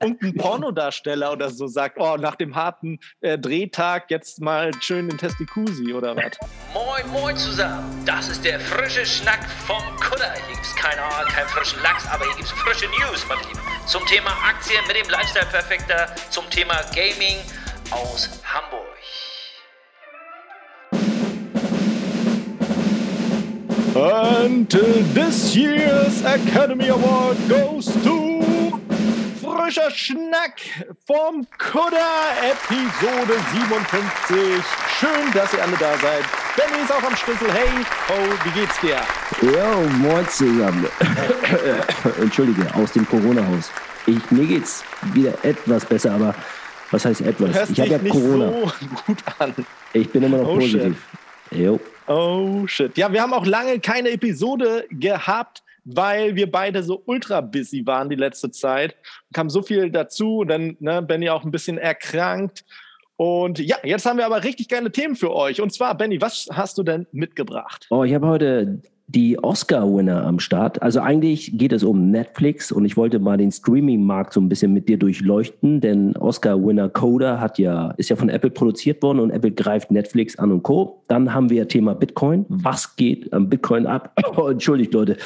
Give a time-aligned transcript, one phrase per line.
[0.00, 5.18] irgendein Pornodarsteller oder so sagt, oh, nach dem harten äh, Drehtag jetzt mal schön in
[5.18, 6.38] Testikusi oder was?
[6.74, 7.84] Moin, moin zusammen.
[8.06, 10.32] Das ist der frische Schnack vom Kutter.
[10.46, 13.60] Hier gibt's keine, kein frischen Lachs, aber hier gibt's frische News, mein Lieben.
[13.86, 17.36] Zum Thema Aktien mit dem Lifestyle Perfekter, zum Thema Gaming
[17.90, 18.86] aus Hamburg.
[23.92, 28.29] And this year's Academy Award goes to
[29.40, 30.60] Frischer Schnack
[31.06, 31.96] vom Kudder,
[32.42, 34.62] Episode 57.
[34.98, 36.24] Schön, dass ihr alle da seid.
[36.56, 37.50] Benny ist auch am Schlüssel.
[37.50, 37.68] Hey,
[38.10, 39.00] oh, wie geht's dir?
[39.40, 40.86] Jo, moin zusammen.
[42.20, 43.70] Entschuldige, aus dem Corona-Haus.
[44.06, 46.34] Ich, mir geht's wieder etwas besser, aber
[46.90, 47.70] was heißt etwas?
[47.70, 48.50] ich habe ja Corona.
[48.50, 48.72] So
[49.06, 49.54] gut an.
[49.94, 50.96] Ich bin immer noch oh, positiv.
[51.50, 51.58] Shit.
[51.58, 51.80] Jo.
[52.06, 52.96] Oh shit.
[52.98, 58.08] Ja, wir haben auch lange keine Episode gehabt, weil wir beide so ultra busy waren
[58.08, 58.96] die letzte Zeit.
[59.32, 62.64] Kam so viel dazu dann ne, Benny auch ein bisschen erkrankt.
[63.16, 65.60] Und ja, jetzt haben wir aber richtig geile Themen für euch.
[65.60, 67.86] Und zwar, Benny, was hast du denn mitgebracht?
[67.90, 70.80] Oh, ich habe heute die Oscar-Winner am Start.
[70.82, 74.72] Also eigentlich geht es um Netflix und ich wollte mal den Streaming-Markt so ein bisschen
[74.72, 79.30] mit dir durchleuchten, denn Oscar-Winner Coda hat ja, ist ja von Apple produziert worden und
[79.30, 81.02] Apple greift Netflix an und Co.
[81.08, 82.46] Dann haben wir Thema Bitcoin.
[82.48, 84.12] Was geht am Bitcoin ab?
[84.36, 85.16] Oh, entschuldigt, Leute.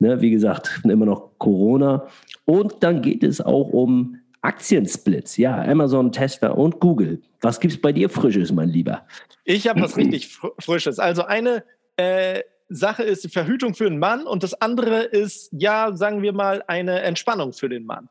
[0.00, 2.06] Ne, wie gesagt, immer noch Corona.
[2.44, 5.36] Und dann geht es auch um Aktiensplits.
[5.36, 7.20] Ja, Amazon, Tesla und Google.
[7.40, 9.06] Was gibt es bei dir Frisches, mein Lieber?
[9.44, 10.98] Ich habe was richtig Frisches.
[10.98, 11.64] Also eine
[11.96, 16.32] äh, Sache ist die Verhütung für den Mann und das andere ist, ja, sagen wir
[16.32, 18.08] mal, eine Entspannung für den Mann.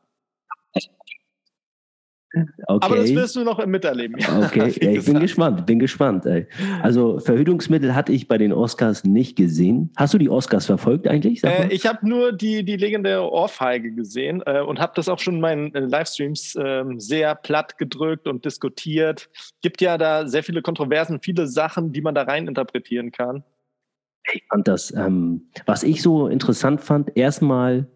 [2.34, 2.46] Okay.
[2.66, 4.18] Aber das wirst du noch miterleben.
[4.18, 6.26] Ja, okay, ja, ich bin gespannt, bin gespannt.
[6.26, 6.46] Ey.
[6.82, 9.90] Also Verhütungsmittel hatte ich bei den Oscars nicht gesehen.
[9.96, 11.42] Hast du die Oscars verfolgt eigentlich?
[11.42, 15.36] Äh, ich habe nur die, die legendäre Ohrfeige gesehen äh, und habe das auch schon
[15.36, 19.30] in meinen äh, Livestreams ähm, sehr platt gedrückt und diskutiert.
[19.62, 23.42] Gibt ja da sehr viele Kontroversen, viele Sachen, die man da rein interpretieren kann.
[24.34, 27.86] Ich fand das, ähm, was ich so interessant fand, erstmal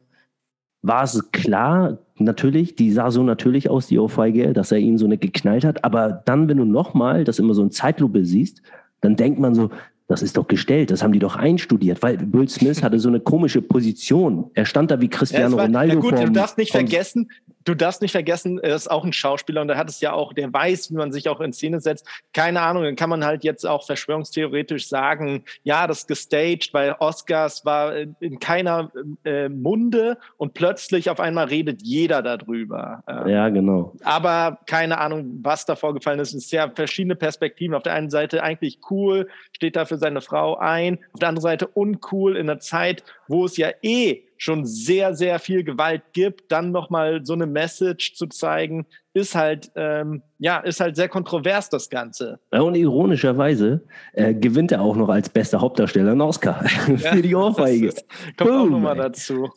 [0.82, 5.06] war es klar, natürlich, die sah so natürlich aus, die Ohrfeige, dass er ihn so
[5.06, 5.84] nicht geknallt hat.
[5.84, 8.62] Aber dann, wenn du nochmal das immer so in Zeitlupe siehst,
[9.00, 9.70] dann denkt man so,
[10.08, 13.20] das ist doch gestellt, das haben die doch einstudiert, weil Will Smith hatte so eine
[13.20, 14.50] komische Position.
[14.54, 15.94] Er stand da wie Cristiano ja, war, Ronaldo.
[15.94, 17.30] Ja gut, vom, du darfst nicht vergessen,
[17.64, 20.32] du darfst nicht vergessen, er ist auch ein Schauspieler und er hat es ja auch,
[20.32, 22.06] der weiß, wie man sich auch in Szene setzt.
[22.32, 27.64] Keine Ahnung, dann kann man halt jetzt auch verschwörungstheoretisch sagen, ja, das gestaged, weil Oscars
[27.64, 28.90] war in keiner
[29.24, 33.02] äh, Munde und plötzlich auf einmal redet jeder darüber.
[33.06, 33.94] Ähm, ja, genau.
[34.04, 36.34] Aber keine Ahnung, was da vorgefallen ist.
[36.34, 37.74] Es sind ja verschiedene Perspektiven.
[37.74, 40.98] Auf der einen Seite eigentlich cool, steht da für seine Frau ein.
[41.12, 45.38] Auf der anderen Seite uncool in einer Zeit, wo es ja eh schon sehr, sehr
[45.38, 50.80] viel Gewalt gibt, dann nochmal so eine Message zu zeigen, ist halt, ähm, ja, ist
[50.80, 52.40] halt sehr kontrovers, das Ganze.
[52.52, 53.82] Ja, und ironischerweise
[54.12, 57.88] äh, gewinnt er auch noch als bester Hauptdarsteller einen Oscar ja, für die Ohrfeige.
[57.88, 58.04] Ist,
[58.36, 59.48] kommt Boom, auch nochmal dazu.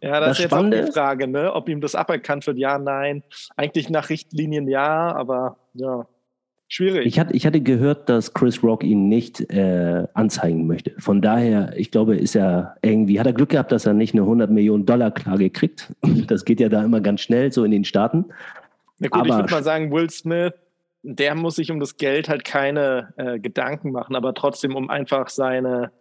[0.00, 1.52] Ja, das, das ist jetzt Spannende, auch die Frage, ne?
[1.52, 3.22] ob ihm das aberkannt wird, ja, nein.
[3.56, 6.06] Eigentlich nach Richtlinien ja, aber ja.
[6.72, 7.04] Schwierig.
[7.04, 10.94] Ich hatte, ich hatte gehört, dass Chris Rock ihn nicht äh, anzeigen möchte.
[10.96, 14.22] Von daher, ich glaube, ist er irgendwie, hat er Glück gehabt, dass er nicht eine
[14.22, 15.92] 100 Millionen Dollar Klage kriegt.
[16.28, 18.24] Das geht ja da immer ganz schnell, so in den Staaten.
[19.00, 20.54] Ja gut, aber, ich würde mal sagen, Will Smith,
[21.02, 25.28] der muss sich um das Geld halt keine äh, Gedanken machen, aber trotzdem um einfach
[25.28, 25.92] seine,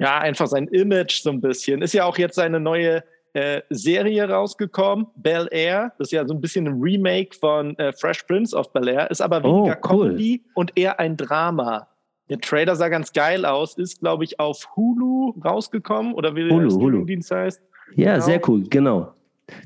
[0.00, 1.82] ja, einfach sein Image so ein bisschen.
[1.82, 3.04] Ist ja auch jetzt seine neue
[3.36, 5.92] äh, Serie rausgekommen, Bel Air.
[5.98, 9.10] Das ist ja so ein bisschen ein Remake von äh, Fresh Prince of Bel Air,
[9.10, 10.08] ist aber weniger oh, cool.
[10.08, 11.86] Comedy und eher ein Drama.
[12.30, 16.62] Der Trailer sah ganz geil aus, ist, glaube ich, auf Hulu rausgekommen oder wie Hulu,
[16.62, 17.62] der Streamingdienst heißt.
[17.94, 18.24] Ja, genau.
[18.24, 19.12] sehr cool, genau.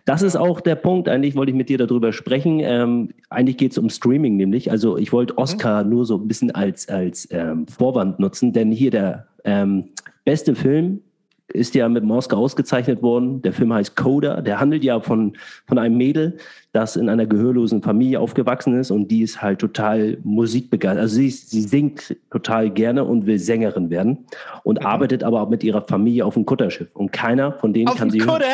[0.05, 2.59] Das ist auch der Punkt, eigentlich wollte ich mit dir darüber sprechen.
[2.59, 4.73] Ähm, eigentlich geht es um Streaming nämlich.
[4.73, 5.39] Also ich wollte mhm.
[5.39, 5.91] Oscar mhm.
[5.91, 9.91] nur so ein bisschen als, als ähm, Vorwand nutzen, denn hier der ähm,
[10.25, 11.03] beste Film
[11.53, 13.43] ist ja mit dem Oscar ausgezeichnet worden.
[13.43, 14.41] Der Film heißt Coda.
[14.41, 16.39] Der handelt ja von, von einem Mädel,
[16.73, 21.03] das in einer gehörlosen Familie aufgewachsen ist und die ist halt total musikbegeistert.
[21.03, 24.27] Also sie, sie singt total gerne und will Sängerin werden
[24.65, 24.87] und mhm.
[24.87, 26.89] arbeitet aber auch mit ihrer Familie auf dem Kutterschiff.
[26.95, 28.19] Und keiner von denen auf kann sie.
[28.19, 28.45] Kutter?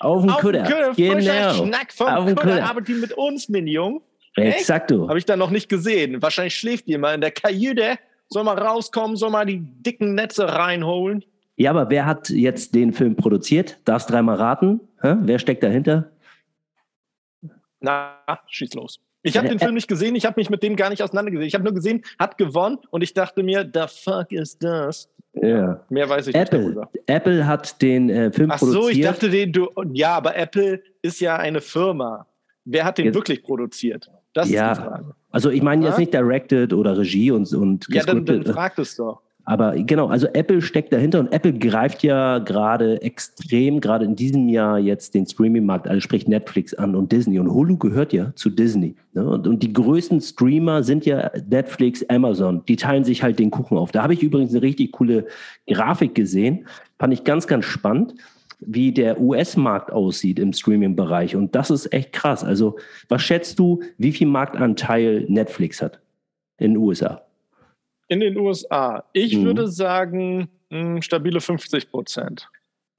[0.00, 0.62] Auf dem Kutter?
[0.64, 0.92] Kutter.
[0.96, 1.52] Genau.
[1.52, 2.50] Schnack vom auf dem Kutter.
[2.50, 2.64] Kutter.
[2.64, 4.02] Arbeitet die mit uns, mein Jung?
[4.34, 5.08] Exakt du.
[5.08, 6.20] Habe ich da noch nicht gesehen.
[6.20, 7.98] Wahrscheinlich schläft die immer in der Kajüte.
[8.28, 11.24] Soll mal rauskommen, soll mal die dicken Netze reinholen.
[11.56, 13.78] Ja, aber wer hat jetzt den Film produziert?
[13.84, 14.80] Darfst dreimal raten?
[15.00, 15.16] Hä?
[15.20, 16.10] Wer steckt dahinter?
[17.80, 19.00] Na, schieß los.
[19.22, 21.48] Ich habe den Film nicht gesehen, ich habe mich mit dem gar nicht auseinandergesetzt.
[21.48, 25.08] Ich habe nur gesehen, hat gewonnen und ich dachte mir, the fuck is das?
[25.32, 25.84] Ja.
[25.90, 26.58] Mehr weiß ich Apple.
[26.58, 26.90] nicht darüber.
[27.06, 28.82] Apple hat den äh, Film Ach produziert.
[28.82, 32.26] Ach so, ich dachte, den, du, ja, aber Apple ist ja eine Firma.
[32.64, 34.10] wer hat den jetzt, wirklich produziert?
[34.32, 35.14] Das ja, ist die Frage.
[35.30, 38.96] Also ich meine jetzt nicht directed oder Regie und, und Ja, dann, dann fragt es
[38.96, 39.22] doch.
[39.48, 44.48] Aber genau, also Apple steckt dahinter und Apple greift ja gerade extrem, gerade in diesem
[44.48, 47.38] Jahr jetzt den Streaming-Markt, also sprich Netflix an und Disney.
[47.38, 48.96] Und Hulu gehört ja zu Disney.
[49.14, 49.24] Ne?
[49.24, 52.64] Und, und, die größten Streamer sind ja Netflix, Amazon.
[52.66, 53.92] Die teilen sich halt den Kuchen auf.
[53.92, 55.26] Da habe ich übrigens eine richtig coole
[55.68, 56.66] Grafik gesehen.
[56.98, 58.14] Fand ich ganz, ganz spannend
[58.58, 61.36] wie der US-Markt aussieht im Streaming-Bereich.
[61.36, 62.42] Und das ist echt krass.
[62.42, 62.78] Also,
[63.08, 66.00] was schätzt du, wie viel Marktanteil Netflix hat
[66.58, 67.25] in den USA?
[68.08, 69.04] In den USA.
[69.12, 69.44] Ich mhm.
[69.44, 72.48] würde sagen, mh, hm, stabile 50 Prozent.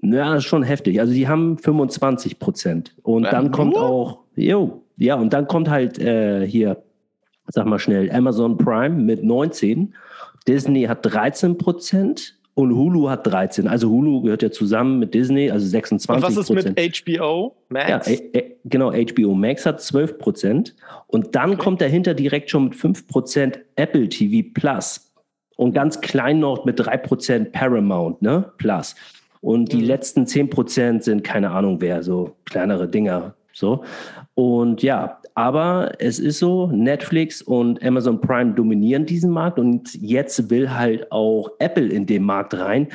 [0.02, 1.00] Ja, das ist schon heftig.
[1.00, 2.96] Also die haben 25 Prozent.
[3.04, 6.84] Und ja, dann kommt auch, jo, ja, und dann kommt halt äh, hier,
[7.48, 9.96] sag mal schnell, Amazon Prime mit 19.
[10.48, 13.68] Disney hat 13 Prozent und Hulu hat 13.
[13.68, 18.08] Also Hulu gehört ja zusammen mit Disney, also 26 Und was ist mit HBO Max?
[18.10, 20.76] Ja, äh, genau, HBO Max hat 12 Prozent.
[21.06, 21.60] Und dann okay.
[21.60, 25.14] kommt dahinter direkt schon mit 5 Prozent Apple TV Plus.
[25.56, 28.52] Und ganz klein noch mit 3 Prozent Paramount ne?
[28.58, 28.96] Plus.
[29.42, 29.86] Und die mhm.
[29.86, 33.36] letzten 10 Prozent sind keine Ahnung wer, so kleinere Dinger.
[33.58, 33.84] So.
[34.36, 40.52] Und ja, aber es ist so, Netflix und Amazon Prime dominieren diesen Markt und jetzt
[40.52, 42.88] will halt auch Apple in den Markt rein.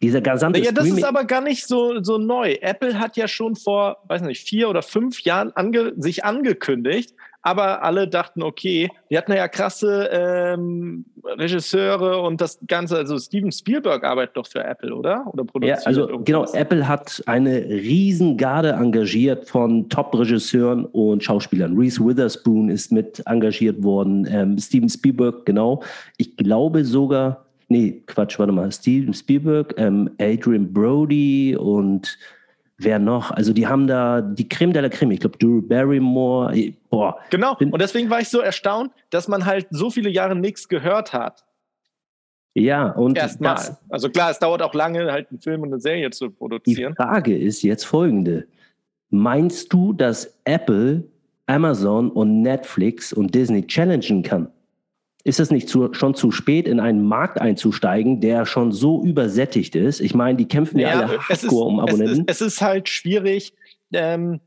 [0.00, 2.52] Dieser gesamte Ja, das ist aber gar nicht so, so neu.
[2.62, 7.14] Apple hat ja schon vor, weiß nicht, vier oder fünf Jahren ange, sich angekündigt,
[7.46, 13.52] aber alle dachten, okay, die hatten ja krasse ähm, Regisseure und das Ganze, also Steven
[13.52, 15.24] Spielberg arbeitet doch für Apple, oder?
[15.32, 16.24] Oder produziert Ja, also irgendwas.
[16.24, 21.78] genau, Apple hat eine Riesengarde engagiert von Top-Regisseuren und Schauspielern.
[21.78, 25.84] Reese Witherspoon ist mit engagiert worden, ähm, Steven Spielberg, genau.
[26.16, 32.18] Ich glaube sogar, nee, Quatsch, warte mal, Steven Spielberg, ähm, Adrian Brody und
[32.78, 33.30] Wer noch?
[33.30, 35.12] Also die haben da die Creme de la Creme.
[35.12, 36.54] Ich glaube, Drew Barrymore.
[36.54, 37.18] Eh, boah.
[37.30, 37.56] Genau.
[37.58, 41.44] Und deswegen war ich so erstaunt, dass man halt so viele Jahre nichts gehört hat.
[42.52, 43.58] Ja, und erstmal.
[43.90, 46.94] Also klar, es dauert auch lange, halt einen Film und eine Serie zu produzieren.
[46.98, 48.46] Die Frage ist jetzt folgende:
[49.10, 51.04] Meinst du, dass Apple,
[51.46, 54.48] Amazon und Netflix und Disney challengen kann?
[55.26, 59.74] Ist es nicht zu, schon zu spät, in einen Markt einzusteigen, der schon so übersättigt
[59.74, 60.00] ist?
[60.00, 62.24] Ich meine, die kämpfen ja, ja alle hardcore um Abonnenten.
[62.28, 63.52] Es ist, es ist halt schwierig
[63.92, 64.40] ähm,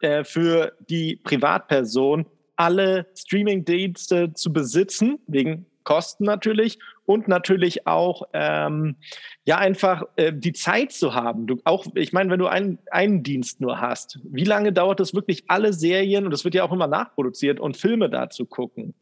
[0.00, 2.26] äh, für die Privatperson,
[2.56, 8.96] alle Streaming-Dienste zu besitzen, wegen Kosten natürlich und natürlich auch ähm,
[9.44, 11.46] ja einfach äh, die Zeit zu haben.
[11.46, 15.14] Du, auch, ich meine, wenn du einen, einen Dienst nur hast, wie lange dauert es
[15.14, 18.94] wirklich, alle Serien, und es wird ja auch immer nachproduziert, und Filme da zu gucken?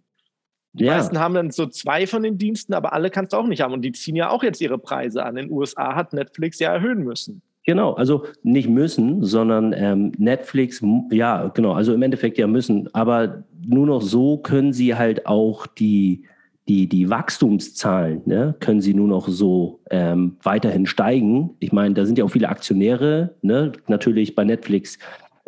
[0.74, 0.94] Die ja.
[0.94, 3.74] meisten haben dann so zwei von den Diensten, aber alle kannst du auch nicht haben.
[3.74, 5.36] Und die ziehen ja auch jetzt ihre Preise an.
[5.36, 7.42] In den USA hat Netflix ja erhöhen müssen.
[7.64, 12.92] Genau, also nicht müssen, sondern ähm, Netflix, ja, genau, also im Endeffekt ja müssen.
[12.92, 16.24] Aber nur noch so können sie halt auch die,
[16.68, 21.50] die, die Wachstumszahlen, ne, können sie nur noch so ähm, weiterhin steigen.
[21.60, 24.98] Ich meine, da sind ja auch viele Aktionäre, ne, natürlich bei Netflix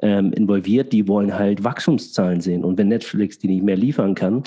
[0.02, 2.64] ähm, involviert, die wollen halt Wachstumszahlen sehen.
[2.64, 4.42] Und wenn Netflix die nicht mehr liefern kann,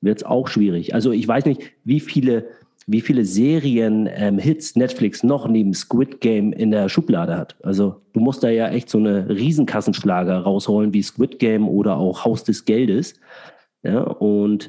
[0.00, 0.94] wird es auch schwierig.
[0.94, 2.46] Also ich weiß nicht, wie viele,
[2.86, 7.56] wie viele Serien-Hits ähm, Netflix noch neben Squid Game in der Schublade hat.
[7.62, 12.24] Also du musst da ja echt so eine Riesenkassenschlager rausholen wie Squid Game oder auch
[12.24, 13.14] Haus des Geldes.
[13.82, 14.68] Ja, und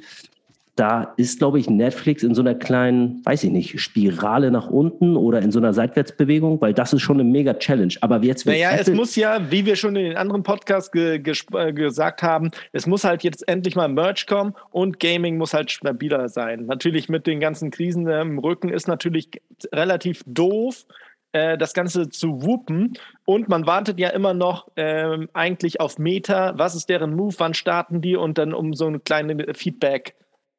[0.75, 5.17] da ist, glaube ich, Netflix in so einer kleinen, weiß ich nicht, Spirale nach unten
[5.17, 7.93] oder in so einer Seitwärtsbewegung, weil das ist schon eine mega Challenge.
[8.01, 11.19] Aber jetzt Naja, Apple es muss ja, wie wir schon in den anderen Podcasts ge
[11.19, 11.33] ge
[11.73, 16.29] gesagt haben, es muss halt jetzt endlich mal Merch kommen und Gaming muss halt stabiler
[16.29, 16.65] sein.
[16.65, 19.29] Natürlich mit den ganzen Krisen im Rücken ist natürlich
[19.73, 20.85] relativ doof
[21.33, 22.93] äh, das Ganze zu wuppen.
[23.25, 26.53] Und man wartet ja immer noch ähm, eigentlich auf Meta.
[26.57, 27.35] Was ist deren Move?
[27.37, 28.15] Wann starten die?
[28.15, 30.15] Und dann um so ein kleines Feedback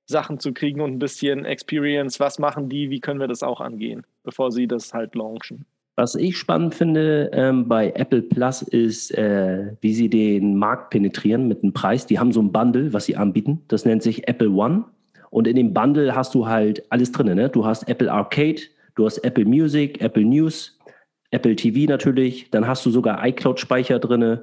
[0.06, 2.20] Sachen zu kriegen und ein bisschen Experience.
[2.20, 2.90] Was machen die?
[2.90, 5.64] Wie können wir das auch angehen, bevor sie das halt launchen?
[5.94, 11.48] Was ich spannend finde ähm, bei Apple Plus ist, äh, wie sie den Markt penetrieren
[11.48, 12.06] mit einem Preis.
[12.06, 13.62] Die haben so ein Bundle, was sie anbieten.
[13.68, 14.84] Das nennt sich Apple One.
[15.28, 17.34] Und in dem Bundle hast du halt alles drin.
[17.34, 17.50] Ne?
[17.50, 18.62] Du hast Apple Arcade,
[18.94, 20.78] du hast Apple Music, Apple News,
[21.30, 22.50] Apple TV natürlich.
[22.50, 24.40] Dann hast du sogar iCloud-Speicher drin.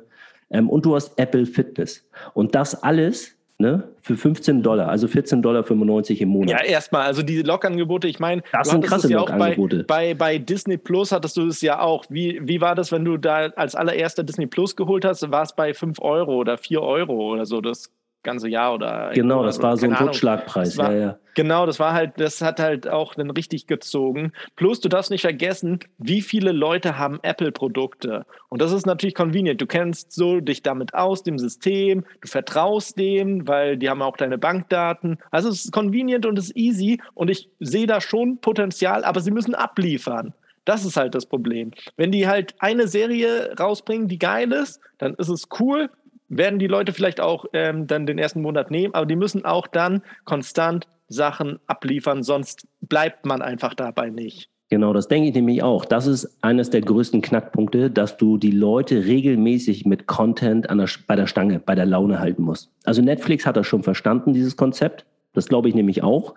[0.51, 2.08] Ähm, und du hast Apple Fitness.
[2.36, 6.50] Und das alles ne, für 15 Dollar, also 14,95 Dollar im Monat.
[6.50, 9.84] Ja, erstmal, also die Log-Angebote, ich meine, das sind krasse ja Log-Angebote.
[9.84, 12.06] Bei, bei, bei, Disney Plus hattest du es ja auch.
[12.10, 15.30] Wie, wie war das, wenn du da als allererster Disney Plus geholt hast?
[15.30, 17.60] War es bei 5 Euro oder 4 Euro oder so?
[17.60, 17.92] Das
[18.23, 19.11] ganze Jahr oder.
[19.13, 20.75] Genau, das war so ein Rückschlagpreis.
[20.75, 21.17] Ja, ja.
[21.35, 24.33] Genau, das war halt, das hat halt auch dann richtig gezogen.
[24.57, 28.25] Plus, du darfst nicht vergessen, wie viele Leute haben Apple-Produkte.
[28.49, 29.61] Und das ist natürlich convenient.
[29.61, 34.17] Du kennst so dich damit aus, dem System, du vertraust dem, weil die haben auch
[34.17, 35.17] deine Bankdaten.
[35.31, 37.01] Also es ist convenient und es ist easy.
[37.13, 40.33] Und ich sehe da schon Potenzial, aber sie müssen abliefern.
[40.65, 41.71] Das ist halt das Problem.
[41.97, 45.89] Wenn die halt eine Serie rausbringen, die geil ist, dann ist es cool,
[46.29, 49.67] werden die Leute vielleicht auch ähm, dann den ersten Monat nehmen, aber die müssen auch
[49.67, 54.50] dann konstant Sachen abliefern, sonst bleibt man einfach dabei nicht.
[54.69, 55.83] Genau, das denke ich nämlich auch.
[55.83, 61.15] Das ist eines der größten Knackpunkte, dass du die Leute regelmäßig mit Content der, bei
[61.15, 62.69] der Stange, bei der Laune halten musst.
[62.83, 65.07] Also Netflix hat das schon verstanden, dieses Konzept.
[65.33, 66.36] Das glaube ich nämlich auch.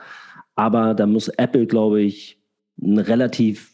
[0.54, 2.38] Aber da muss Apple, glaube ich,
[2.80, 3.72] ein relativ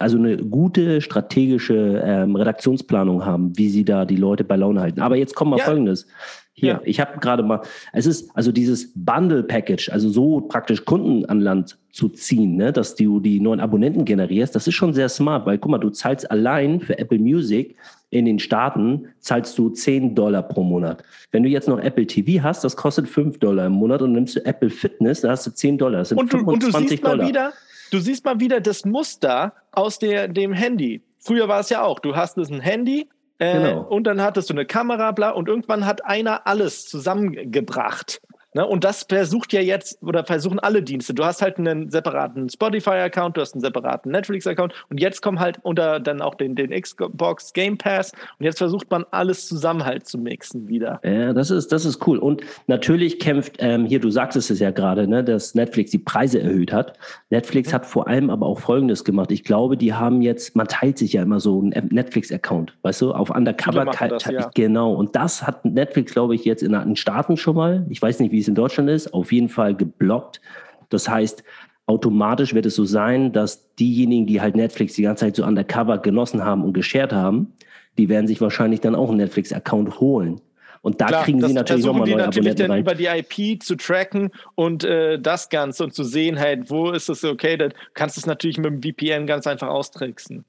[0.00, 5.00] also eine gute strategische ähm, Redaktionsplanung haben, wie sie da die Leute bei Laune halten.
[5.00, 5.64] Aber jetzt kommt mal ja.
[5.64, 6.06] Folgendes.
[6.52, 6.80] Hier, ja.
[6.84, 7.62] ich habe gerade mal,
[7.92, 12.94] es ist also dieses Bundle-Package, also so praktisch Kunden an Land zu ziehen, ne, dass
[12.94, 16.30] du die neuen Abonnenten generierst, das ist schon sehr smart, weil guck mal, du zahlst
[16.30, 17.76] allein für Apple Music
[18.10, 21.02] in den Staaten, zahlst du 10 Dollar pro Monat.
[21.30, 24.36] Wenn du jetzt noch Apple TV hast, das kostet 5 Dollar im Monat und nimmst
[24.36, 26.00] du Apple Fitness, da hast du 10 Dollar.
[26.00, 27.16] Das sind und, du, 25 und du siehst Dollar.
[27.16, 27.52] mal wieder,
[27.90, 31.02] du siehst mal wieder das Muster aus der, dem Handy.
[31.18, 33.82] Früher war es ja auch, du hast es ein Handy äh, genau.
[33.82, 38.20] und dann hattest du eine Kamera, bla, und irgendwann hat einer alles zusammengebracht.
[38.54, 38.66] Ne?
[38.66, 41.14] Und das versucht ja jetzt, oder versuchen alle Dienste.
[41.14, 45.58] Du hast halt einen separaten Spotify-Account, du hast einen separaten Netflix-Account und jetzt kommen halt
[45.62, 50.06] unter dann auch den, den Xbox Game Pass und jetzt versucht man alles zusammen halt
[50.06, 51.00] zu mixen wieder.
[51.04, 52.18] Ja, das ist, das ist cool.
[52.18, 56.40] Und natürlich kämpft, ähm, hier, du sagst es ja gerade, ne, dass Netflix die Preise
[56.40, 56.98] erhöht hat.
[57.30, 59.30] Netflix hat vor allem aber auch Folgendes gemacht.
[59.30, 63.12] Ich glaube, die haben jetzt, man teilt sich ja immer so einen Netflix-Account, weißt du,
[63.12, 63.84] auf Undercover.
[63.84, 64.50] Das, ja.
[64.54, 64.92] Genau.
[64.92, 67.86] Und das hat Netflix, glaube ich, jetzt in den Staaten schon mal.
[67.88, 70.40] Ich weiß nicht, wie wie es in Deutschland ist, auf jeden Fall geblockt.
[70.88, 71.44] Das heißt,
[71.84, 75.98] automatisch wird es so sein, dass diejenigen, die halt Netflix die ganze Zeit so undercover
[75.98, 77.52] genossen haben und geshared haben,
[77.98, 80.40] die werden sich wahrscheinlich dann auch einen Netflix-Account holen.
[80.80, 83.76] Und da Klar, kriegen sie natürlich nochmal neue natürlich Abonnenten dann über die IP zu
[83.76, 88.16] tracken und äh, das Ganze und zu sehen, hey, wo ist es okay, dann kannst
[88.16, 90.46] du es natürlich mit dem VPN ganz einfach austricksen.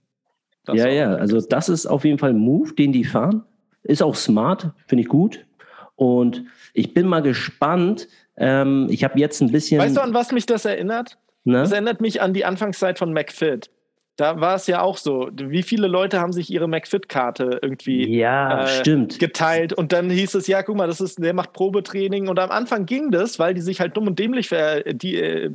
[0.63, 3.43] Das ja, ja, also das ist auf jeden Fall ein Move, den die fahren.
[3.83, 5.45] Ist auch smart, finde ich gut.
[5.95, 8.07] Und ich bin mal gespannt.
[8.37, 9.79] Ähm, ich habe jetzt ein bisschen.
[9.79, 11.17] Weißt du, an was mich das erinnert?
[11.43, 11.59] Ne?
[11.59, 13.69] Das erinnert mich an die Anfangszeit von McFit.
[14.17, 15.29] Da war es ja auch so.
[15.33, 19.73] Wie viele Leute haben sich ihre McFit-Karte irgendwie ja, äh, geteilt?
[19.73, 22.27] Und dann hieß es, ja, guck mal, das ist, der macht Probetraining.
[22.27, 25.51] Und am Anfang ging das, weil die sich halt dumm und dämlich die, äh,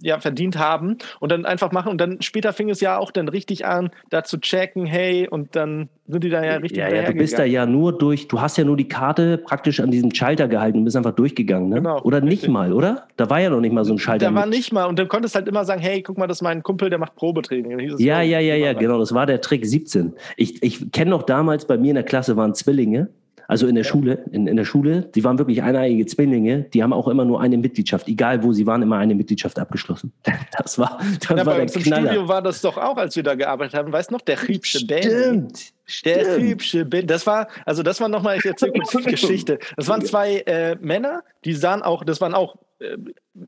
[0.00, 1.90] ja, verdient haben und dann einfach machen.
[1.90, 5.56] Und dann später fing es ja auch dann richtig an, da zu checken, hey, und
[5.56, 8.40] dann sind die da ja richtig Ja, ja du bist da ja nur durch, du
[8.40, 11.76] hast ja nur die Karte praktisch an diesem Schalter gehalten und bist einfach durchgegangen, ne?
[11.76, 12.42] Genau, oder richtig.
[12.42, 13.08] nicht mal, oder?
[13.16, 14.26] Da war ja noch nicht mal so ein Schalter.
[14.26, 16.42] Da war nicht mal und dann konntest halt immer sagen, hey, guck mal, das ist
[16.42, 17.78] mein Kumpel, der macht Probetraining.
[17.98, 20.12] Ja, ja, ja, ja, genau, das war der Trick 17.
[20.36, 23.08] Ich, ich kenne noch damals, bei mir in der Klasse waren Zwillinge
[23.48, 23.84] also in der.
[23.84, 27.40] Schule, in, in der Schule, die waren wirklich eineige Zwillinge, die haben auch immer nur
[27.40, 30.12] eine Mitgliedschaft, egal wo sie waren, immer eine Mitgliedschaft abgeschlossen.
[30.56, 33.34] Das war, das ja, war der Im Studio war das doch auch, als wir da
[33.34, 35.72] gearbeitet haben, weißt du noch, der Riebsche Band.
[35.84, 36.16] Stimmt.
[36.16, 37.10] Der Riebsche Band.
[37.10, 39.58] Das war, also das war nochmal, ich erzähle kurz die Geschichte.
[39.76, 42.96] Das waren zwei äh, Männer, die sahen auch, das waren auch äh,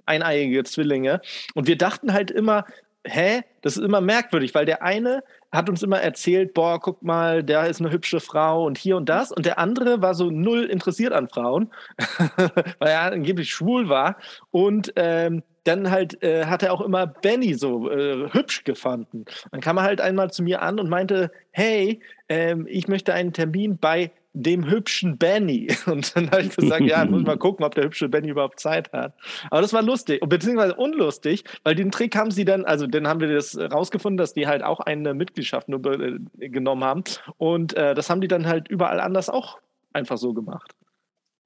[0.05, 1.21] eineige Zwillinge.
[1.55, 2.65] Und wir dachten halt immer,
[3.05, 5.23] hä, das ist immer merkwürdig, weil der eine
[5.57, 9.09] hat uns immer erzählt, boah, guck mal, der ist eine hübsche Frau und hier und
[9.09, 9.33] das.
[9.33, 11.73] Und der andere war so null interessiert an Frauen,
[12.79, 14.17] weil er angeblich schwul war.
[14.51, 19.25] Und ähm, dann halt äh, hat er auch immer Benny so äh, hübsch gefunden.
[19.51, 23.33] Dann kam er halt einmal zu mir an und meinte, hey, ähm, ich möchte einen
[23.33, 25.69] Termin bei dem hübschen Benny.
[25.87, 28.93] Und dann habe ich gesagt, ja, muss mal gucken, ob der hübsche Benny überhaupt Zeit
[28.93, 29.15] hat.
[29.51, 33.21] Aber das war lustig, beziehungsweise unlustig, weil den Trick haben sie dann, also dann haben
[33.21, 37.05] wir das rausgefunden, dass die halt auch eine Mitgliedschaft nur äh, genommen haben.
[37.39, 39.59] Und äh, das haben die dann halt überall anders auch
[39.93, 40.75] einfach so gemacht.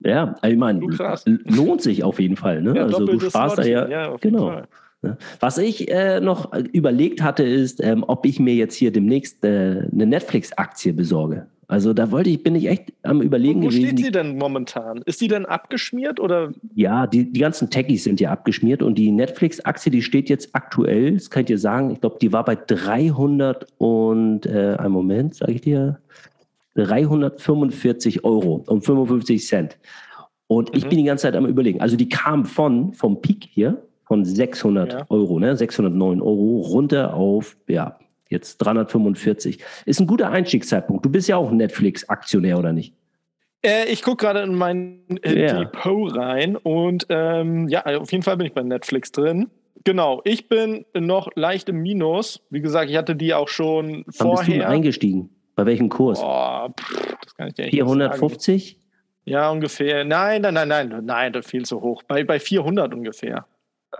[0.00, 0.80] Ja, ich meine,
[1.44, 2.62] lohnt sich auf jeden Fall.
[2.62, 2.74] Ne?
[2.74, 4.48] Ja, also du sparst da ja, ja genau.
[4.48, 4.68] Fall.
[5.38, 9.86] Was ich äh, noch überlegt hatte, ist, ähm, ob ich mir jetzt hier demnächst äh,
[9.92, 11.46] eine Netflix-Aktie besorge.
[11.70, 13.82] Also da wollte ich, bin ich echt am überlegen wo gewesen.
[13.84, 15.02] Wo steht sie denn momentan?
[15.06, 16.50] Ist die denn abgeschmiert oder?
[16.74, 21.14] Ja, die, die ganzen Techies sind ja abgeschmiert und die Netflix-Aktie, die steht jetzt aktuell,
[21.14, 25.36] das kann ich dir sagen, ich glaube, die war bei 300 und, äh, einen Moment,
[25.36, 26.00] sage ich dir,
[26.74, 29.78] 345 Euro und 55 Cent.
[30.48, 30.76] Und mhm.
[30.76, 31.80] ich bin die ganze Zeit am überlegen.
[31.80, 35.06] Also die kam von, vom Peak hier, von 600 ja.
[35.08, 37.99] Euro, ne, 609 Euro runter auf, ja,
[38.30, 39.62] Jetzt 345.
[39.84, 41.04] Ist ein guter Einstiegszeitpunkt.
[41.04, 42.94] Du bist ja auch Netflix-Aktionär, oder nicht?
[43.62, 45.58] Äh, ich gucke gerade in mein äh, yeah.
[45.58, 49.50] Depot rein und ähm, ja, auf jeden Fall bin ich bei Netflix drin.
[49.84, 52.40] Genau, ich bin noch leicht im Minus.
[52.50, 54.46] Wie gesagt, ich hatte die auch schon Wann vorher.
[54.46, 55.30] Bist du eingestiegen?
[55.56, 56.20] Bei welchem Kurs?
[56.22, 58.78] Oh, pff, das kann ich dir 450?
[59.24, 60.04] Ja, ungefähr.
[60.04, 62.02] Nein, nein, nein, nein, nein, viel zu hoch.
[62.04, 63.46] Bei, bei 400 ungefähr.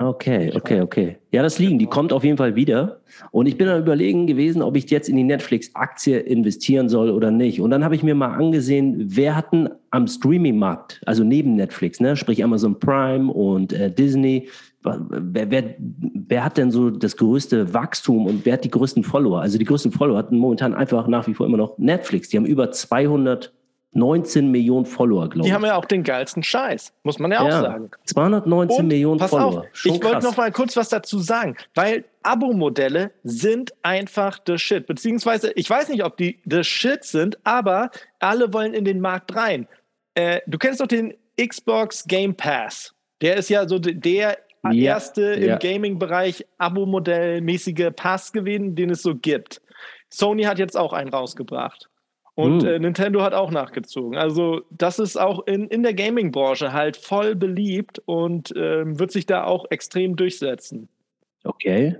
[0.02, 1.18] Okay, okay, okay.
[1.30, 1.78] Ja, das liegen.
[1.78, 3.00] Die kommt auf jeden Fall wieder.
[3.32, 7.30] Und ich bin am Überlegen gewesen, ob ich jetzt in die Netflix-Aktie investieren soll oder
[7.30, 7.60] nicht.
[7.60, 12.00] Und dann habe ich mir mal angesehen, wer hat denn am Streaming-Markt, also neben Netflix,
[12.00, 14.48] ne, sprich Amazon Prime und äh, Disney,
[14.82, 19.42] wer, wer, wer hat denn so das größte Wachstum und wer hat die größten Follower?
[19.42, 22.30] Also die größten Follower hatten momentan einfach nach wie vor immer noch Netflix.
[22.30, 23.52] Die haben über 200
[23.92, 25.44] 19 Millionen Follower, glaube ich.
[25.46, 27.90] Die haben ja auch den geilsten Scheiß, muss man ja, ja auch sagen.
[28.04, 29.60] 219 Und, Millionen pass Follower.
[29.60, 34.58] Auf, Schon ich wollte noch mal kurz was dazu sagen, weil Abo-Modelle sind einfach the
[34.58, 34.86] shit.
[34.86, 39.34] Beziehungsweise, ich weiß nicht, ob die the shit sind, aber alle wollen in den Markt
[39.34, 39.66] rein.
[40.14, 42.94] Äh, du kennst doch den Xbox Game Pass.
[43.20, 45.54] Der ist ja so der ja, erste ja.
[45.54, 49.60] im Gaming-Bereich Abo-Modell-mäßige Pass gewesen, den es so gibt.
[50.10, 51.88] Sony hat jetzt auch einen rausgebracht.
[52.34, 52.68] Und hm.
[52.68, 54.16] äh, Nintendo hat auch nachgezogen.
[54.18, 59.26] Also das ist auch in, in der Gaming-Branche halt voll beliebt und äh, wird sich
[59.26, 60.88] da auch extrem durchsetzen.
[61.44, 61.96] Okay.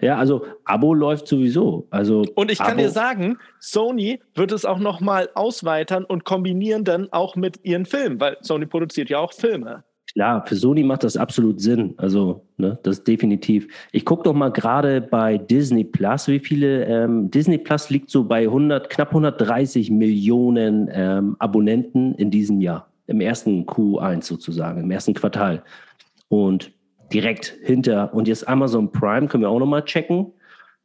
[0.00, 1.86] Ja, also Abo läuft sowieso.
[1.90, 6.24] Also und ich kann Abo dir sagen, Sony wird es auch noch mal ausweitern und
[6.24, 9.84] kombinieren dann auch mit ihren Filmen, weil Sony produziert ja auch Filme.
[10.14, 11.94] Klar, für Sony macht das absolut Sinn.
[11.96, 13.66] Also, ne, das definitiv.
[13.92, 18.24] Ich gucke doch mal gerade bei Disney Plus, wie viele, ähm, Disney Plus liegt so
[18.24, 22.88] bei 100, knapp 130 Millionen ähm, Abonnenten in diesem Jahr.
[23.06, 25.62] Im ersten Q1 sozusagen, im ersten Quartal.
[26.28, 26.72] Und
[27.12, 30.32] direkt hinter, und jetzt Amazon Prime können wir auch nochmal checken.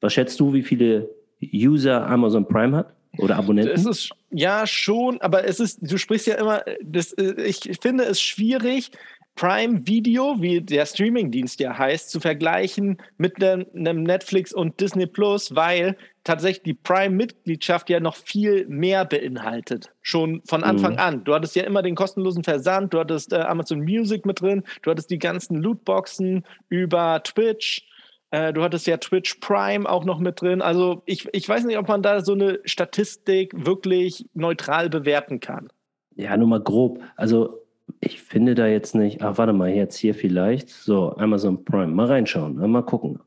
[0.02, 1.10] Was schätzt du, wie viele
[1.54, 2.94] User Amazon Prime hat?
[3.18, 3.74] Oder Abonnenten?
[3.74, 8.04] Es ist, ja, schon, aber es ist, du sprichst ja immer, das, äh, ich finde
[8.04, 8.92] es schwierig,
[9.38, 15.56] Prime Video, wie der Streamingdienst ja heißt, zu vergleichen mit einem Netflix und Disney Plus,
[15.56, 19.94] weil tatsächlich die Prime-Mitgliedschaft ja noch viel mehr beinhaltet.
[20.02, 21.00] Schon von Anfang mhm.
[21.00, 21.24] an.
[21.24, 24.90] Du hattest ja immer den kostenlosen Versand, du hattest äh, Amazon Music mit drin, du
[24.90, 27.88] hattest die ganzen Lootboxen über Twitch.
[28.32, 30.64] Äh, du hattest ja Twitch Prime auch noch mit drin.
[30.64, 35.70] Also ich, ich weiß nicht, ob man da so eine Statistik wirklich neutral bewerten kann.
[36.16, 37.00] Ja, nur mal grob.
[37.16, 37.67] Also
[38.00, 40.70] ich finde da jetzt nicht, ach, warte mal, jetzt hier vielleicht.
[40.70, 43.20] So, Amazon Prime, mal reinschauen, mal gucken.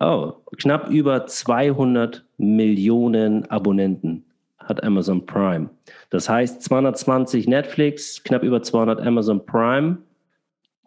[0.00, 4.24] Oh, knapp über 200 Millionen Abonnenten
[4.58, 5.68] hat Amazon Prime.
[6.10, 9.98] Das heißt 220 Netflix, knapp über 200 Amazon Prime.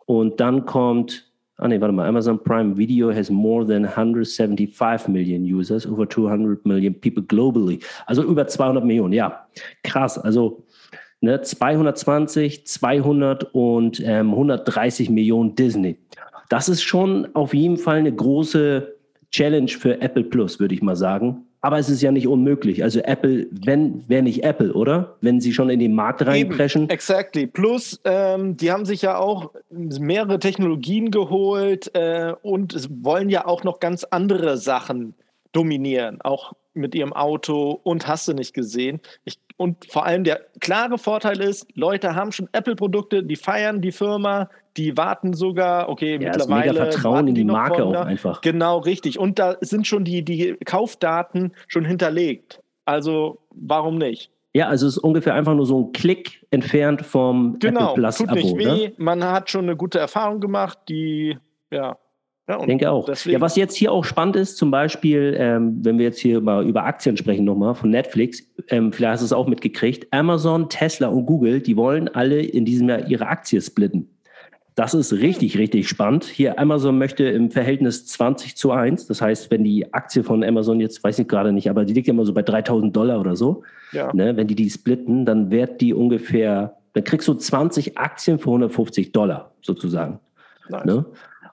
[0.05, 5.43] Und dann kommt, ah nee, warte mal, Amazon Prime Video has more than 175 million
[5.43, 7.83] users, over 200 million people globally.
[8.05, 9.47] Also über 200 Millionen, ja.
[9.83, 10.63] Krass, also
[11.19, 15.97] Ne, 220, 200 und ähm, 130 Millionen Disney.
[16.49, 18.95] Das ist schon auf jeden Fall eine große
[19.31, 21.47] Challenge für Apple Plus, würde ich mal sagen.
[21.61, 22.83] Aber es ist ja nicht unmöglich.
[22.83, 25.17] Also Apple, wenn, wäre nicht Apple, oder?
[25.21, 26.83] Wenn sie schon in den Markt reinpreschen.
[26.83, 27.47] Eben, exactly.
[27.47, 33.63] Plus, ähm, die haben sich ja auch mehrere Technologien geholt äh, und wollen ja auch
[33.63, 35.15] noch ganz andere Sachen
[35.51, 36.21] dominieren.
[36.21, 39.01] Auch mit ihrem Auto und hast du nicht gesehen.
[39.25, 43.91] Ich und vor allem der klare Vorteil ist, Leute haben schon Apple-Produkte, die feiern die
[43.91, 46.65] Firma, die warten sogar, okay, ja, mittlerweile.
[46.67, 48.41] Ist mega Vertrauen in die, die Marke auch einfach.
[48.41, 49.17] Genau, richtig.
[49.17, 52.61] Und da sind schon die, die Kaufdaten schon hinterlegt.
[52.85, 54.31] Also warum nicht?
[54.53, 58.21] Ja, also es ist ungefähr einfach nur so ein Klick entfernt vom genau, Apple Plus
[58.21, 58.33] Abo.
[58.33, 58.87] Genau, tut nicht weh.
[58.87, 58.93] Ne?
[58.97, 61.37] Man hat schon eine gute Erfahrung gemacht, die
[61.71, 61.97] ja,
[62.47, 63.05] ja, ich denke auch.
[63.05, 63.33] Deswegen.
[63.33, 66.65] Ja, was jetzt hier auch spannend ist, zum Beispiel, ähm, wenn wir jetzt hier mal
[66.65, 71.09] über Aktien sprechen nochmal von Netflix, ähm, vielleicht hast du es auch mitgekriegt, Amazon, Tesla
[71.09, 74.09] und Google, die wollen alle in diesem Jahr ihre Aktie splitten.
[74.75, 76.23] Das ist richtig, richtig spannend.
[76.23, 79.07] Hier, Amazon möchte im Verhältnis 20 zu 1.
[79.07, 82.07] Das heißt, wenn die Aktie von Amazon jetzt, weiß ich gerade nicht, aber die liegt
[82.07, 83.63] ja immer so bei 3000 Dollar oder so.
[83.91, 84.13] Ja.
[84.13, 88.49] Ne, wenn die die splitten, dann wird die ungefähr, dann kriegst du 20 Aktien für
[88.49, 90.19] 150 Dollar sozusagen.
[90.69, 90.85] Nice.
[90.85, 91.05] Ne?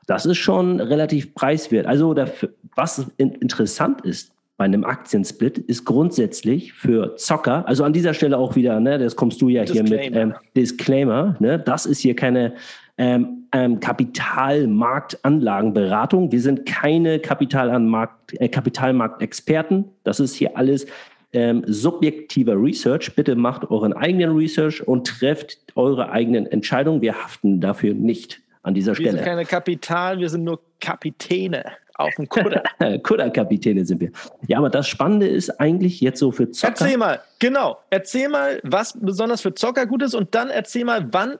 [0.07, 1.87] Das ist schon relativ preiswert.
[1.87, 8.15] Also dafür, was interessant ist bei einem Aktiensplit, ist grundsätzlich für Zocker, also an dieser
[8.15, 9.89] Stelle auch wieder, ne, das kommst du ja Disclaimer.
[9.89, 12.55] hier mit ähm, Disclaimer, ne, das ist hier keine
[12.97, 16.31] ähm, ähm, Kapitalmarktanlagenberatung.
[16.31, 19.87] Wir sind keine Kapitalanmarkt, äh, Kapitalmarktexperten.
[20.05, 20.87] Das ist hier alles
[21.33, 23.17] ähm, subjektiver Research.
[23.17, 27.03] Bitte macht euren eigenen Research und trefft eure eigenen Entscheidungen.
[27.03, 28.44] Wir haften dafür nicht.
[28.65, 29.13] An dieser Stelle.
[29.13, 32.63] Wir sind keine Kapital, wir sind nur Kapitäne auf dem Kutter.
[33.03, 34.11] Kudderkapitäne sind wir.
[34.49, 36.73] Ja, aber das Spannende ist eigentlich jetzt so für Zocker.
[36.73, 37.79] Erzähl mal, genau.
[37.91, 41.39] Erzähl mal, was besonders für Zocker gut ist und dann erzähl mal, wann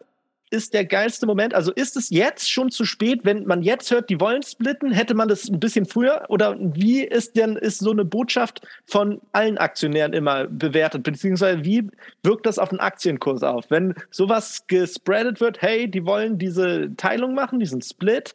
[0.55, 1.53] ist der geilste Moment?
[1.53, 4.93] Also ist es jetzt schon zu spät, wenn man jetzt hört, die wollen splitten?
[4.93, 6.25] Hätte man das ein bisschen früher?
[6.29, 11.03] Oder wie ist denn ist so eine Botschaft von allen Aktionären immer bewertet?
[11.03, 11.89] Beziehungsweise wie
[12.23, 13.69] wirkt das auf den Aktienkurs auf?
[13.69, 18.35] Wenn sowas gespreadet wird, hey, die wollen diese Teilung machen, diesen Split,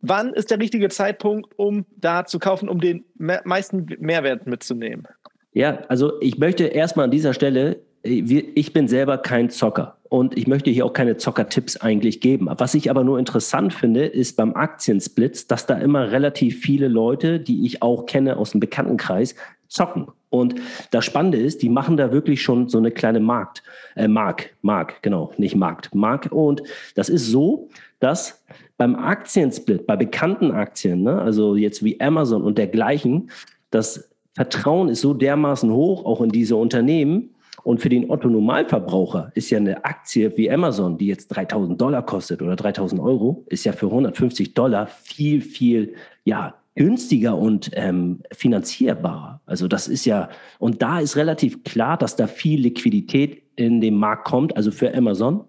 [0.00, 5.06] wann ist der richtige Zeitpunkt, um da zu kaufen, um den meisten Mehrwert mitzunehmen?
[5.52, 10.46] Ja, also ich möchte erstmal an dieser Stelle, ich bin selber kein Zocker und ich
[10.46, 12.48] möchte hier auch keine Zocker-Tipps eigentlich geben.
[12.58, 17.40] Was ich aber nur interessant finde, ist beim Aktiensplits, dass da immer relativ viele Leute,
[17.40, 19.34] die ich auch kenne aus dem Bekanntenkreis,
[19.68, 20.06] zocken.
[20.30, 20.56] Und
[20.90, 23.62] das Spannende ist, die machen da wirklich schon so eine kleine Markt,
[23.94, 26.28] äh, Mark, Mark, genau, nicht Markt, Mark.
[26.30, 26.62] Und
[26.94, 27.68] das ist so,
[28.00, 28.44] dass
[28.76, 33.30] beim Aktiensplit, bei bekannten Aktien, ne, also jetzt wie Amazon und dergleichen,
[33.70, 37.30] das Vertrauen ist so dermaßen hoch, auch in diese Unternehmen.
[37.66, 42.06] Und für den Otto Normalverbraucher ist ja eine Aktie wie Amazon, die jetzt 3000 Dollar
[42.06, 48.20] kostet oder 3000 Euro, ist ja für 150 Dollar viel, viel, ja, günstiger und ähm,
[48.30, 49.40] finanzierbarer.
[49.46, 50.28] Also das ist ja,
[50.60, 54.94] und da ist relativ klar, dass da viel Liquidität in den Markt kommt, also für
[54.94, 55.42] Amazon.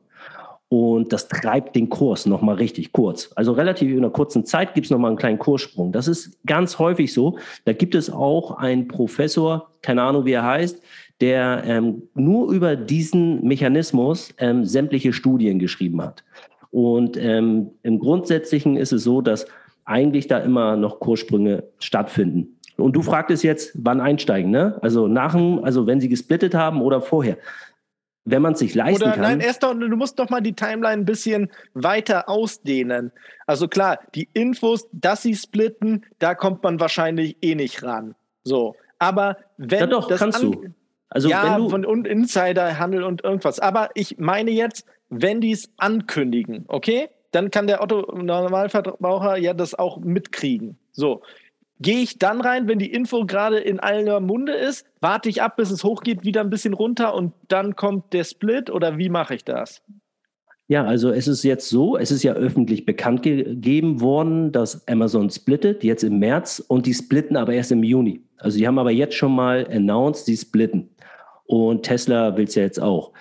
[0.70, 3.32] Und das treibt den Kurs nochmal richtig kurz.
[3.36, 5.92] Also relativ in einer kurzen Zeit gibt es nochmal einen kleinen Kurssprung.
[5.92, 7.38] Das ist ganz häufig so.
[7.64, 10.82] Da gibt es auch einen Professor, keine Ahnung wie er heißt,
[11.22, 16.24] der ähm, nur über diesen Mechanismus ähm, sämtliche Studien geschrieben hat.
[16.70, 19.48] Und ähm, im Grundsätzlichen ist es so, dass
[19.86, 22.60] eigentlich da immer noch Kurssprünge stattfinden.
[22.76, 24.78] Und du fragtest jetzt, wann einsteigen, ne?
[24.82, 27.38] Also nach dem, also wenn sie gesplittet haben oder vorher
[28.30, 29.22] wenn man es sich leisten Oder, kann.
[29.22, 33.12] Nein, erst doch, du musst doch mal die Timeline ein bisschen weiter ausdehnen.
[33.46, 38.16] Also klar, die Infos, dass sie splitten, da kommt man wahrscheinlich eh nicht ran.
[38.44, 38.76] So.
[39.00, 39.80] Aber wenn.
[39.80, 40.66] Ja, doch, kannst du.
[41.10, 43.60] Also ja, wenn du von und Insiderhandel und irgendwas.
[43.60, 47.10] Aber ich meine jetzt, wenn die es ankündigen, okay?
[47.32, 50.78] Dann kann der Otto Normalverbraucher ja das auch mitkriegen.
[50.92, 51.22] So.
[51.80, 54.86] Gehe ich dann rein, wenn die Info gerade in aller Munde ist?
[55.00, 58.70] Warte ich ab, bis es hochgeht, wieder ein bisschen runter und dann kommt der Split
[58.72, 59.84] oder wie mache ich das?
[60.70, 65.30] Ja, also es ist jetzt so, es ist ja öffentlich bekannt gegeben worden, dass Amazon
[65.30, 68.22] splittet, jetzt im März und die splitten aber erst im Juni.
[68.38, 70.90] Also die haben aber jetzt schon mal announced, die splitten.
[71.48, 73.12] Und Tesla will es ja jetzt auch.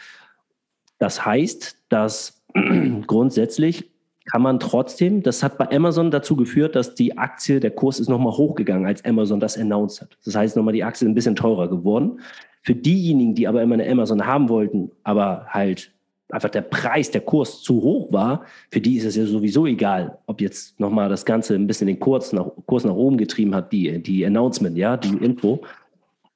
[0.98, 2.42] Das heißt, dass
[3.06, 3.90] grundsätzlich
[4.26, 8.08] kann man trotzdem, das hat bei Amazon dazu geführt, dass die Aktie, der Kurs ist
[8.08, 10.18] nochmal hochgegangen, als Amazon das announced hat.
[10.24, 12.20] Das heißt, nochmal die Aktie ist ein bisschen teurer geworden.
[12.62, 15.92] Für diejenigen, die aber immer eine Amazon haben wollten, aber halt
[16.30, 20.18] einfach der Preis, der Kurs zu hoch war, für die ist es ja sowieso egal,
[20.26, 23.70] ob jetzt nochmal das Ganze ein bisschen den Kurs nach, Kurs nach oben getrieben hat,
[23.70, 25.60] die, die Announcement, ja, die Info.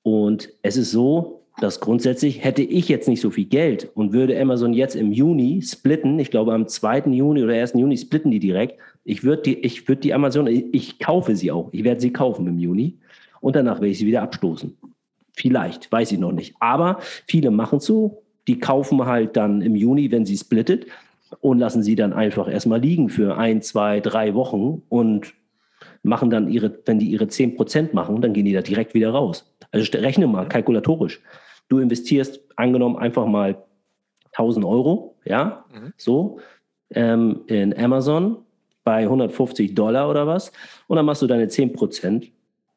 [0.05, 4.40] Und es ist so, dass grundsätzlich hätte ich jetzt nicht so viel Geld und würde
[4.40, 7.10] Amazon jetzt im Juni splitten, ich glaube am 2.
[7.10, 7.74] Juni oder 1.
[7.74, 11.68] Juni splitten die direkt, ich würde die, ich würde die Amazon, ich kaufe sie auch,
[11.72, 12.98] ich werde sie kaufen im Juni
[13.40, 14.76] und danach werde ich sie wieder abstoßen.
[15.36, 16.54] Vielleicht, weiß ich noch nicht.
[16.60, 20.86] Aber viele machen so, die kaufen halt dann im Juni, wenn sie splittet
[21.40, 25.34] und lassen sie dann einfach erstmal liegen für ein, zwei, drei Wochen und
[26.02, 29.50] machen dann ihre, wenn die ihre 10% machen, dann gehen die da direkt wieder raus.
[29.70, 31.20] Also rechne mal kalkulatorisch.
[31.70, 33.64] Du investierst, angenommen, einfach mal
[34.33, 35.92] 1000 Euro, ja, mhm.
[35.96, 36.38] so,
[36.90, 38.38] ähm, in Amazon
[38.85, 40.52] bei 150 Dollar oder was.
[40.88, 42.30] Und dann machst du deine 10 Prozent.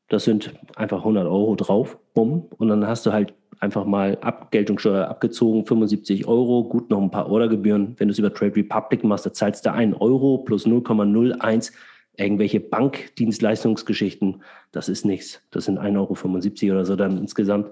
[0.10, 2.45] Das sind einfach 100 Euro drauf, bumm.
[2.58, 7.29] Und dann hast du halt einfach mal Abgeltungssteuer abgezogen, 75 Euro, gut noch ein paar
[7.29, 7.95] Ordergebühren.
[7.97, 11.71] Wenn du es über Trade Republic machst, da zahlst du 1 Euro plus 0,01
[12.17, 14.43] irgendwelche Bankdienstleistungsgeschichten.
[14.71, 15.41] Das ist nichts.
[15.51, 17.67] Das sind 1,75 Euro oder so dann insgesamt.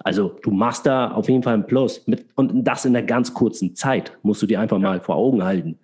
[0.00, 2.06] Also du machst da auf jeden Fall ein Plus.
[2.06, 5.44] Mit, und das in einer ganz kurzen Zeit, musst du dir einfach mal vor Augen
[5.44, 5.78] halten.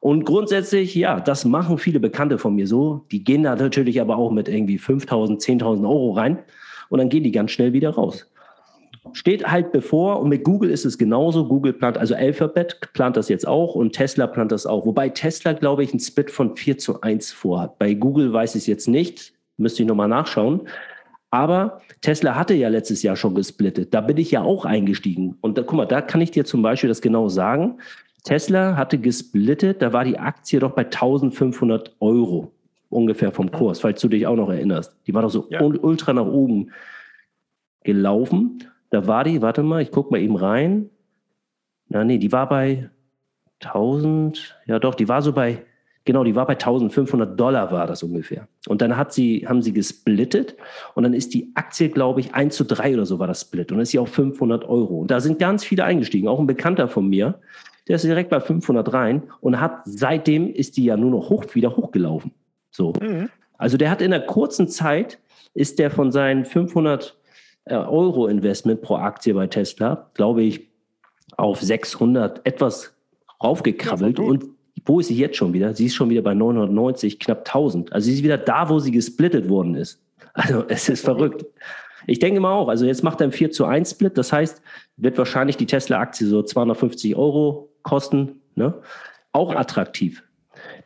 [0.00, 3.04] Und grundsätzlich, ja, das machen viele Bekannte von mir so.
[3.10, 6.38] Die gehen da natürlich aber auch mit irgendwie 5.000, 10.000 Euro rein
[6.88, 8.26] und dann gehen die ganz schnell wieder raus.
[9.12, 11.46] Steht halt bevor und mit Google ist es genauso.
[11.46, 14.86] Google plant, also Alphabet plant das jetzt auch und Tesla plant das auch.
[14.86, 17.78] Wobei Tesla, glaube ich, einen Split von 4 zu 1 vorhat.
[17.78, 20.62] Bei Google weiß ich es jetzt nicht, müsste ich nochmal nachschauen.
[21.30, 23.94] Aber Tesla hatte ja letztes Jahr schon gesplittet.
[23.94, 25.36] Da bin ich ja auch eingestiegen.
[25.40, 27.78] Und da, guck mal, da kann ich dir zum Beispiel das genau sagen.
[28.24, 32.52] Tesla hatte gesplittet, da war die Aktie doch bei 1500 Euro
[32.90, 34.94] ungefähr vom Kurs, falls du dich auch noch erinnerst.
[35.06, 35.62] Die war doch so ja.
[35.62, 36.72] ultra nach oben
[37.84, 38.64] gelaufen.
[38.90, 40.90] Da war die, warte mal, ich gucke mal eben rein.
[41.88, 42.90] Na, nee, die war bei
[43.60, 45.64] 1000, ja doch, die war so bei,
[46.10, 48.48] genau, die war bei 1500 Dollar war das ungefähr.
[48.66, 50.56] Und dann hat sie, haben sie gesplittet
[50.96, 53.70] und dann ist die Aktie, glaube ich, 1 zu 3 oder so war das Split
[53.70, 55.02] und dann ist sie auf 500 Euro.
[55.02, 57.38] Und da sind ganz viele eingestiegen, auch ein Bekannter von mir,
[57.86, 61.44] der ist direkt bei 500 rein und hat seitdem ist die ja nur noch hoch,
[61.54, 62.32] wieder hochgelaufen.
[62.72, 62.92] So.
[63.00, 63.28] Mhm.
[63.56, 65.20] Also der hat in einer kurzen Zeit
[65.54, 67.16] ist der von seinen 500
[67.66, 70.68] äh, Euro Investment pro Aktie bei Tesla, glaube ich,
[71.36, 72.96] auf 600 etwas
[73.42, 74.18] raufgekrabbelt.
[74.18, 74.46] Ja, und
[74.84, 75.74] wo ist sie jetzt schon wieder?
[75.74, 77.92] Sie ist schon wieder bei 990, knapp 1000.
[77.92, 80.00] Also sie ist wieder da, wo sie gesplittet worden ist.
[80.32, 81.44] Also es ist verrückt.
[82.06, 84.16] Ich denke mal auch, also jetzt macht er ein 4 zu 1 Split.
[84.16, 84.62] Das heißt,
[84.96, 88.40] wird wahrscheinlich die Tesla-Aktie so 250 Euro kosten.
[88.54, 88.74] Ne?
[89.32, 90.22] Auch attraktiv.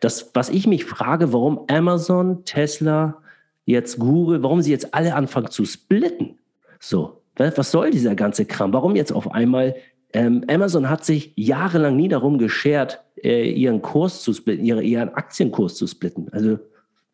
[0.01, 3.23] Das, was ich mich frage, warum Amazon, Tesla,
[3.67, 6.39] jetzt Google, warum sie jetzt alle anfangen zu splitten.
[6.81, 8.73] So, was soll dieser ganze Kram?
[8.73, 9.75] Warum jetzt auf einmal?
[10.15, 15.11] Ähm, Amazon hat sich jahrelang nie darum geschert, äh, ihren Kurs zu splitten, ihre, ihren
[15.11, 16.29] Aktienkurs zu splitten.
[16.31, 16.59] Also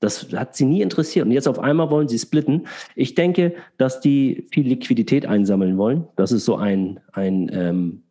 [0.01, 1.27] das hat sie nie interessiert.
[1.27, 2.67] Und jetzt auf einmal wollen sie splitten.
[2.95, 6.05] Ich denke, dass die viel Liquidität einsammeln wollen.
[6.17, 8.03] Das ist so ein, ein, ähm,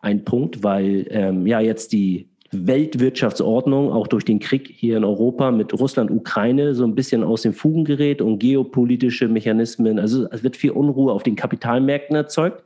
[0.00, 5.50] ein Punkt, weil ähm, ja jetzt die Weltwirtschaftsordnung auch durch den Krieg hier in Europa
[5.50, 9.98] mit Russland, Ukraine so ein bisschen aus den Fugen gerät und geopolitische Mechanismen.
[9.98, 12.62] Also es wird viel Unruhe auf den Kapitalmärkten erzeugt.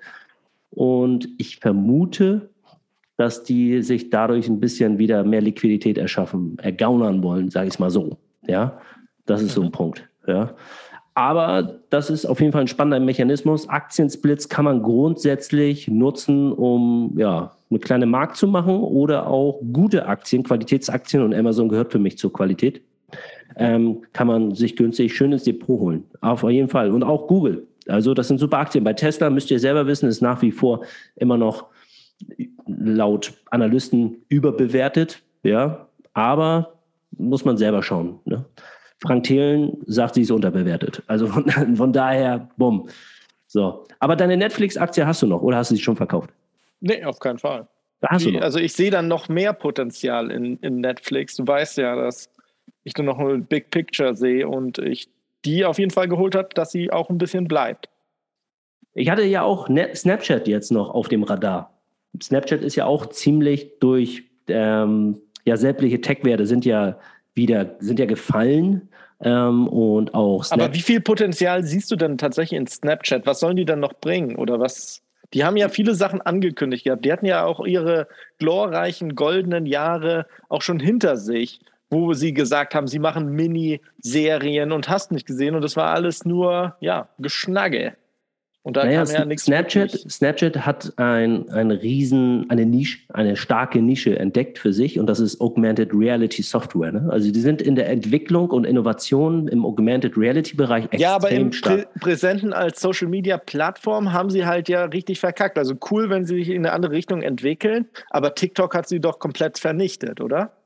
[0.71, 2.51] Und ich vermute,
[3.17, 7.79] dass die sich dadurch ein bisschen wieder mehr Liquidität erschaffen, ergaunern wollen, sage ich es
[7.79, 8.19] mal so.
[8.47, 8.81] Ja,
[9.27, 9.73] das ist so ein mhm.
[9.73, 10.09] Punkt.
[10.27, 10.55] Ja.
[11.15, 13.69] Aber das ist auf jeden Fall ein spannender Mechanismus.
[13.69, 20.07] Aktiensplits kann man grundsätzlich nutzen, um ja, eine kleine Markt zu machen oder auch gute
[20.07, 22.83] Aktien, Qualitätsaktien und Amazon gehört für mich zur Qualität,
[23.57, 26.05] ähm, kann man sich günstig schön ins Depot holen.
[26.21, 26.93] Auf jeden Fall.
[26.93, 27.67] Und auch Google.
[27.89, 28.85] Also das sind super Aktien.
[28.85, 30.85] Bei Tesla müsst ihr selber wissen, ist nach wie vor
[31.17, 31.67] immer noch
[32.67, 35.23] laut Analysten überbewertet.
[35.43, 36.75] Ja, aber
[37.13, 38.21] muss man selber schauen.
[38.25, 38.45] Ne?
[39.01, 41.03] Frank Thelen sagt, sie ist unterbewertet.
[41.07, 42.89] Also von, von daher, bumm.
[43.47, 43.87] So.
[43.99, 46.31] Aber deine Netflix-Aktie hast du noch oder hast du sie schon verkauft?
[46.81, 47.67] Nee, auf keinen Fall.
[48.01, 48.43] Da hast Die, du noch.
[48.43, 51.37] Also ich sehe dann noch mehr Potenzial in, in Netflix.
[51.37, 52.31] Du weißt ja, dass
[52.85, 55.09] ich dann noch ein Big Picture sehe und ich
[55.49, 57.89] die auf jeden Fall geholt hat, dass sie auch ein bisschen bleibt.
[58.95, 61.73] Ich hatte ja auch Snapchat jetzt noch auf dem Radar.
[62.23, 66.99] Snapchat ist ja auch ziemlich durch ähm, ja sämtliche Tech-Werte sind ja
[67.35, 68.89] wieder, sind ja gefallen.
[69.21, 73.27] Ähm, und auch Snap Aber wie viel Potenzial siehst du denn tatsächlich in Snapchat?
[73.27, 74.37] Was sollen die dann noch bringen?
[74.37, 75.03] Oder was?
[75.35, 77.05] Die haben ja viele Sachen angekündigt gehabt.
[77.05, 78.07] Die hatten ja auch ihre
[78.39, 84.89] glorreichen goldenen Jahre auch schon hinter sich, wo sie gesagt haben, sie machen Miniserien und
[84.89, 85.55] hast nicht gesehen.
[85.55, 87.95] Und das war alles nur, ja, Geschnagge.
[88.69, 93.35] Und da naja, kam ja nichts Snapchat, Snapchat hat ein, ein riesen, eine Nische, eine
[93.35, 96.93] starke Nische entdeckt für sich und das ist Augmented Reality Software.
[96.93, 97.09] Ne?
[97.11, 101.31] Also die sind in der Entwicklung und Innovation im Augmented Reality Bereich extrem Ja, aber
[101.31, 105.57] im Prä Präsenten als Social Media Plattform haben sie halt ja richtig verkackt.
[105.57, 109.19] Also cool, wenn sie sich in eine andere Richtung entwickeln, aber TikTok hat sie doch
[109.19, 110.58] komplett vernichtet, oder?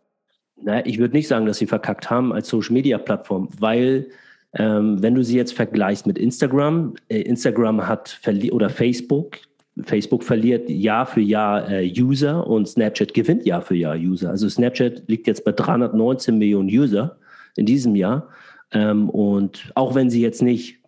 [0.64, 4.06] Na, ich würde nicht sagen, dass sie verkackt haben als Social Media Plattform, weil
[4.54, 8.20] ähm, wenn du sie jetzt vergleichst mit Instagram, äh, Instagram hat
[8.50, 9.38] oder Facebook,
[9.84, 14.30] Facebook verliert Jahr für Jahr äh, User und Snapchat gewinnt Jahr für Jahr User.
[14.30, 17.16] Also Snapchat liegt jetzt bei 319 Millionen User
[17.56, 18.28] in diesem Jahr.
[18.72, 20.78] Ähm, und auch wenn sie jetzt nicht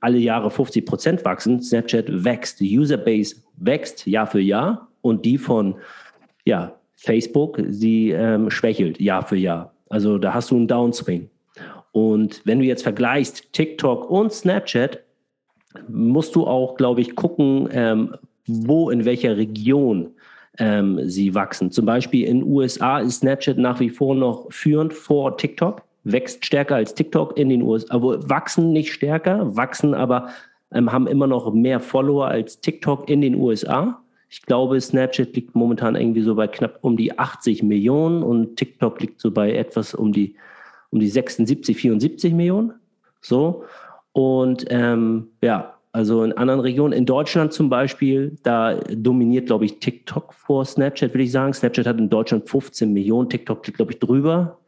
[0.00, 5.38] alle Jahre 50 Prozent wachsen, Snapchat wächst, die Userbase wächst Jahr für Jahr und die
[5.38, 5.76] von
[6.44, 9.72] ja, Facebook, sie ähm, schwächelt Jahr für Jahr.
[9.88, 11.30] Also da hast du einen Downswing.
[11.92, 15.00] Und wenn du jetzt vergleichst TikTok und Snapchat,
[15.88, 18.14] musst du auch, glaube ich, gucken, ähm,
[18.46, 20.10] wo in welcher Region
[20.58, 21.70] ähm, sie wachsen.
[21.70, 26.44] Zum Beispiel in den USA ist Snapchat nach wie vor noch führend vor TikTok, wächst
[26.44, 30.28] stärker als TikTok in den USA, aber wachsen nicht stärker, wachsen aber
[30.72, 34.02] ähm, haben immer noch mehr Follower als TikTok in den USA.
[34.30, 39.00] Ich glaube, Snapchat liegt momentan irgendwie so bei knapp um die 80 Millionen und TikTok
[39.00, 40.36] liegt so bei etwas um die
[40.90, 42.74] um die 76, 74 Millionen.
[43.20, 43.64] So.
[44.12, 49.80] Und ähm, ja, also in anderen Regionen, in Deutschland zum Beispiel, da dominiert, glaube ich,
[49.80, 51.52] TikTok vor Snapchat, würde ich sagen.
[51.52, 54.58] Snapchat hat in Deutschland 15 Millionen, TikTok liegt, glaube ich, drüber.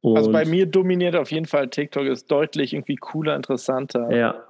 [0.00, 4.14] Und also bei mir dominiert auf jeden Fall TikTok, ist deutlich irgendwie cooler, interessanter.
[4.14, 4.44] Ja,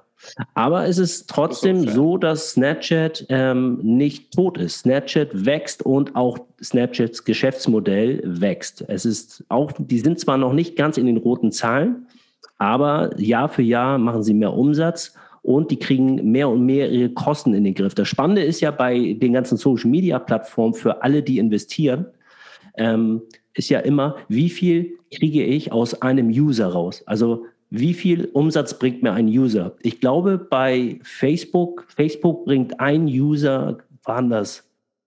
[0.53, 4.79] aber es ist trotzdem so, dass Snapchat ähm, nicht tot ist.
[4.79, 8.83] Snapchat wächst und auch Snapchats Geschäftsmodell wächst.
[8.87, 12.07] Es ist auch, die sind zwar noch nicht ganz in den roten Zahlen,
[12.57, 17.09] aber Jahr für Jahr machen sie mehr Umsatz und die kriegen mehr und mehr ihre
[17.09, 17.93] Kosten in den Griff.
[17.93, 22.07] Das Spannende ist ja bei den ganzen Social Media Plattformen für alle, die investieren,
[22.77, 23.21] ähm,
[23.53, 27.03] ist ja immer, wie viel kriege ich aus einem User raus?
[27.05, 27.45] Also
[27.79, 29.75] wie viel Umsatz bringt mir ein User?
[29.81, 34.63] Ich glaube, bei Facebook, Facebook bringt ein User, waren das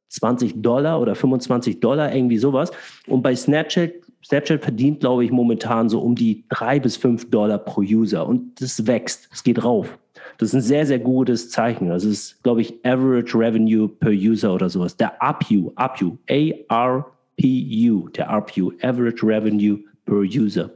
[0.09, 2.70] 20 Dollar oder 25 Dollar, irgendwie sowas.
[3.07, 3.92] Und bei Snapchat,
[4.24, 8.26] Snapchat verdient, glaube ich, momentan so um die drei bis fünf Dollar pro User.
[8.26, 9.98] Und das wächst, es geht rauf.
[10.38, 11.88] Das ist ein sehr, sehr gutes Zeichen.
[11.88, 14.96] Das ist, glaube ich, Average Revenue per User oder sowas.
[14.96, 20.70] Der ARPU, ARPU, A-R-P-U, der ARPU, Average Revenue per User.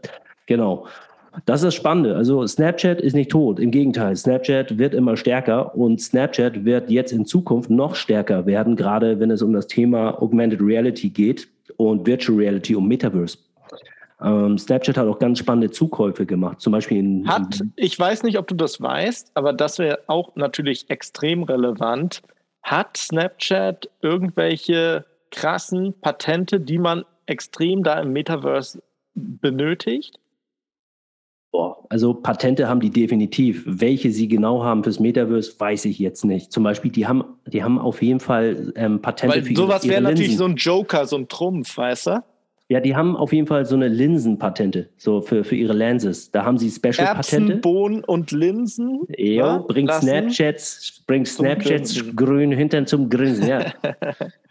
[0.47, 0.87] Genau.
[1.47, 2.15] Das ist das Spannende.
[2.15, 3.59] Also Snapchat ist nicht tot.
[3.59, 8.77] Im Gegenteil, Snapchat wird immer stärker und Snapchat wird jetzt in Zukunft noch stärker werden,
[8.77, 13.39] gerade wenn es um das Thema Augmented Reality geht und Virtual Reality und Metaverse.
[14.23, 17.29] Ähm, Snapchat hat auch ganz spannende Zukäufe gemacht, zum Beispiel in.
[17.29, 22.23] Hat, ich weiß nicht, ob du das weißt, aber das wäre auch natürlich extrem relevant.
[22.63, 28.83] Hat Snapchat irgendwelche krassen Patente, die man extrem da im Metaverse
[29.15, 30.21] benötigt?
[31.53, 33.63] Boah, also Patente haben die definitiv.
[33.67, 36.51] Welche sie genau haben fürs Metaverse, weiß ich jetzt nicht.
[36.51, 40.01] Zum Beispiel, die haben, die haben auf jeden Fall ähm, Patente Weil für sowas wäre
[40.01, 42.25] natürlich so ein Joker, so ein Trumpf, weißt du?
[42.69, 46.31] Ja, die haben auf jeden Fall so eine Linsenpatente, so für, für ihre Lenses.
[46.31, 47.57] Da haben sie Special-Patente.
[47.57, 49.03] Bohnen und Linsen.
[49.15, 53.75] Jo, ja, bringt Snapchats, bringt Snapchats grün Hintern zum Grinsen, ja.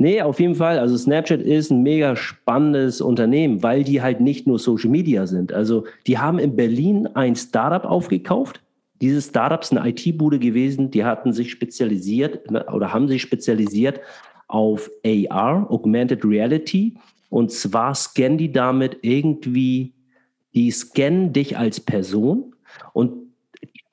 [0.00, 0.78] Nee, auf jeden Fall.
[0.78, 5.52] Also Snapchat ist ein mega spannendes Unternehmen, weil die halt nicht nur Social Media sind.
[5.52, 8.62] Also die haben in Berlin ein Startup aufgekauft.
[9.02, 10.90] Dieses Startup ist eine IT-Bude gewesen.
[10.90, 14.00] Die hatten sich spezialisiert oder haben sich spezialisiert
[14.48, 16.94] auf AR, Augmented Reality.
[17.28, 19.92] Und zwar scannen die damit irgendwie,
[20.54, 22.54] die scannen dich als Person
[22.94, 23.19] und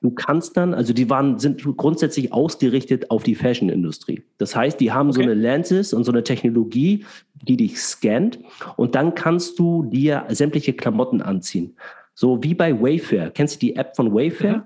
[0.00, 4.22] Du kannst dann, also die waren, sind grundsätzlich ausgerichtet auf die Fashion-Industrie.
[4.38, 5.16] Das heißt, die haben okay.
[5.16, 7.04] so eine Lenses und so eine Technologie,
[7.42, 8.38] die dich scannt
[8.76, 11.74] und dann kannst du dir sämtliche Klamotten anziehen.
[12.14, 13.30] So wie bei Wayfair.
[13.30, 14.58] Kennst du die App von Wayfair?
[14.58, 14.62] Mhm.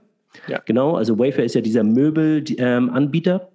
[0.49, 0.63] Ja.
[0.65, 3.35] Genau, also Wayfair ist ja dieser Möbelanbieter.
[3.35, 3.52] Ähm,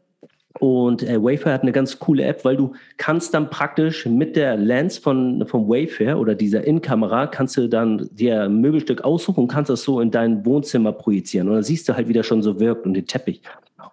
[0.60, 4.58] und äh, Wayfair hat eine ganz coole App, weil du kannst dann praktisch mit der
[4.58, 9.48] Lens von, von Wayfair oder dieser In-Kamera kannst du dann dir ein Möbelstück aussuchen und
[9.48, 11.48] kannst das so in dein Wohnzimmer projizieren.
[11.48, 13.41] Und dann siehst du halt, wie das schon so wirkt und den Teppich.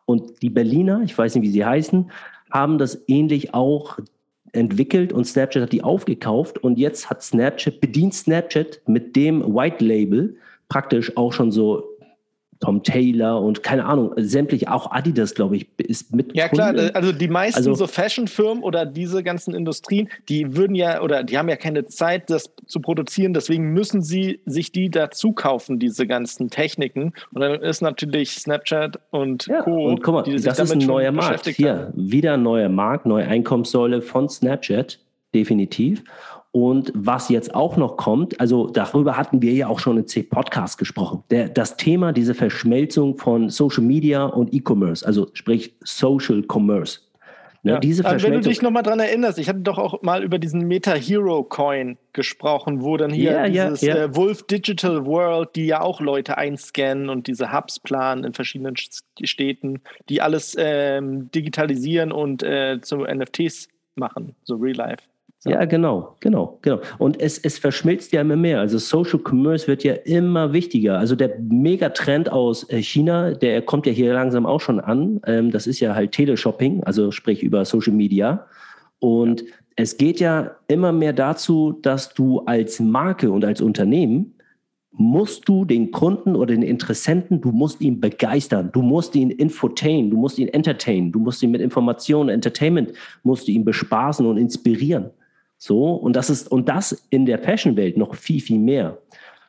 [0.07, 2.11] Und die Berliner, ich weiß nicht, wie sie heißen,
[2.51, 3.99] haben das ähnlich auch
[4.53, 9.85] entwickelt und Snapchat hat die aufgekauft und jetzt hat Snapchat, bedient Snapchat mit dem White
[9.85, 10.37] Label
[10.69, 11.85] praktisch auch schon so
[12.65, 16.35] Tom Taylor und keine Ahnung, sämtlich auch Adidas, glaube ich, ist mit.
[16.35, 21.03] Ja, klar, also die meisten also, so Fashion-Firmen oder diese ganzen Industrien, die würden ja
[21.03, 25.33] oder die haben ja keine Zeit, das zu produzieren, deswegen müssen sie sich die dazu
[25.33, 27.13] kaufen, diese ganzen Techniken.
[27.33, 29.89] Und dann ist natürlich Snapchat und ja, Co.
[29.89, 31.47] Und guck mal, die das ist ein neuer Markt.
[31.47, 34.99] Hier, wieder ein neuer Markt, neue Einkommenssäule von Snapchat,
[35.35, 36.03] definitiv.
[36.55, 40.79] Und was jetzt auch noch kommt, also darüber hatten wir ja auch schon in C-Podcast
[40.79, 47.01] gesprochen, der, das Thema, diese Verschmelzung von Social Media und E-Commerce, also sprich Social Commerce.
[47.65, 47.81] Ne, ja.
[47.81, 50.69] diese also wenn du dich nochmal dran erinnerst, ich hatte doch auch mal über diesen
[50.69, 54.05] Meta Hero Coin gesprochen, wo dann hier ja, dieses ja, ja.
[54.05, 58.77] Äh, Wolf Digital World, die ja auch Leute einscannen und diese Hubs planen in verschiedenen
[58.77, 65.03] Städten, die alles ähm, digitalisieren und äh, zu NFTs machen, so Real Life.
[65.47, 66.81] Ja, genau, genau, genau.
[66.97, 68.61] Und es, es verschmilzt ja immer mehr.
[68.61, 70.99] Also Social Commerce wird ja immer wichtiger.
[70.99, 75.21] Also der Megatrend aus äh, China, der kommt ja hier langsam auch schon an.
[75.27, 78.47] Ähm, das ist ja halt Teleshopping, also sprich über Social Media.
[79.01, 79.47] Und ja.
[79.77, 84.35] es geht ja immer mehr dazu, dass du als Marke und als Unternehmen
[84.97, 90.09] musst du den Kunden oder den Interessenten, du musst ihn begeistern, du musst ihn infotain,
[90.09, 92.93] du musst ihn entertainen, du musst ihn mit Informationen, Entertainment,
[93.25, 95.11] musst du ihn bespaßen und inspirieren.
[95.67, 98.99] So, und das ist, und das in der Fashion-Welt noch viel, viel mehr.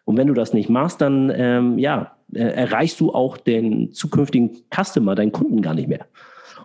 [0.06, 4.52] Und wenn du das nicht machst, dann ähm, ja, äh, erreichst du auch den zukünftigen
[4.74, 6.06] Customer, deinen Kunden gar nicht mehr.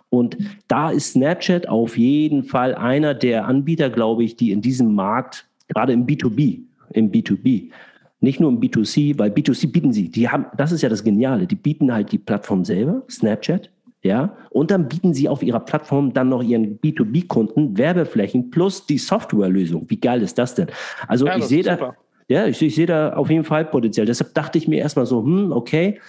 [0.09, 0.37] Und
[0.69, 5.49] da ist Snapchat auf jeden Fall einer der Anbieter, glaube ich, die in diesem Markt,
[5.67, 6.61] gerade im B2B,
[6.91, 7.71] im B2B,
[8.21, 11.45] nicht nur im B2C, weil B2C bieten sie, die haben, das ist ja das Geniale,
[11.45, 13.69] die bieten halt die Plattform selber, Snapchat,
[14.03, 18.97] ja, und dann bieten sie auf ihrer Plattform dann noch ihren B2B-Kunden Werbeflächen plus die
[18.97, 19.89] Softwarelösung.
[19.89, 20.67] Wie geil ist das denn?
[21.07, 21.95] Also ja, ich sehe da,
[22.27, 24.07] ja, ich, ich sehe da auf jeden Fall Potenzial.
[24.07, 25.99] Deshalb dachte ich mir erstmal so, hm, okay.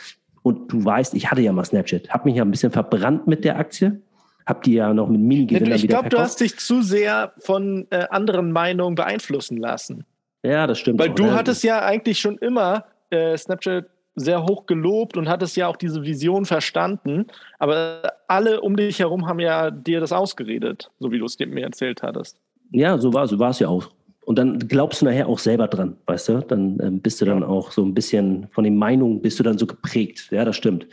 [0.42, 3.44] Und du weißt, ich hatte ja mal Snapchat, habe mich ja ein bisschen verbrannt mit
[3.44, 4.00] der Aktie.
[4.46, 8.06] Habt ihr ja noch mit Mini-Gewinnern Ich glaube, du hast dich zu sehr von äh,
[8.10, 10.04] anderen Meinungen beeinflussen lassen.
[10.42, 10.98] Ja, das stimmt.
[10.98, 11.34] Weil auch, du ne?
[11.34, 16.02] hattest ja eigentlich schon immer äh, Snapchat sehr hoch gelobt und hattest ja auch diese
[16.02, 17.26] Vision verstanden.
[17.58, 21.64] Aber alle um dich herum haben ja dir das ausgeredet, so wie du es mir
[21.64, 22.38] erzählt hattest.
[22.70, 23.88] Ja, so war so es ja auch.
[24.24, 26.40] Und dann glaubst du nachher auch selber dran, weißt du?
[26.40, 29.58] Dann ähm, bist du dann auch so ein bisschen von den Meinungen bist du dann
[29.58, 30.28] so geprägt.
[30.30, 30.86] Ja, das stimmt.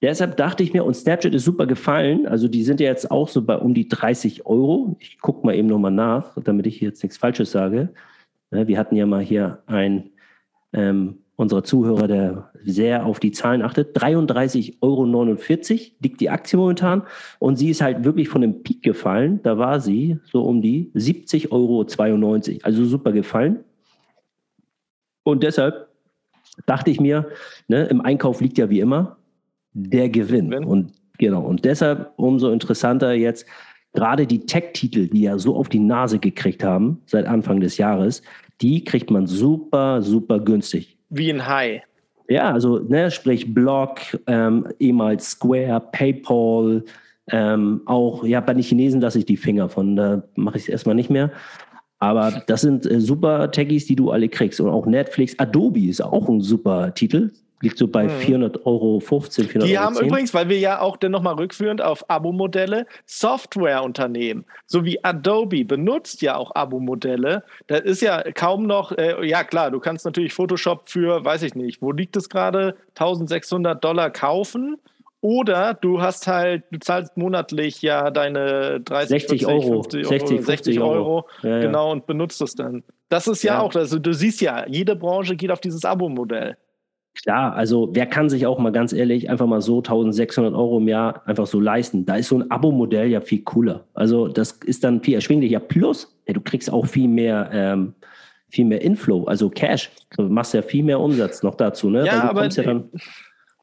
[0.00, 2.28] Deshalb dachte ich mir, und Snapchat ist super gefallen.
[2.28, 4.96] Also die sind ja jetzt auch so bei um die 30 Euro.
[5.00, 7.88] Ich gucke mal eben nochmal nach, damit ich jetzt nichts Falsches sage.
[8.50, 10.10] Wir hatten ja mal hier ein
[10.72, 13.96] ähm, unserer Zuhörer, der sehr auf die Zahlen achtet.
[13.96, 15.04] 33,49 Euro
[16.00, 17.04] liegt die Aktie momentan
[17.38, 19.38] und sie ist halt wirklich von dem Peak gefallen.
[19.44, 21.86] Da war sie so um die 70,92 Euro.
[22.64, 23.60] Also super gefallen.
[25.22, 25.88] Und deshalb
[26.66, 27.28] dachte ich mir,
[27.68, 29.18] ne, im Einkauf liegt ja wie immer
[29.72, 30.52] der Gewinn.
[30.52, 33.46] Und genau, und deshalb umso interessanter jetzt
[33.92, 38.22] gerade die Tech-Titel, die ja so auf die Nase gekriegt haben seit Anfang des Jahres,
[38.60, 40.97] die kriegt man super, super günstig.
[41.10, 41.82] Wie ein Hai.
[42.28, 46.84] Ja, also ne, sprich Block, ähm, ehemals Square, PayPal,
[47.30, 50.68] ähm, auch, ja, bei den Chinesen lasse ich die Finger von, da mache ich es
[50.68, 51.30] erstmal nicht mehr.
[51.98, 54.60] Aber das sind äh, super Taggies, die du alle kriegst.
[54.60, 58.10] Und auch Netflix, Adobe ist auch ein super Titel liegt so bei mhm.
[58.10, 60.06] 400 Euro 15, 400 Die haben 10.
[60.06, 66.22] übrigens, weil wir ja auch dann nochmal rückführend auf Abo-Modelle, Softwareunternehmen, so wie Adobe benutzt
[66.22, 67.42] ja auch Abo-Modelle.
[67.66, 71.54] Da ist ja kaum noch, äh, ja klar, du kannst natürlich Photoshop für, weiß ich
[71.54, 74.76] nicht, wo liegt es gerade, 1600 Dollar kaufen.
[75.20, 80.08] Oder du hast halt, du zahlst monatlich ja deine 30, 60 40, Euro, 50 Euro,
[80.10, 81.92] 60, 60 Euro, Euro ja, genau, ja.
[81.92, 82.84] und benutzt es dann.
[83.08, 86.56] Das ist ja, ja, auch, also du siehst ja, jede Branche geht auf dieses Abo-Modell.
[87.22, 90.86] Klar, also wer kann sich auch mal ganz ehrlich einfach mal so 1600 Euro im
[90.86, 92.06] Jahr einfach so leisten?
[92.06, 93.86] Da ist so ein Abo-Modell ja viel cooler.
[93.94, 95.58] Also das ist dann viel erschwinglicher.
[95.58, 97.94] Plus, ja, du kriegst auch viel mehr, ähm,
[98.48, 99.90] viel mehr Inflow, also Cash.
[100.16, 102.06] Du machst ja viel mehr Umsatz noch dazu, ne?
[102.06, 102.90] Ja, aber ja dann,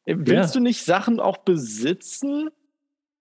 [0.06, 0.60] willst ja.
[0.60, 2.50] du nicht Sachen auch besitzen?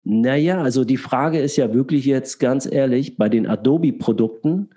[0.04, 4.70] Naja, also die Frage ist ja wirklich jetzt ganz ehrlich, bei den Adobe-Produkten,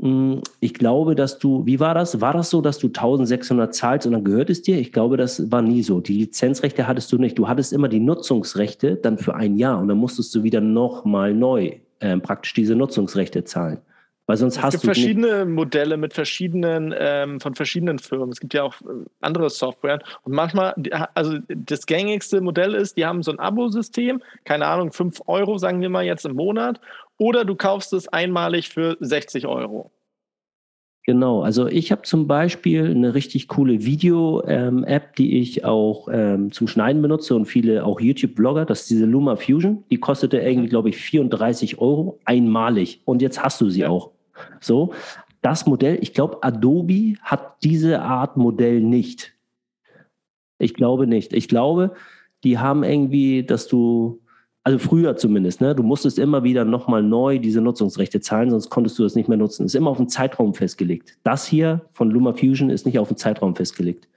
[0.00, 2.20] ich glaube, dass du, wie war das?
[2.20, 4.78] War das so, dass du 1600 zahlst und dann gehört es dir?
[4.78, 6.00] Ich glaube, das war nie so.
[6.00, 7.36] Die Lizenzrechte hattest du nicht.
[7.36, 11.34] Du hattest immer die Nutzungsrechte dann für ein Jahr und dann musstest du wieder nochmal
[11.34, 13.78] neu äh, praktisch diese Nutzungsrechte zahlen.
[14.28, 18.28] Weil sonst es hast gibt du verschiedene Modelle mit verschiedenen, ähm, von verschiedenen Firmen.
[18.28, 20.00] Es gibt ja auch äh, andere Software.
[20.22, 20.74] Und manchmal,
[21.14, 25.80] also das gängigste Modell ist, die haben so ein Abo-System, keine Ahnung, 5 Euro, sagen
[25.80, 26.78] wir mal jetzt im Monat.
[27.18, 29.90] Oder du kaufst es einmalig für 60 Euro.
[31.08, 36.52] Genau, also ich habe zum Beispiel eine richtig coole Video-App, ähm, die ich auch ähm,
[36.52, 38.66] zum Schneiden benutze und viele auch YouTube-Blogger.
[38.66, 39.84] Das ist diese Luma Fusion.
[39.90, 40.70] Die kostete irgendwie, mhm.
[40.70, 43.00] glaube ich, 34 Euro einmalig.
[43.06, 43.88] Und jetzt hast du sie ja.
[43.88, 44.10] auch.
[44.60, 44.92] So,
[45.40, 49.32] das Modell, ich glaube, Adobe hat diese Art Modell nicht.
[50.58, 51.32] Ich glaube nicht.
[51.32, 51.94] Ich glaube,
[52.44, 54.20] die haben irgendwie, dass du,
[54.64, 58.98] also früher zumindest, ne, du musstest immer wieder nochmal neu diese Nutzungsrechte zahlen, sonst konntest
[58.98, 59.64] du das nicht mehr nutzen.
[59.64, 61.16] Ist immer auf einen Zeitraum festgelegt.
[61.22, 64.08] Das hier von LumaFusion ist nicht auf einen Zeitraum festgelegt.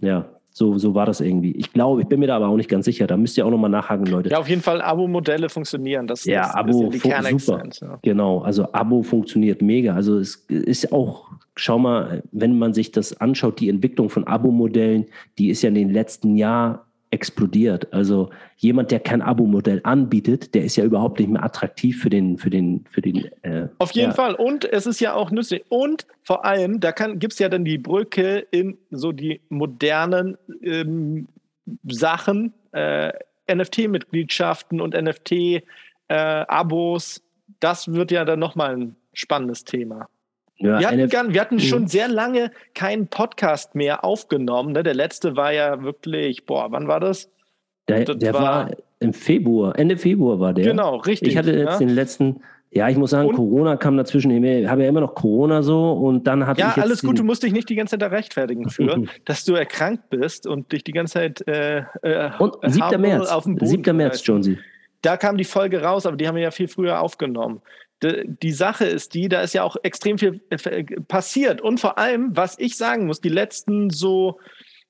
[0.00, 1.52] Ja, so, so war das irgendwie.
[1.52, 3.06] Ich glaube, ich bin mir da aber auch nicht ganz sicher.
[3.06, 4.30] Da müsst ihr auch nochmal nachhaken, Leute.
[4.30, 6.06] Ja, auf jeden Fall Abo-Modelle funktionieren.
[6.06, 7.62] Das, ja, das Abo ist ja super.
[7.78, 7.98] Ja.
[8.00, 9.94] Genau, also Abo funktioniert mega.
[9.94, 15.04] Also es ist auch, schau mal, wenn man sich das anschaut, die Entwicklung von Abo-Modellen,
[15.36, 16.78] die ist ja in den letzten Jahren
[17.10, 17.92] explodiert.
[17.92, 22.38] Also jemand, der kein Abo-Modell anbietet, der ist ja überhaupt nicht mehr attraktiv für den,
[22.38, 23.30] für den, für den.
[23.42, 24.14] Äh, Auf jeden ja.
[24.14, 24.34] Fall.
[24.34, 25.64] Und es ist ja auch nützlich.
[25.68, 31.28] Und vor allem, da gibt es ja dann die Brücke in so die modernen ähm,
[31.84, 33.12] Sachen, äh,
[33.52, 35.62] NFT-Mitgliedschaften und NFT-Abos.
[37.18, 37.20] Äh,
[37.60, 40.08] das wird ja dann nochmal ein spannendes Thema.
[40.58, 41.88] Ja, wir, hatten gern, wir hatten schon mhm.
[41.88, 44.72] sehr lange keinen Podcast mehr aufgenommen.
[44.72, 44.82] Ne?
[44.82, 47.30] Der letzte war ja wirklich, boah, wann war das?
[47.88, 50.64] Der, das der war, war, im Februar, Ende Februar war der.
[50.64, 51.28] Genau, richtig.
[51.28, 51.78] Ich hatte jetzt ja?
[51.78, 52.40] den letzten,
[52.70, 54.30] ja, ich muss sagen, und, Corona kam dazwischen.
[54.30, 56.76] Ich habe ja immer noch Corona so und dann hatte ja, ich.
[56.76, 59.54] Ja, alles gut, du musst dich nicht die ganze Zeit da rechtfertigen für, dass du
[59.54, 61.46] erkrankt bist und dich die ganze Zeit.
[61.46, 62.98] Äh, äh, und 7.
[63.00, 63.30] März.
[63.30, 63.96] Auf dem Boden 7.
[63.96, 64.58] März, Jonesy.
[65.02, 67.60] Da kam die Folge raus, aber die haben wir ja viel früher aufgenommen
[68.02, 71.60] die Sache ist die, da ist ja auch extrem viel äh, passiert.
[71.60, 74.38] Und vor allem, was ich sagen muss, die letzten so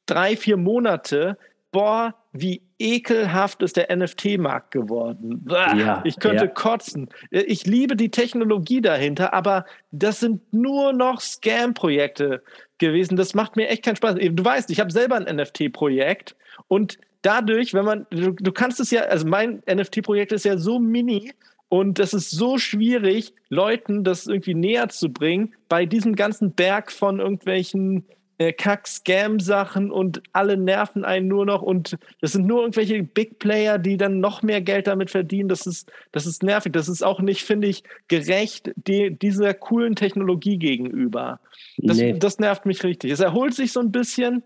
[0.06, 1.38] drei, vier Monate,
[1.70, 5.46] boah, wie ekelhaft ist der NFT-Markt geworden.
[5.48, 6.50] Ja, ich könnte ja.
[6.50, 7.08] kotzen.
[7.30, 12.42] Ich liebe die Technologie dahinter, aber das sind nur noch Scam-Projekte
[12.78, 13.16] gewesen.
[13.16, 14.16] Das macht mir echt keinen Spaß.
[14.16, 16.36] Du weißt, ich habe selber ein NFT-Projekt
[16.68, 20.78] und dadurch, wenn man, du, du kannst es ja, also mein NFT-Projekt ist ja so
[20.78, 21.32] mini,
[21.68, 26.92] und das ist so schwierig, Leuten das irgendwie näher zu bringen, bei diesem ganzen Berg
[26.92, 28.06] von irgendwelchen
[28.38, 33.78] äh, Kack-Scam-Sachen und alle nerven einen nur noch und das sind nur irgendwelche Big Player,
[33.78, 35.48] die dann noch mehr Geld damit verdienen.
[35.48, 36.72] Das ist, das ist nervig.
[36.72, 41.40] Das ist auch nicht, finde ich, gerecht die, dieser coolen Technologie gegenüber.
[41.78, 42.12] Das, nee.
[42.18, 43.10] das nervt mich richtig.
[43.10, 44.42] Es erholt sich so ein bisschen,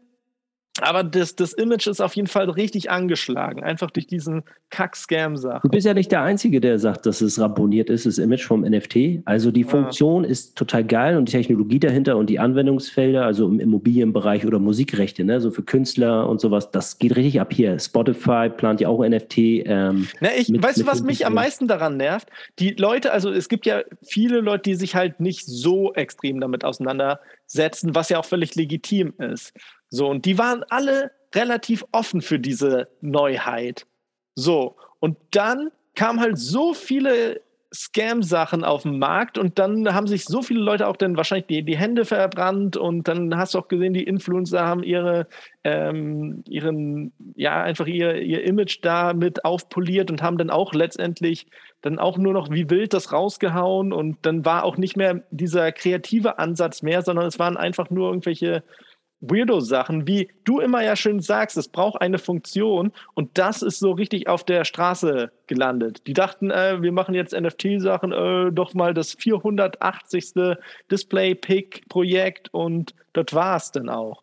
[0.80, 5.62] aber das, das Image ist auf jeden Fall richtig angeschlagen, einfach durch diesen Kack-Scam-Sachen.
[5.64, 8.62] Du bist ja nicht der Einzige, der sagt, dass es ramponiert ist, das Image vom
[8.62, 9.22] NFT.
[9.24, 10.30] Also die Funktion ja.
[10.30, 15.24] ist total geil und die Technologie dahinter und die Anwendungsfelder, also im Immobilienbereich oder Musikrechte,
[15.24, 17.78] ne, so für Künstler und sowas, das geht richtig ab hier.
[17.78, 19.38] Spotify plant ja auch NFT.
[19.38, 22.28] Ähm, Na, ich, mit, weißt du, was mich am meisten daran nervt?
[22.58, 26.64] Die Leute, also es gibt ja viele Leute, die sich halt nicht so extrem damit
[26.64, 29.52] auseinandersetzen, was ja auch völlig legitim ist.
[29.90, 33.86] So, und die waren alle relativ offen für diese Neuheit.
[34.34, 37.40] So, und dann kamen halt so viele
[37.72, 41.62] Scam-Sachen auf den Markt und dann haben sich so viele Leute auch dann wahrscheinlich die,
[41.62, 45.28] die Hände verbrannt und dann hast du auch gesehen, die Influencer haben ihre,
[45.62, 51.46] ähm, ihren, ja, einfach ihr, ihr Image da mit aufpoliert und haben dann auch letztendlich
[51.80, 55.70] dann auch nur noch wie wild das rausgehauen und dann war auch nicht mehr dieser
[55.70, 58.64] kreative Ansatz mehr, sondern es waren einfach nur irgendwelche
[59.20, 63.92] Weirdo-Sachen, wie du immer ja schön sagst, es braucht eine Funktion und das ist so
[63.92, 66.06] richtig auf der Straße gelandet.
[66.06, 70.56] Die dachten, äh, wir machen jetzt NFT-Sachen, äh, doch mal das 480.
[70.90, 74.22] Display-Pick-Projekt und das war es dann auch.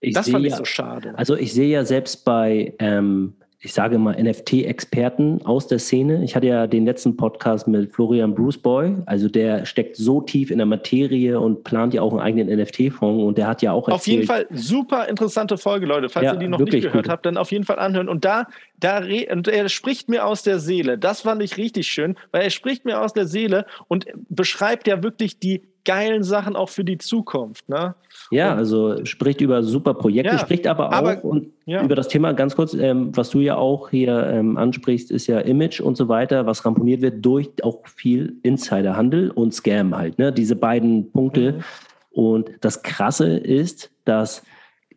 [0.00, 1.14] Ich das fand ich so schade.
[1.16, 3.34] Also ich sehe ja selbst bei ähm,
[3.64, 6.22] ich sage mal, NFT-Experten aus der Szene.
[6.22, 8.96] Ich hatte ja den letzten Podcast mit Florian Bruceboy.
[9.06, 13.24] Also der steckt so tief in der Materie und plant ja auch einen eigenen NFT-Fonds
[13.24, 16.10] und der hat ja auch erzählt, Auf jeden Fall super interessante Folge, Leute.
[16.10, 17.08] Falls ja, ihr die noch nicht gehört gut.
[17.08, 18.10] habt, dann auf jeden Fall anhören.
[18.10, 18.48] Und da,
[18.78, 18.98] da
[19.32, 20.98] und er spricht mir aus der Seele.
[20.98, 25.02] Das fand ich richtig schön, weil er spricht mir aus der Seele und beschreibt ja
[25.02, 27.68] wirklich die geilen Sachen auch für die Zukunft.
[27.68, 27.94] Ne?
[28.30, 31.82] Ja, also spricht über super Projekte, ja, spricht aber auch aber, und ja.
[31.82, 35.40] über das Thema ganz kurz, ähm, was du ja auch hier ähm, ansprichst, ist ja
[35.40, 40.18] Image und so weiter, was ramponiert wird durch auch viel Insiderhandel und Scam halt.
[40.18, 40.32] Ne?
[40.32, 41.52] Diese beiden Punkte.
[41.52, 41.62] Mhm.
[42.10, 44.42] Und das Krasse ist, dass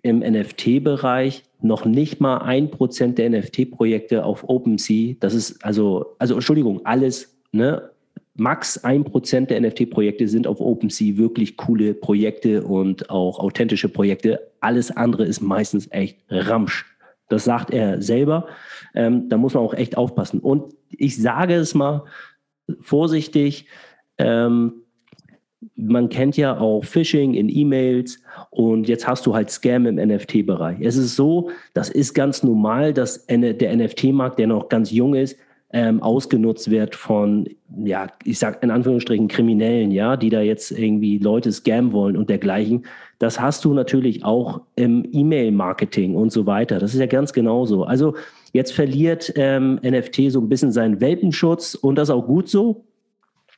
[0.04, 6.36] im NFT-Bereich noch nicht mal ein Prozent der NFT-Projekte auf OpenSea, das ist also, also
[6.36, 7.90] Entschuldigung, alles ne,
[8.38, 14.52] max ein Prozent der NFT-Projekte sind auf OpenSea wirklich coole Projekte und auch authentische Projekte.
[14.60, 16.86] Alles andere ist meistens echt Ramsch.
[17.30, 18.48] Das sagt er selber.
[18.96, 20.40] Ähm, da muss man auch echt aufpassen.
[20.40, 22.06] Und ich sage es mal
[22.80, 23.66] vorsichtig,
[24.18, 24.84] ähm,
[25.76, 28.22] man kennt ja auch Phishing in E-Mails
[28.52, 30.80] und jetzt hast du halt Scam im NFT-Bereich.
[30.82, 35.38] Es ist so, das ist ganz normal, dass der NFT-Markt, der noch ganz jung ist,
[35.74, 37.48] ähm, ausgenutzt wird von,
[37.84, 42.30] ja, ich sag in Anführungsstrichen Kriminellen, ja, die da jetzt irgendwie Leute scammen wollen und
[42.30, 42.86] dergleichen.
[43.20, 46.80] Das hast du natürlich auch im E-Mail-Marketing und so weiter.
[46.80, 47.84] Das ist ja ganz genauso.
[47.84, 48.16] Also
[48.54, 52.86] jetzt verliert ähm, NFT so ein bisschen seinen Welpenschutz und das auch gut so.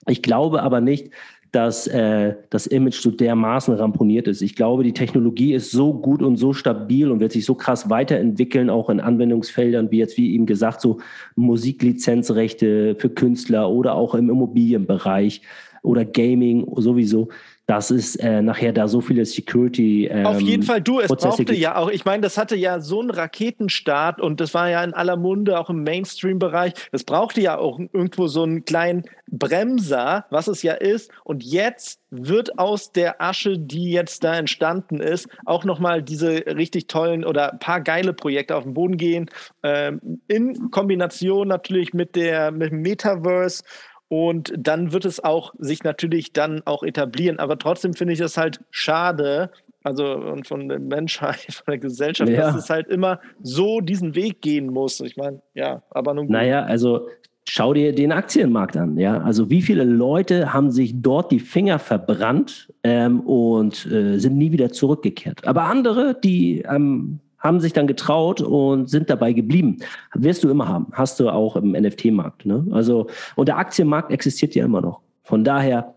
[0.07, 1.12] Ich glaube aber nicht,
[1.52, 4.41] dass äh, das Image so dermaßen ramponiert ist.
[4.41, 7.89] Ich glaube, die Technologie ist so gut und so stabil und wird sich so krass
[7.89, 11.00] weiterentwickeln, auch in Anwendungsfeldern wie jetzt, wie eben gesagt, so
[11.36, 15.41] Musiklizenzrechte für Künstler oder auch im Immobilienbereich
[15.82, 17.30] oder Gaming sowieso,
[17.70, 20.08] dass es äh, nachher da so viele Security.
[20.08, 22.80] Ähm, Auf jeden Fall, du, es Prozesse brauchte ja auch, ich meine, das hatte ja
[22.80, 26.74] so einen Raketenstart und das war ja in aller Munde, auch im Mainstream-Bereich.
[26.92, 31.12] Es brauchte ja auch irgendwo so einen kleinen Bremser, was es ja ist.
[31.24, 36.88] Und jetzt wird aus der Asche, die jetzt da entstanden ist, auch nochmal diese richtig
[36.88, 39.30] tollen oder ein paar geile Projekte auf den Boden gehen.
[39.62, 43.64] Ähm, in Kombination natürlich mit der mit dem Metaverse
[44.10, 47.39] und dann wird es auch sich natürlich dann auch etablieren.
[47.39, 49.51] Aber trotzdem finde ich es halt schade,
[49.84, 52.41] also von der Menschheit, von der Gesellschaft, ja.
[52.41, 54.99] dass es halt immer so diesen Weg gehen muss.
[54.99, 56.34] Ich meine, ja, aber nun gut.
[56.34, 57.07] Naja, also
[57.47, 58.97] schau dir den Aktienmarkt an.
[58.97, 64.38] Ja, also wie viele Leute haben sich dort die Finger verbrannt ähm, und äh, sind
[64.38, 65.47] nie wieder zurückgekehrt.
[65.47, 69.78] Aber andere, die ähm, haben sich dann getraut und sind dabei geblieben.
[70.14, 70.88] Wirst du immer haben.
[70.92, 72.46] Hast du auch im NFT-Markt.
[72.46, 72.66] Ne?
[72.72, 75.00] Also, und der Aktienmarkt existiert ja immer noch.
[75.24, 75.94] Von daher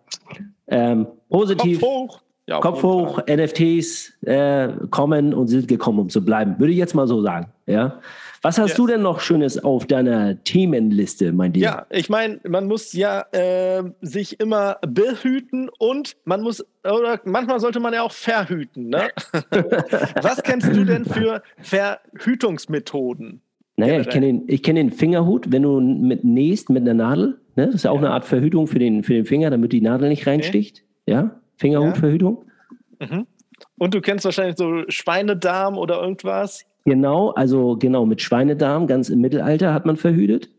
[0.68, 1.80] ähm, positiv.
[1.80, 2.20] Kopf hoch.
[2.46, 6.56] Ja, Kopf hoch, NFTs äh, kommen und sind gekommen, um zu bleiben.
[6.58, 7.46] Würde ich jetzt mal so sagen.
[7.66, 8.00] Ja.
[8.42, 8.76] Was hast yes.
[8.76, 11.64] du denn noch Schönes auf deiner Themenliste, mein Lieber?
[11.64, 17.60] Ja, ich meine, man muss ja äh, sich immer behüten und man muss, oder manchmal
[17.60, 18.88] sollte man ja auch verhüten.
[18.88, 19.10] Ne?
[20.22, 23.40] Was kennst du denn für Verhütungsmethoden?
[23.76, 27.38] Naja, ich kenne den, kenn den Fingerhut, wenn du mit nähst mit einer Nadel.
[27.54, 27.66] Ne?
[27.66, 28.06] Das ist ja auch ja.
[28.06, 30.82] eine Art Verhütung für den, für den Finger, damit die Nadel nicht reinsticht.
[31.06, 31.12] Okay.
[31.12, 32.44] Ja, Fingerhutverhütung.
[33.00, 33.06] Ja.
[33.06, 33.26] Mhm.
[33.78, 36.66] Und du kennst wahrscheinlich so Schweinedarm oder irgendwas?
[36.84, 40.50] Genau, also genau, mit Schweinedarm, ganz im Mittelalter hat man verhütet.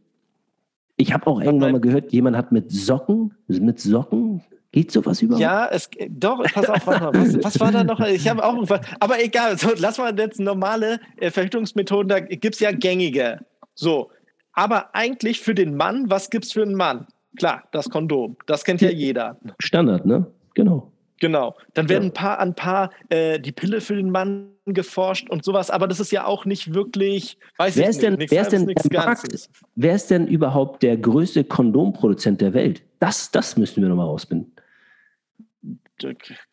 [0.95, 5.41] Ich habe auch irgendwann mal gehört, jemand hat mit Socken, mit Socken, geht sowas überhaupt?
[5.41, 7.99] Ja, es, doch, pass auf, warte mal, was, was war da noch?
[8.01, 8.55] Ich habe auch,
[8.99, 13.39] aber egal, so, lass mal jetzt normale äh, Verhütungsmethoden, da gibt es ja gängige.
[13.75, 14.09] So,
[14.53, 17.07] aber eigentlich für den Mann, was gibt es für einen Mann?
[17.37, 19.37] Klar, das Kondom, das kennt ja jeder.
[19.59, 20.27] Standard, ne?
[20.53, 20.92] Genau.
[21.23, 21.55] Genau.
[21.73, 25.69] Dann werden ein paar, ein paar äh, die Pille für den Mann geforscht und sowas,
[25.69, 28.51] aber das ist ja auch nicht wirklich, weiß wer ich ist denn, nicht, wer ist
[28.51, 32.83] denn Markt, wer ist denn überhaupt der größte Kondomproduzent der Welt?
[32.99, 34.53] Das, das müssten wir nochmal rausfinden.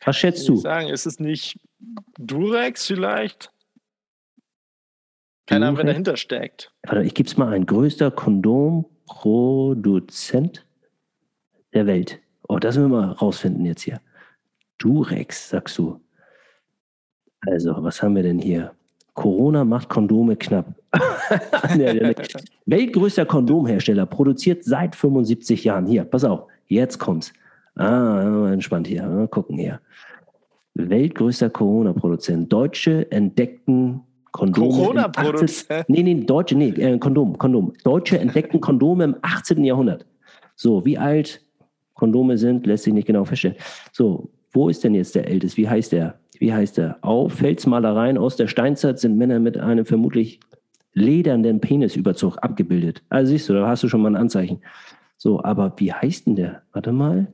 [0.05, 0.55] Was schätzt du?
[0.55, 1.59] Sagen, ist es nicht
[2.17, 3.51] Durex vielleicht?
[5.47, 6.71] Keine Ahnung, wer dahinter steckt.
[6.83, 7.65] Warte, ich gebe es mal ein.
[7.65, 10.65] Größter Kondomproduzent
[11.73, 12.21] der Welt.
[12.47, 13.99] Oh, das müssen wir mal rausfinden jetzt hier.
[14.81, 15.99] Durex, sagst du.
[17.47, 18.71] Also, was haben wir denn hier?
[19.13, 20.73] Corona macht Kondome knapp.
[22.65, 25.85] Weltgrößter Kondomhersteller produziert seit 75 Jahren.
[25.85, 27.33] Hier, pass auf, jetzt kommt's.
[27.75, 29.03] Ah, entspannt hier.
[29.03, 29.79] Mal gucken hier.
[30.73, 32.51] Weltgrößter Corona-Produzent.
[32.51, 34.01] Deutsche entdeckten
[34.31, 34.69] Kondome.
[34.69, 35.89] Corona-Produzent?
[35.89, 37.73] Nee, nee, Deutsche, nee, äh, Kondom, Kondom.
[37.83, 39.63] Deutsche entdeckten Kondome im 18.
[39.63, 40.05] Jahrhundert.
[40.55, 41.41] So, wie alt
[41.93, 43.57] Kondome sind, lässt sich nicht genau feststellen.
[43.91, 45.57] So, wo ist denn jetzt der älteste?
[45.57, 46.19] Wie heißt der?
[46.39, 46.97] Wie heißt der?
[47.01, 50.39] Auf Felsmalereien aus der Steinzeit sind Männer mit einem vermutlich
[50.93, 53.03] ledernden Penisüberzug abgebildet.
[53.09, 54.61] Also siehst du, da hast du schon mal ein Anzeichen.
[55.17, 56.63] So, aber wie heißt denn der?
[56.73, 57.31] Warte mal.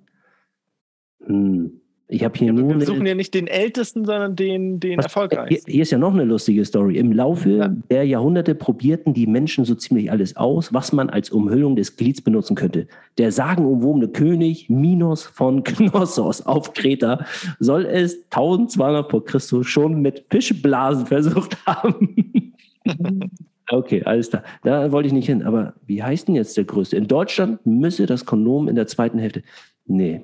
[1.26, 1.82] Hm.
[2.10, 2.80] Ich habe hier ja, nur.
[2.80, 5.66] Wir suchen ja nicht den ältesten, sondern den, den erfolgreichsten.
[5.66, 6.98] Hier, hier, ist ja noch eine lustige Story.
[6.98, 7.68] Im Laufe ja.
[7.68, 12.22] der Jahrhunderte probierten die Menschen so ziemlich alles aus, was man als Umhüllung des Glieds
[12.22, 12.88] benutzen könnte.
[13.18, 17.26] Der sagenumwobene König Minos von Knossos auf Kreta
[17.60, 22.54] soll es 1200 vor Christus schon mit Fischblasen versucht haben.
[23.70, 24.44] Okay, alles klar.
[24.64, 25.44] Da wollte ich nicht hin.
[25.44, 26.96] Aber wie heißt denn jetzt der größte?
[26.96, 29.44] In Deutschland müsse das Kondom in der zweiten Hälfte.
[29.86, 30.22] Nee,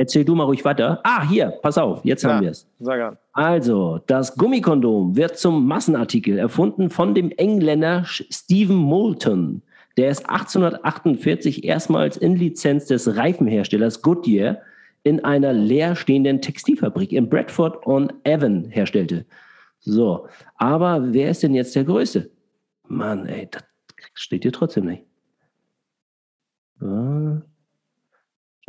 [0.00, 0.98] Erzähl du mal ruhig weiter.
[1.04, 2.66] Ah, hier, pass auf, jetzt ja, haben wir es.
[2.78, 3.18] Sag an.
[3.34, 9.60] Also, das Gummikondom wird zum Massenartikel erfunden von dem Engländer Stephen Moulton.
[9.98, 14.62] Der ist 1848 erstmals in Lizenz des Reifenherstellers Goodyear
[15.02, 19.26] in einer leerstehenden Textilfabrik in Bradford on Avon herstellte.
[19.80, 22.30] So, aber wer ist denn jetzt der Größte?
[22.88, 23.64] Mann, ey, das
[24.14, 25.04] steht hier trotzdem nicht.
[26.80, 27.42] Ah.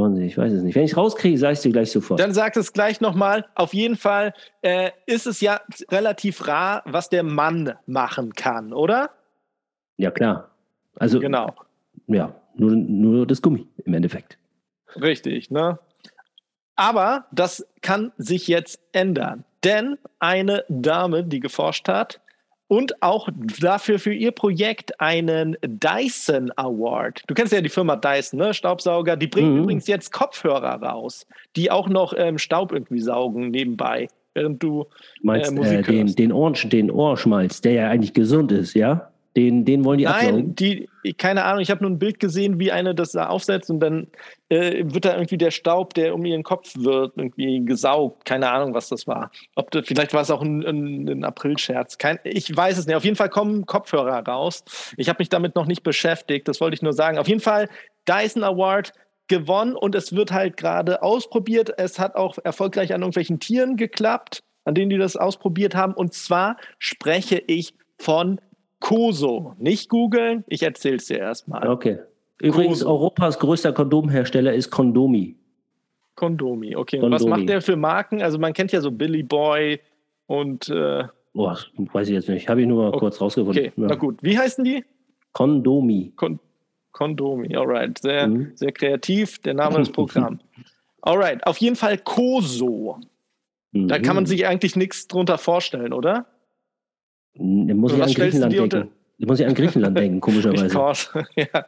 [0.10, 0.76] Sie, ich weiß es nicht.
[0.76, 2.20] Wenn ich es rauskriege, sage ich es dir gleich sofort.
[2.20, 3.46] Dann sag es gleich nochmal.
[3.56, 9.12] Auf jeden Fall äh, ist es ja relativ rar, was der Mann machen kann, oder?
[9.98, 10.52] Ja, klar.
[10.98, 11.54] Also, genau.
[12.08, 14.38] Ja, nur, nur das Gummi im Endeffekt.
[14.96, 15.80] Richtig, ne?
[16.76, 19.44] Aber das kann sich jetzt ändern.
[19.64, 22.20] Denn eine Dame, die geforscht hat,
[22.72, 23.28] und auch
[23.60, 27.22] dafür für ihr Projekt einen Dyson Award.
[27.28, 28.54] Du kennst ja die Firma Dyson, ne?
[28.54, 29.18] Staubsauger.
[29.18, 29.64] Die bringen mhm.
[29.64, 34.86] übrigens jetzt Kopfhörer raus, die auch noch ähm, Staub irgendwie saugen nebenbei, während du,
[35.22, 39.11] meinst, äh, Musik äh, den, den, Ohr, den Ohrschmalz, der ja eigentlich gesund ist, ja?
[39.36, 42.72] Den, den wollen die Nein, die, keine Ahnung, ich habe nur ein Bild gesehen, wie
[42.72, 44.08] eine das da aufsetzt und dann
[44.50, 48.26] äh, wird da irgendwie der Staub, der um ihren Kopf wird, irgendwie gesaugt.
[48.26, 49.32] Keine Ahnung, was das war.
[49.56, 51.98] Ob das, vielleicht war es auch ein, ein, ein April-Scherz.
[52.26, 52.96] ich weiß es nicht.
[52.96, 54.66] Auf jeden Fall kommen Kopfhörer raus.
[54.98, 57.18] Ich habe mich damit noch nicht beschäftigt, das wollte ich nur sagen.
[57.18, 57.70] Auf jeden Fall
[58.06, 58.92] Dyson Award
[59.30, 61.74] gewonnen und es wird halt gerade ausprobiert.
[61.78, 65.94] Es hat auch erfolgreich an irgendwelchen Tieren geklappt, an denen die das ausprobiert haben.
[65.94, 68.42] Und zwar spreche ich von
[68.82, 69.56] Koso.
[69.58, 71.70] Nicht googeln, ich erzähle es dir erstmal.
[71.70, 72.00] Okay.
[72.42, 72.90] Übrigens, Koso.
[72.90, 75.38] Europas größter Kondomhersteller ist Kondomi.
[76.16, 77.00] Kondomi, okay.
[77.00, 77.06] Kondomi.
[77.06, 78.22] Und was macht der für Marken?
[78.22, 79.80] Also man kennt ja so Billy Boy
[80.26, 82.50] und äh Boah, weiß ich jetzt nicht.
[82.50, 83.00] Habe ich nur mal okay.
[83.00, 83.68] kurz rausgefunden.
[83.68, 83.88] Okay, ja.
[83.88, 84.22] na gut.
[84.22, 84.84] Wie heißen die?
[85.32, 86.12] Kondomi.
[86.16, 86.40] Kon
[86.92, 87.98] Kondomi, alright.
[88.00, 88.52] Sehr, mhm.
[88.56, 89.40] sehr kreativ.
[89.40, 90.42] Der Name des Programms.
[91.02, 91.46] alright.
[91.48, 93.00] Auf jeden Fall Koso.
[93.72, 93.88] Mhm.
[93.88, 94.28] Da kann man mhm.
[94.28, 96.26] sich eigentlich nichts drunter vorstellen, oder?
[97.36, 98.92] Da muss ich an Griechenland denken.
[99.24, 100.76] Muss ich an Griechenland denken, komischerweise.
[101.36, 101.66] ja.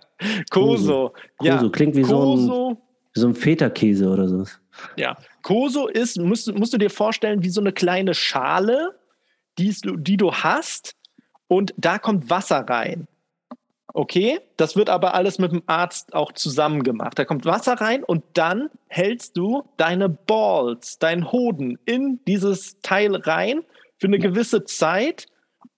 [0.50, 1.14] Koso.
[1.40, 1.58] Ja.
[1.58, 2.36] Koso klingt wie Koso.
[2.36, 2.78] so ein,
[3.14, 4.46] so ein Feta-Käse oder so.
[4.98, 5.16] Ja.
[5.44, 8.96] Koso ist, musst, musst du dir vorstellen, wie so eine kleine Schale,
[9.60, 10.96] die, die du hast,
[11.48, 13.08] und da kommt Wasser rein.
[13.94, 17.20] Okay, das wird aber alles mit dem Arzt auch zusammen gemacht.
[17.20, 23.16] Da kommt Wasser rein und dann hältst du deine Balls, deinen Hoden in dieses Teil
[23.16, 23.62] rein
[23.98, 25.28] für eine gewisse Zeit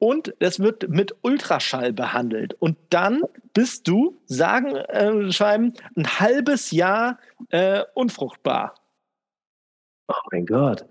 [0.05, 2.53] und es wird mit Ultraschall behandelt.
[2.59, 3.23] Und dann
[3.55, 7.17] bist du, sagen äh, Schreiben, ein halbes Jahr
[7.49, 8.75] äh, unfruchtbar.
[10.07, 10.85] Oh mein Gott.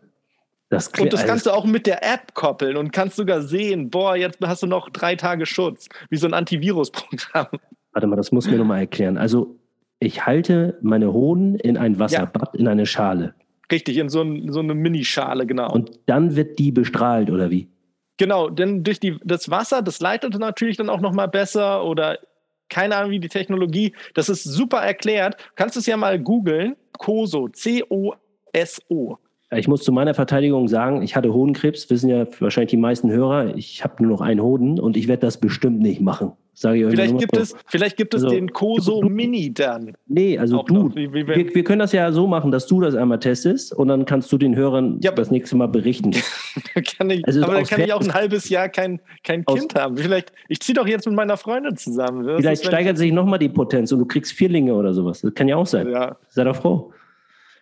[0.69, 4.17] Das und das kannst du auch mit der App koppeln und kannst sogar sehen, boah,
[4.17, 7.47] jetzt hast du noch drei Tage Schutz, wie so ein Antivirusprogramm.
[7.93, 9.17] Warte mal, das muss mir nochmal erklären.
[9.17, 9.61] Also
[10.01, 12.61] ich halte meine Hoden in ein Wasserbad, ja.
[12.61, 13.35] in eine Schale.
[13.71, 15.73] Richtig, in so, ein, so eine Minischale, genau.
[15.73, 17.69] Und dann wird die bestrahlt, oder wie?
[18.17, 22.19] Genau, denn durch die, das Wasser, das leitet natürlich dann auch nochmal besser oder
[22.69, 23.95] keine Ahnung wie die Technologie.
[24.15, 25.37] Das ist super erklärt.
[25.57, 26.77] Kannst du es ja mal googeln.
[26.99, 29.19] COSO, C-O-S-O.
[29.57, 33.57] Ich muss zu meiner Verteidigung sagen, ich hatte Hodenkrebs, wissen ja wahrscheinlich die meisten Hörer.
[33.57, 36.33] Ich habe nur noch einen Hoden und ich werde das bestimmt nicht machen.
[36.57, 39.97] Sage ich euch vielleicht, gibt es, vielleicht gibt es also, den Koso Mini dann.
[40.07, 40.95] Nee, also Auch du.
[40.95, 44.31] Wir, wir, können das ja so machen, dass du das einmal testest und dann kannst
[44.31, 46.13] du den Hörern ja, das nächste Mal berichten.
[46.97, 49.97] kann ich, also aber dann kann ich auch ein halbes Jahr kein, kein Kind haben.
[49.97, 52.25] Vielleicht, ich ziehe doch jetzt mit meiner Freundin zusammen.
[52.25, 55.23] Das vielleicht steigert sich nochmal die Potenz und du kriegst Vierlinge oder sowas.
[55.23, 55.91] Das kann ja auch sein.
[55.91, 56.17] Ja.
[56.29, 56.93] Sei doch froh.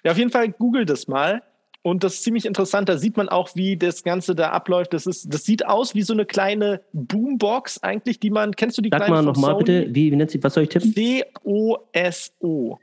[0.04, 1.42] Ja, auf jeden Fall google das mal.
[1.82, 2.88] Und das ist ziemlich interessant.
[2.88, 4.94] Da sieht man auch, wie das Ganze da abläuft.
[4.94, 8.82] Das, ist, das sieht aus wie so eine kleine Boombox eigentlich, die man, kennst du
[8.82, 10.94] die Sag kleine mal nochmal bitte, wie, wie nennt sie, was soll ich tippen?
[10.94, 12.78] C-O-S-O.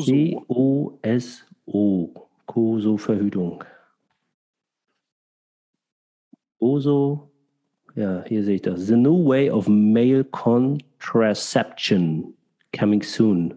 [0.00, 2.10] C-O-S-O.
[2.46, 3.64] Koso Verhütung.
[6.60, 7.28] Koso.
[7.96, 8.86] Ja, hier sehe ich das.
[8.86, 12.34] The new way of male contraception
[12.76, 13.54] coming soon.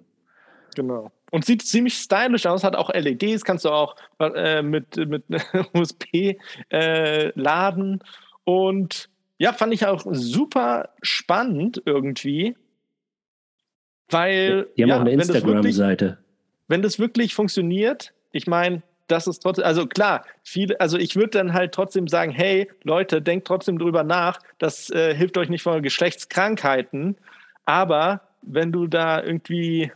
[0.75, 1.11] Genau.
[1.31, 5.23] Und sieht ziemlich stylisch aus, hat auch LEDs, kannst du auch äh, mit, mit
[5.73, 6.37] USB
[6.71, 8.01] äh, laden.
[8.45, 12.55] Und ja, fand ich auch super spannend irgendwie.
[14.09, 14.67] Weil.
[14.77, 16.17] Die haben ja, auch eine Instagram-Seite.
[16.69, 21.29] Wenn das wirklich funktioniert, ich meine, das ist trotzdem, also klar, viele, also ich würde
[21.29, 25.63] dann halt trotzdem sagen, hey Leute, denkt trotzdem drüber nach, das äh, hilft euch nicht
[25.63, 27.17] vor Geschlechtskrankheiten,
[27.65, 29.91] aber wenn du da irgendwie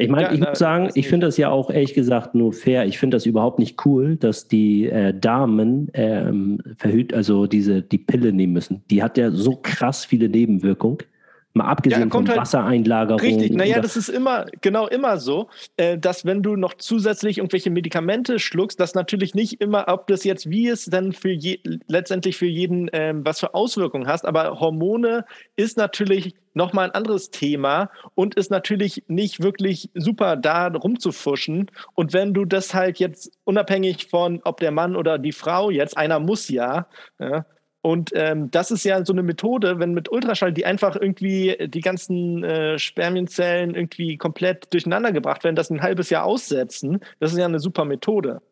[0.00, 2.86] ich meine, ja, ich muss sagen, ich finde das ja auch ehrlich gesagt nur fair.
[2.86, 7.98] Ich finde das überhaupt nicht cool, dass die äh, Damen ähm, verhüt, also diese die
[7.98, 8.82] Pille nehmen müssen.
[8.90, 10.98] Die hat ja so krass viele Nebenwirkungen.
[11.52, 13.20] Mal abgesehen ja, von halt Wassereinlagerung.
[13.20, 17.70] Richtig, naja, das ist immer, genau immer so, äh, dass wenn du noch zusätzlich irgendwelche
[17.70, 22.36] Medikamente schluckst, dass natürlich nicht immer, ob das jetzt wie es dann für je, letztendlich
[22.36, 25.24] für jeden, ähm, was für Auswirkungen hast, aber Hormone
[25.56, 31.70] ist natürlich nochmal ein anderes Thema und ist natürlich nicht wirklich super da rumzufuschen.
[31.94, 35.96] Und wenn du das halt jetzt unabhängig von, ob der Mann oder die Frau jetzt,
[35.96, 36.86] einer muss ja,
[37.18, 37.44] ja
[37.82, 41.80] und ähm, das ist ja so eine Methode, wenn mit Ultraschall die einfach irgendwie die
[41.80, 47.00] ganzen äh, Spermienzellen irgendwie komplett durcheinander gebracht werden, das ein halbes Jahr aussetzen.
[47.20, 48.42] Das ist ja eine super Methode.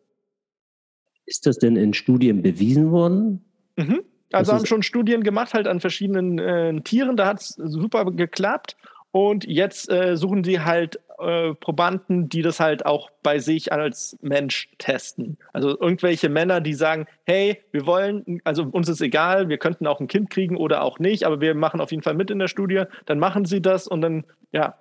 [1.27, 3.45] Ist das denn in Studien bewiesen worden?
[3.77, 4.01] Mhm.
[4.33, 8.77] Also haben schon Studien gemacht, halt an verschiedenen äh, Tieren, da hat es super geklappt.
[9.11, 14.19] Und jetzt äh, suchen sie halt äh, Probanden, die das halt auch bei sich als
[14.21, 15.39] Mensch testen.
[15.53, 20.01] Also irgendwelche Männer, die sagen, hey, wir wollen, also uns ist egal, wir könnten auch
[20.01, 22.49] ein Kind kriegen oder auch nicht, aber wir machen auf jeden Fall mit in der
[22.49, 22.85] Studie.
[23.07, 24.77] Dann machen sie das und dann, ja,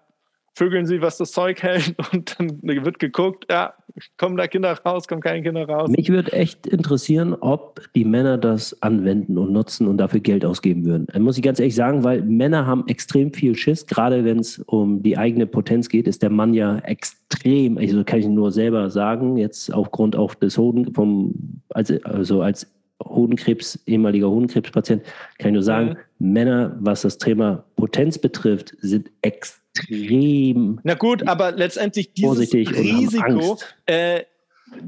[0.58, 3.74] vögeln sie, was das Zeug hält und dann wird geguckt, ja,
[4.18, 5.90] kommen da Kinder raus, kommen keine Kinder raus.
[5.90, 10.86] Mich würde echt interessieren, ob die Männer das anwenden und nutzen und dafür Geld ausgeben
[10.86, 11.08] würden.
[11.08, 14.60] Das muss ich ganz ehrlich sagen, weil Männer haben extrem viel Schiss, gerade wenn es
[14.60, 18.90] um die eigene Potenz geht, ist der Mann ja extrem, also kann ich nur selber
[18.90, 22.68] sagen, jetzt aufgrund auch des Hoden, vom, also, also als
[23.04, 25.04] Hodenkrebs, ehemaliger Hodenkrebspatient,
[25.38, 26.34] kann ich nur sagen, mhm.
[26.34, 30.80] Männer, was das Thema Potenz betrifft, sind extrem.
[30.84, 34.24] Na gut, aber letztendlich dieses Risiko äh,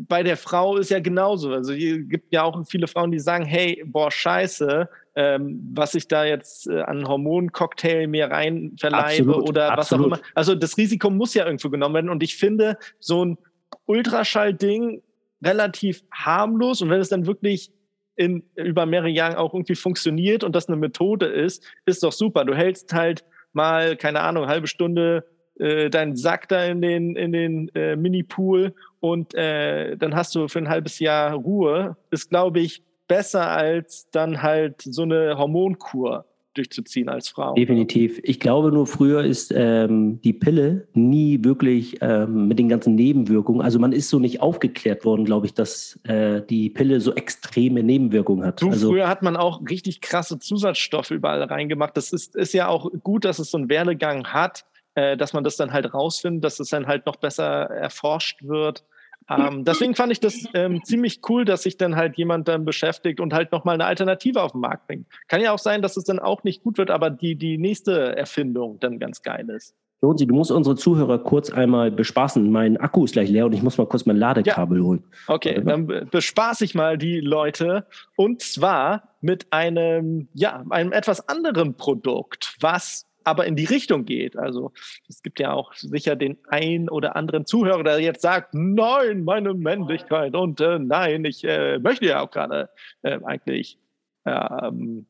[0.08, 1.54] bei der Frau ist ja genauso.
[1.54, 1.80] Also es
[2.10, 6.68] gibt ja auch viele Frauen, die sagen, hey, boah, scheiße, ähm, was ich da jetzt
[6.68, 10.06] äh, an Hormoncocktail mir rein verleibe absolut, oder was absolut.
[10.06, 10.20] auch immer.
[10.36, 12.10] Also das Risiko muss ja irgendwo genommen werden.
[12.10, 13.38] Und ich finde so ein
[13.86, 15.02] Ultraschall-Ding
[15.44, 16.82] relativ harmlos.
[16.82, 17.72] Und wenn es dann wirklich
[18.20, 22.44] in, über mehrere Jahre auch irgendwie funktioniert und das eine Methode ist, ist doch super.
[22.44, 25.24] Du hältst halt mal, keine Ahnung, halbe Stunde
[25.58, 30.50] äh, deinen Sack da in den, in den äh, Mini-Pool und äh, dann hast du
[30.50, 31.96] für ein halbes Jahr Ruhe.
[32.12, 37.54] Ist, glaube ich, besser als dann halt so eine Hormonkur durchzuziehen als Frau.
[37.54, 38.20] Definitiv.
[38.24, 43.62] Ich glaube nur, früher ist ähm, die Pille nie wirklich ähm, mit den ganzen Nebenwirkungen,
[43.62, 47.84] also man ist so nicht aufgeklärt worden, glaube ich, dass äh, die Pille so extreme
[47.84, 48.62] Nebenwirkungen hat.
[48.62, 51.96] Du, also, früher hat man auch richtig krasse Zusatzstoffe überall reingemacht.
[51.96, 55.44] Das ist, ist ja auch gut, dass es so einen Werdegang hat, äh, dass man
[55.44, 58.84] das dann halt rausfindet, dass es dann halt noch besser erforscht wird.
[59.30, 63.20] Ähm, deswegen fand ich das ähm, ziemlich cool, dass sich dann halt jemand dann beschäftigt
[63.20, 65.08] und halt nochmal eine Alternative auf den Markt bringt.
[65.28, 68.16] Kann ja auch sein, dass es dann auch nicht gut wird, aber die, die nächste
[68.16, 69.76] Erfindung dann ganz geil ist.
[70.02, 72.50] Jonsi, du musst unsere Zuhörer kurz einmal bespaßen.
[72.50, 74.84] Mein Akku ist gleich leer und ich muss mal kurz mein Ladekabel ja.
[74.84, 75.04] holen.
[75.28, 81.76] Okay, dann bespaße ich mal die Leute und zwar mit einem, ja, einem etwas anderen
[81.76, 84.38] Produkt, was aber in die Richtung geht.
[84.38, 84.74] Also
[85.08, 89.54] es gibt ja auch sicher den ein oder anderen Zuhörer, der jetzt sagt, nein, meine
[89.54, 92.70] Männlichkeit und äh, nein, ich äh, möchte ja auch gerade
[93.04, 93.78] äh, eigentlich
[94.26, 95.06] ähm,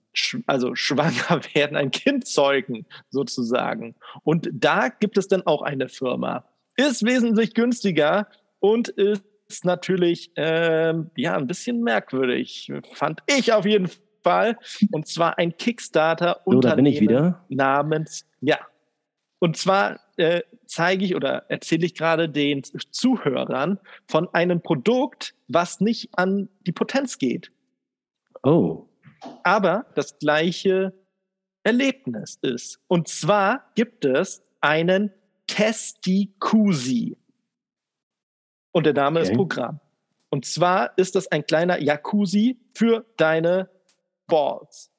[0.45, 3.95] also schwanger werden, ein Kind zeugen sozusagen.
[4.23, 6.45] Und da gibt es dann auch eine Firma.
[6.75, 8.27] Ist wesentlich günstiger
[8.59, 9.23] und ist
[9.63, 14.08] natürlich ähm, ja ein bisschen merkwürdig, fand ich auf jeden Fall.
[14.91, 18.57] Und zwar ein Kickstarter Unternehmen so, namens ja.
[19.39, 25.79] Und zwar äh, zeige ich oder erzähle ich gerade den Zuhörern von einem Produkt, was
[25.79, 27.51] nicht an die Potenz geht.
[28.43, 28.89] Oh
[29.43, 30.93] aber das gleiche
[31.63, 32.79] Erlebnis ist.
[32.87, 35.11] Und zwar gibt es einen
[35.47, 37.17] Testikusi.
[38.71, 39.29] Und der Name okay.
[39.29, 39.79] ist Programm.
[40.29, 43.69] Und zwar ist das ein kleiner Jacuzzi für deine
[44.29, 44.89] Balls.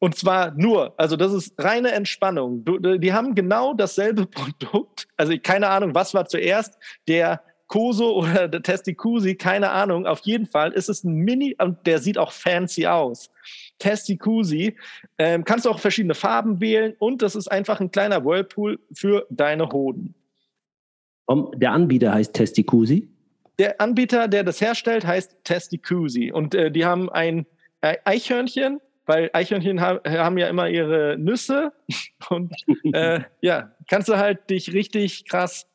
[0.00, 2.64] Und zwar nur, also das ist reine Entspannung.
[2.64, 4.26] Du, die haben genau dasselbe
[4.60, 5.08] Produkt.
[5.16, 6.78] Also keine Ahnung, was war zuerst,
[7.08, 10.06] der Koso oder der Testikusi, keine Ahnung.
[10.06, 13.30] Auf jeden Fall ist es ein Mini und der sieht auch fancy aus.
[13.78, 14.76] Testikusi.
[15.18, 19.26] Ähm, kannst du auch verschiedene Farben wählen und das ist einfach ein kleiner Whirlpool für
[19.30, 20.14] deine Hoden.
[21.56, 23.08] Der Anbieter heißt Testikusi?
[23.58, 26.32] Der Anbieter, der das herstellt, heißt Testikusi.
[26.32, 27.44] Und äh, die haben ein
[27.80, 31.72] Eichhörnchen, weil Eichhörnchen ha haben ja immer ihre Nüsse.
[32.28, 32.52] Und
[32.92, 35.66] äh, ja, kannst du halt dich richtig krass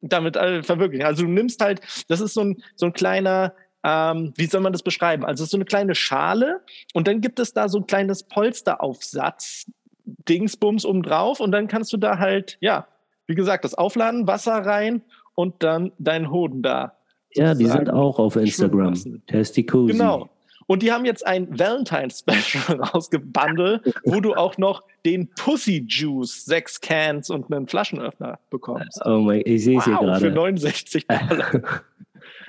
[0.00, 1.06] damit äh, verwirklichen.
[1.06, 4.72] Also du nimmst halt, das ist so ein, so ein kleiner, ähm, wie soll man
[4.72, 5.24] das beschreiben?
[5.24, 6.60] Also so eine kleine Schale
[6.92, 9.70] und dann gibt es da so ein kleines Polsteraufsatz,
[10.04, 12.86] Dingsbums oben drauf und dann kannst du da halt, ja,
[13.26, 15.02] wie gesagt, das Aufladen, Wasser rein
[15.34, 16.96] und dann deinen Hoden da.
[17.32, 18.94] Ja, die sind auch auf Instagram.
[19.26, 19.92] Testikusi.
[19.92, 20.28] Genau.
[20.66, 26.44] Und die haben jetzt ein Valentine's Special rausgebundelt, wo du auch noch den Pussy Juice,
[26.44, 29.00] sechs Cans und einen Flaschenöffner bekommst.
[29.04, 30.20] Oh mein, ich sehe es wow, hier gerade.
[30.20, 31.50] Für 69 Dollar.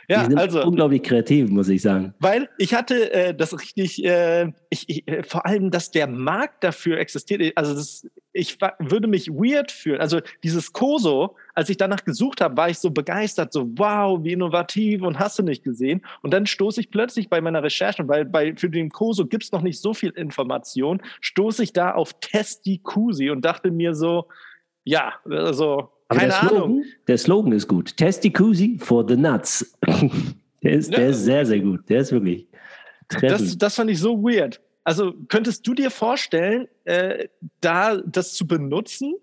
[0.07, 2.13] Ja, also unglaublich kreativ, muss ich sagen.
[2.19, 6.63] Weil ich hatte äh, das richtig, äh, ich, ich, äh, vor allem, dass der Markt
[6.63, 7.53] dafür existiert.
[7.55, 10.01] Also das, ich würde mich weird fühlen.
[10.01, 14.33] Also dieses Koso, als ich danach gesucht habe, war ich so begeistert, so wow, wie
[14.33, 16.01] innovativ und hast du nicht gesehen.
[16.21, 19.53] Und dann stoße ich plötzlich bei meiner Recherche, weil bei für den Koso gibt es
[19.53, 24.27] noch nicht so viel Information, stoße ich da auf Testi Kusi und dachte mir so,
[24.83, 26.83] ja, also aber Keine der Slogan, Ahnung.
[27.07, 27.97] Der Slogan ist gut.
[27.97, 29.77] Testikusi for the nuts.
[30.61, 30.99] der, ist, ja.
[30.99, 31.89] der ist sehr, sehr gut.
[31.89, 32.47] Der ist wirklich
[33.21, 34.59] Das, das fand ich so weird.
[34.85, 37.27] Also könntest du dir vorstellen, äh,
[37.59, 39.15] da das zu benutzen?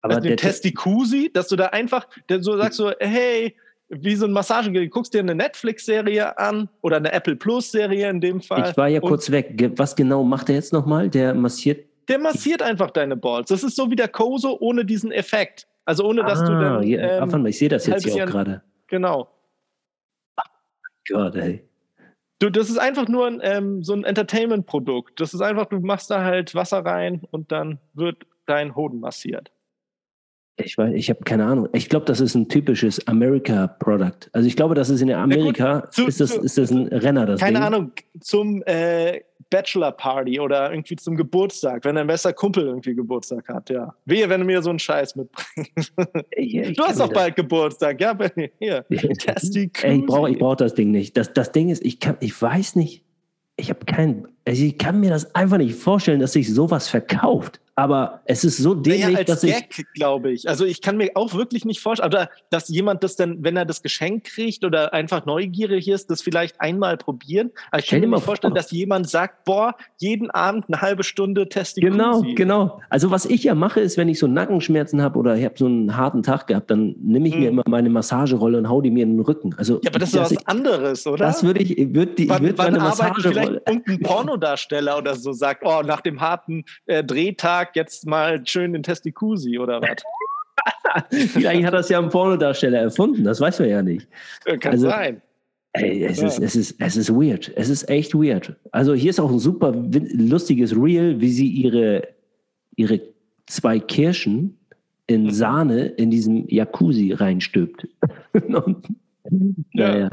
[0.00, 3.54] Aber also den Testikusi, dass du da einfach der so sagst so, hey,
[3.88, 8.40] wie so ein Massagegerät, guckst dir eine Netflix-Serie an oder eine Apple Plus-Serie in dem
[8.40, 8.70] Fall.
[8.70, 9.72] Ich war ja kurz weg.
[9.76, 11.08] Was genau macht er jetzt nochmal?
[11.08, 13.48] Der massiert der massiert einfach deine Balls.
[13.50, 15.68] Das ist so wie der Koso ohne diesen Effekt.
[15.84, 16.82] Also ohne, dass ah, du dann.
[16.82, 18.62] Ja, ähm, ich sehe das jetzt hier auch gerade.
[18.88, 19.28] Genau.
[20.36, 20.42] Oh
[21.08, 21.67] Gott, ey.
[22.40, 25.20] Du, das ist einfach nur ein, ähm, so ein Entertainment-Produkt.
[25.20, 29.50] Das ist einfach, du machst da halt Wasser rein und dann wird dein Hoden massiert.
[30.60, 31.68] Ich weiß, ich habe keine Ahnung.
[31.72, 34.30] Ich glaube, das ist ein typisches America-Product.
[34.32, 36.88] Also ich glaube, das ist in Amerika, gut, zu, ist, das, zu, ist das ein
[36.88, 37.66] Renner, das Keine Ding.
[37.66, 39.20] Ahnung, zum äh,
[39.50, 43.94] Bachelor Party oder irgendwie zum Geburtstag, wenn dein bester Kumpel irgendwie Geburtstag hat, ja.
[44.04, 45.92] Wehe, wenn du mir so einen Scheiß mitbringst.
[46.36, 48.50] Ja, du hast doch bald Geburtstag, ja, Benny.
[48.58, 48.84] Hier.
[48.90, 51.16] Ey, ich brauche ich brauch das Ding nicht.
[51.16, 53.04] Das, das Ding ist, ich, kann, ich weiß nicht,
[53.56, 57.60] ich habe keinen, also ich kann mir das einfach nicht vorstellen, dass sich sowas verkauft.
[57.78, 60.48] Aber es ist so dämlich, naja, als dass Gag, glaube ich.
[60.48, 63.64] Also ich kann mir auch wirklich nicht vorstellen, oder dass jemand das dann, wenn er
[63.66, 67.52] das Geschenk kriegt oder einfach neugierig ist, das vielleicht einmal probieren.
[67.70, 68.56] Aber ich kann mir vorstellen, vor.
[68.56, 72.80] dass jemand sagt, boah, jeden Abend eine halbe Stunde teste Genau, genau.
[72.90, 75.66] Also was ich ja mache, ist, wenn ich so Nackenschmerzen habe oder ich habe so
[75.66, 77.40] einen harten Tag gehabt, dann nehme ich hm.
[77.40, 79.54] mir immer meine Massagerolle und hau die mir in den Rücken.
[79.56, 81.26] Also ja, aber das ist was ich, anderes, oder?
[81.26, 83.32] Das würde ich, würde die, wann, ich würde meine Massagerolle.
[83.32, 88.44] Vielleicht irgendein Pornodarsteller oder so sagt, oh, nach dem harten äh, Drehtag Tag jetzt mal
[88.46, 90.02] schön den Testikusi oder was?
[91.10, 94.08] Vielleicht hat das ja ein Pornodarsteller erfunden, das weiß man ja nicht.
[94.44, 95.22] Kann also, sein.
[95.72, 97.52] Ey, es, ist, es, ist, es ist weird.
[97.54, 98.56] Es ist echt weird.
[98.72, 102.08] Also hier ist auch ein super lustiges Reel, wie sie ihre,
[102.76, 103.00] ihre
[103.46, 104.58] zwei Kirschen
[105.06, 105.30] in mhm.
[105.30, 107.86] Sahne in diesem Jacuzzi reinstülpt.
[109.74, 109.98] ja.
[109.98, 110.10] ja.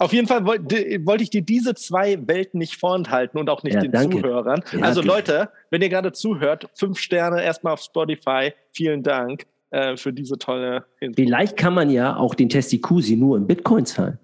[0.00, 3.74] Auf jeden Fall wollte wollt ich dir diese zwei Welten nicht vorenthalten und auch nicht
[3.74, 4.20] ja, den danke.
[4.20, 4.62] Zuhörern.
[4.72, 5.08] Ja, also okay.
[5.08, 8.52] Leute, wenn ihr gerade zuhört, fünf Sterne erstmal auf Spotify.
[8.70, 11.20] Vielen Dank äh, für diese tolle Info.
[11.20, 14.20] Vielleicht kann man ja auch den Testikusi nur in Bitcoin zahlen.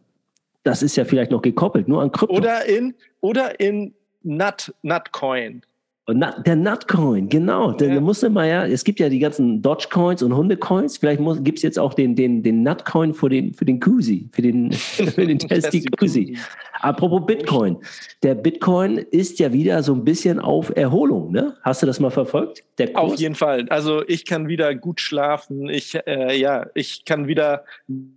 [0.62, 2.36] Das ist ja vielleicht noch gekoppelt, nur an Krypto.
[2.36, 5.62] Oder in, oder in Nut, Nutcoin.
[6.06, 7.70] Der Nutcoin, genau.
[7.70, 7.94] Ja.
[7.94, 10.98] Da musste man ja, es gibt ja die ganzen Dogecoins und Hundecoins.
[10.98, 14.42] Vielleicht gibt es jetzt auch den, den, den Nutcoin für den, für den Kusi, für
[14.42, 16.36] den, für den Testy Kusi.
[16.80, 17.78] Apropos Bitcoin.
[18.22, 21.32] Der Bitcoin ist ja wieder so ein bisschen auf Erholung.
[21.32, 21.56] Ne?
[21.62, 22.62] Hast du das mal verfolgt?
[22.92, 23.66] Auf jeden Fall.
[23.70, 25.70] Also ich kann wieder gut schlafen.
[25.70, 27.64] Ich, äh, ja, ich kann wieder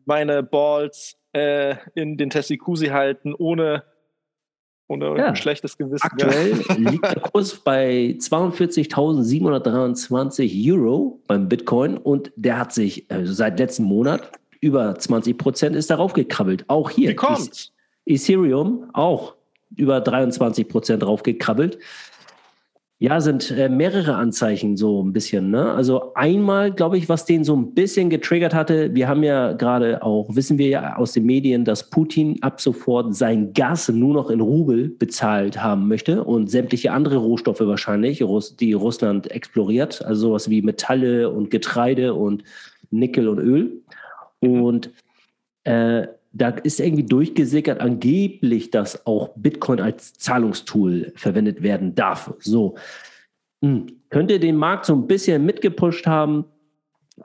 [0.03, 3.83] meine Balls äh, in den Testikusi halten, ohne
[4.87, 5.27] ohne ja.
[5.27, 6.03] ein schlechtes Gewissen.
[6.03, 13.59] Aktuell liegt der Kurs bei 42.723 Euro beim Bitcoin und der hat sich also seit
[13.59, 14.31] letztem Monat
[14.61, 16.63] über 20 Prozent ist darauf gekrabbelt.
[16.67, 17.09] Auch hier.
[17.09, 17.73] Wie kommt's?
[18.05, 19.35] Ethereum auch
[19.75, 21.77] über 23 Prozent drauf gekrabbelt.
[22.99, 25.51] Ja, sind äh, mehrere Anzeichen so ein bisschen.
[25.51, 25.71] Ne?
[25.71, 30.01] Also einmal, glaube ich, was den so ein bisschen getriggert hatte, wir haben ja gerade
[30.01, 34.31] auch, wissen wir ja aus den Medien, dass Putin ab sofort sein Gas nur noch
[34.31, 38.23] in Rubel bezahlt haben möchte und sämtliche andere Rohstoffe wahrscheinlich,
[38.59, 42.43] die Russland exploriert, also sowas wie Metalle und Getreide und
[42.89, 43.83] Nickel und Öl.
[44.39, 44.91] Und
[45.65, 52.33] äh, da ist irgendwie durchgesickert, angeblich, dass auch Bitcoin als Zahlungstool verwendet werden darf.
[52.39, 52.75] So.
[53.61, 53.87] Hm.
[54.09, 56.45] Könnte den Markt so ein bisschen mitgepusht haben.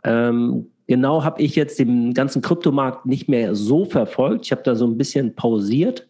[0.03, 4.47] Ähm, genau habe ich jetzt den ganzen Kryptomarkt nicht mehr so verfolgt.
[4.47, 6.09] Ich habe da so ein bisschen pausiert.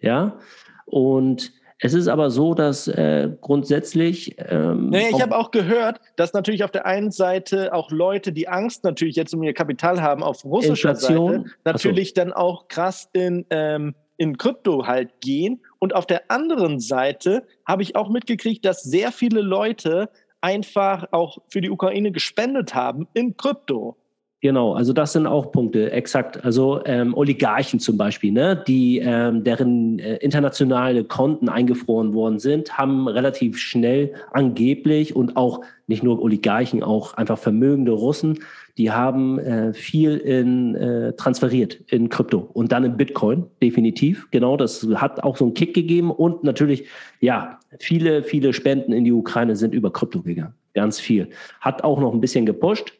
[0.00, 0.38] Ja.
[0.86, 1.52] Und
[1.84, 4.36] es ist aber so, dass äh, grundsätzlich.
[4.38, 8.48] Ähm, naja, ich habe auch gehört, dass natürlich auf der einen Seite auch Leute, die
[8.48, 11.42] Angst natürlich jetzt um ihr Kapital haben, auf russischer Inflation.
[11.42, 12.14] Seite natürlich so.
[12.14, 15.60] dann auch krass in, ähm, in Krypto halt gehen.
[15.78, 20.08] Und auf der anderen Seite habe ich auch mitgekriegt, dass sehr viele Leute
[20.40, 23.98] einfach auch für die Ukraine gespendet haben in Krypto.
[24.44, 26.44] Genau, also das sind auch Punkte, exakt.
[26.44, 32.76] Also ähm, Oligarchen zum Beispiel, ne, die ähm, deren äh, internationale Konten eingefroren worden sind,
[32.76, 38.40] haben relativ schnell angeblich und auch nicht nur Oligarchen, auch einfach vermögende Russen,
[38.76, 44.30] die haben äh, viel in äh, transferiert in Krypto und dann in Bitcoin, definitiv.
[44.30, 46.84] Genau, das hat auch so einen Kick gegeben und natürlich,
[47.18, 50.52] ja, viele, viele Spenden in die Ukraine sind über Krypto gegangen.
[50.74, 51.30] Ganz viel.
[51.62, 52.92] Hat auch noch ein bisschen gepusht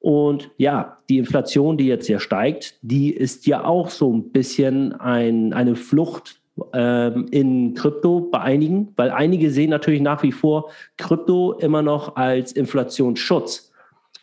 [0.00, 4.94] und ja, die Inflation, die jetzt hier steigt, die ist ja auch so ein bisschen
[4.94, 6.40] ein, eine Flucht
[6.72, 12.16] ähm, in Krypto bei einigen, weil einige sehen natürlich nach wie vor Krypto immer noch
[12.16, 13.72] als Inflationsschutz,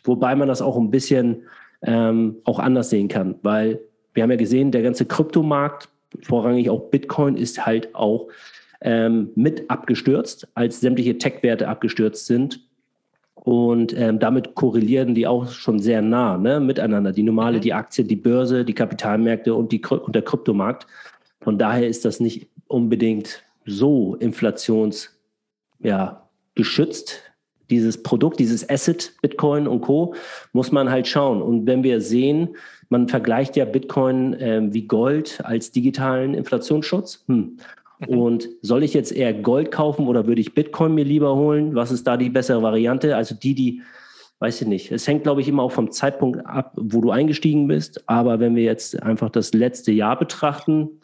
[0.02, 1.44] wobei man das auch ein bisschen
[1.82, 3.80] ähm, auch anders sehen kann, weil
[4.14, 5.88] wir haben ja gesehen, der ganze Kryptomarkt,
[6.22, 8.26] vorrangig auch Bitcoin, ist halt auch
[8.80, 12.67] ähm, mit abgestürzt, als sämtliche Tech-Werte abgestürzt sind
[13.44, 17.12] und ähm, damit korrelieren die auch schon sehr nah ne, miteinander.
[17.12, 17.62] Die normale, mhm.
[17.62, 20.86] die Aktie, die Börse, die Kapitalmärkte und, die, und der Kryptomarkt.
[21.40, 25.10] Von daher ist das nicht unbedingt so inflations
[25.80, 27.22] ja, geschützt.
[27.70, 30.14] Dieses Produkt, dieses Asset, Bitcoin und Co.,
[30.52, 31.42] muss man halt schauen.
[31.42, 32.56] Und wenn wir sehen,
[32.88, 37.24] man vergleicht ja Bitcoin äh, wie Gold als digitalen Inflationsschutz.
[37.28, 37.58] Hm.
[38.00, 38.18] Mhm.
[38.18, 41.74] Und soll ich jetzt eher Gold kaufen oder würde ich Bitcoin mir lieber holen?
[41.74, 43.16] Was ist da die bessere Variante?
[43.16, 43.82] Also die, die,
[44.38, 44.92] weiß ich nicht.
[44.92, 48.08] Es hängt, glaube ich, immer auch vom Zeitpunkt ab, wo du eingestiegen bist.
[48.08, 51.00] Aber wenn wir jetzt einfach das letzte Jahr betrachten,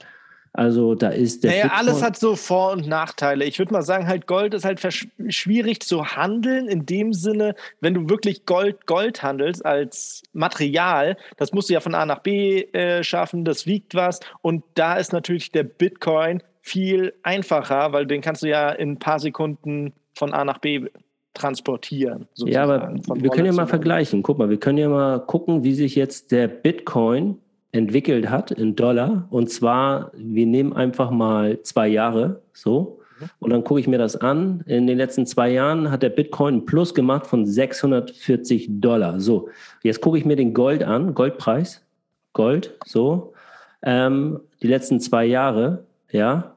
[0.56, 1.50] also da ist der.
[1.50, 3.44] Naja, Bitcoin alles hat so Vor- und Nachteile.
[3.44, 4.80] Ich würde mal sagen, halt Gold ist halt
[5.28, 11.52] schwierig zu handeln in dem Sinne, wenn du wirklich Gold Gold handelst als Material, das
[11.52, 15.12] musst du ja von A nach B äh, schaffen, das wiegt was und da ist
[15.12, 20.32] natürlich der Bitcoin viel einfacher, weil den kannst du ja in ein paar Sekunden von
[20.32, 20.86] A nach B
[21.34, 22.26] transportieren.
[22.32, 24.22] Sozusagen, ja, aber wir können ja mal vergleichen.
[24.22, 27.36] Guck mal, wir können ja mal gucken, wie sich jetzt der Bitcoin
[27.72, 29.28] entwickelt hat in Dollar.
[29.28, 33.00] Und zwar, wir nehmen einfach mal zwei Jahre so.
[33.20, 33.28] Mhm.
[33.40, 34.64] Und dann gucke ich mir das an.
[34.66, 39.20] In den letzten zwei Jahren hat der Bitcoin ein Plus gemacht von 640 Dollar.
[39.20, 39.50] So,
[39.82, 41.84] jetzt gucke ich mir den Gold an, Goldpreis.
[42.32, 43.34] Gold, so.
[43.82, 46.53] Ähm, die letzten zwei Jahre, ja,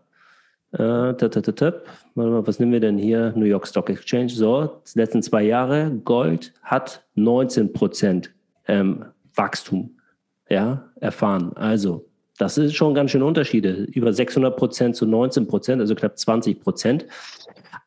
[0.73, 3.33] äh, was nehmen wir denn hier?
[3.35, 4.29] New York Stock Exchange.
[4.29, 8.33] So, die letzten zwei Jahre, Gold hat 19 Prozent
[8.67, 9.05] ähm,
[9.35, 9.97] Wachstum
[10.49, 11.51] ja, erfahren.
[11.55, 12.05] Also,
[12.37, 13.87] das ist schon ganz schön Unterschiede.
[13.91, 17.05] Über 600 Prozent zu 19 Prozent, also knapp 20 Prozent.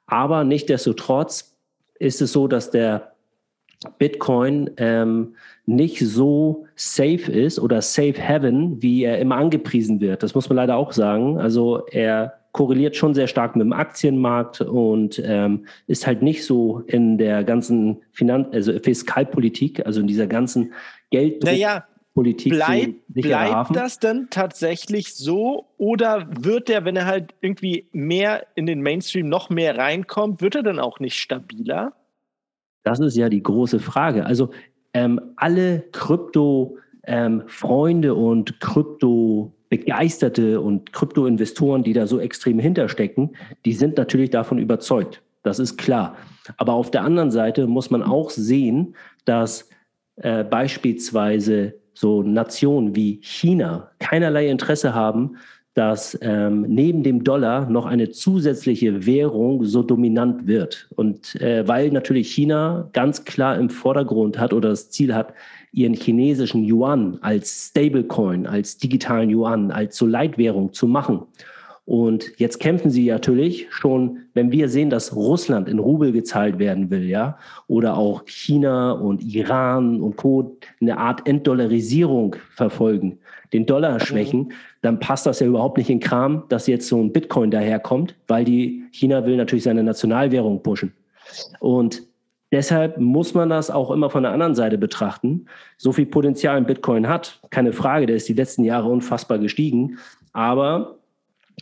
[0.06, 1.56] Aber nichtdestotrotz
[1.98, 3.12] ist es so, dass der
[3.98, 10.22] Bitcoin ähm, nicht so safe ist oder safe heaven, wie er immer angepriesen wird.
[10.22, 11.38] Das muss man leider auch sagen.
[11.38, 16.82] Also er korreliert schon sehr stark mit dem Aktienmarkt und ähm, ist halt nicht so
[16.86, 20.72] in der ganzen Finanz also Fiskalpolitik, also in dieser ganzen
[21.11, 22.53] Gelddruckpolitik.
[22.53, 28.48] Naja, Bleib, bleibt das denn tatsächlich so oder wird der, wenn er halt irgendwie mehr
[28.57, 31.92] in den Mainstream noch mehr reinkommt, wird er dann auch nicht stabiler?
[32.82, 34.26] Das ist ja die große Frage.
[34.26, 34.51] Also
[34.92, 38.59] ähm, alle Krypto-Freunde ähm, und
[39.70, 45.22] Krypto-Begeisterte und Krypto-Investoren, die da so extrem hinterstecken, die sind natürlich davon überzeugt.
[45.42, 46.16] Das ist klar.
[46.56, 48.94] Aber auf der anderen Seite muss man auch sehen,
[49.24, 49.68] dass
[50.16, 55.36] äh, beispielsweise so Nationen wie China keinerlei Interesse haben,
[55.74, 60.88] dass ähm, neben dem Dollar noch eine zusätzliche Währung so dominant wird.
[60.96, 65.32] Und äh, weil natürlich China ganz klar im Vordergrund hat oder das Ziel hat,
[65.72, 71.22] ihren chinesischen Yuan als Stablecoin, als digitalen Yuan, als so Leitwährung zu machen.
[71.91, 76.88] Und jetzt kämpfen sie natürlich schon, wenn wir sehen, dass Russland in Rubel gezahlt werden
[76.88, 77.36] will, ja,
[77.66, 80.57] oder auch China und Iran und Co.
[80.80, 83.18] eine Art Entdollarisierung verfolgen,
[83.53, 87.12] den Dollar schwächen, dann passt das ja überhaupt nicht in Kram, dass jetzt so ein
[87.12, 90.93] Bitcoin daherkommt, weil die China will natürlich seine Nationalwährung pushen.
[91.59, 92.05] Und
[92.53, 95.47] deshalb muss man das auch immer von der anderen Seite betrachten.
[95.76, 99.99] So viel Potenzial ein Bitcoin hat, keine Frage, der ist die letzten Jahre unfassbar gestiegen.
[100.32, 100.99] Aber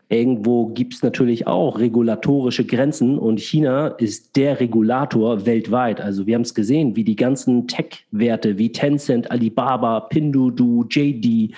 [0.09, 6.01] irgendwo gibt es natürlich auch regulatorische Grenzen und China ist der Regulator weltweit.
[6.01, 11.55] Also wir haben es gesehen, wie die ganzen Tech-Werte wie Tencent, Alibaba, Pinduoduo, JD,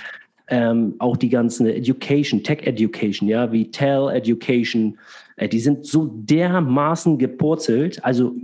[0.49, 4.99] ähm, auch die ganzen Education, Tech Education, ja, wie Tel Education,
[5.37, 8.35] äh, die sind so dermaßen gepurzelt, also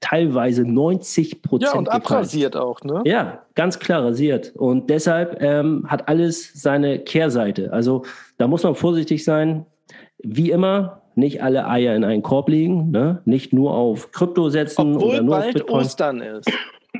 [0.00, 1.72] teilweise 90 Prozent.
[1.72, 3.02] Ja, und abrasiert auch, ne?
[3.04, 4.52] Ja, ganz klar rasiert.
[4.54, 7.72] Und deshalb ähm, hat alles seine Kehrseite.
[7.72, 8.04] Also
[8.36, 9.66] da muss man vorsichtig sein.
[10.18, 13.20] Wie immer, nicht alle Eier in einen Korb legen, ne?
[13.24, 15.80] nicht nur auf Krypto setzen Obwohl oder nur bald auf Bitcoin.
[15.80, 16.50] Ostern ist.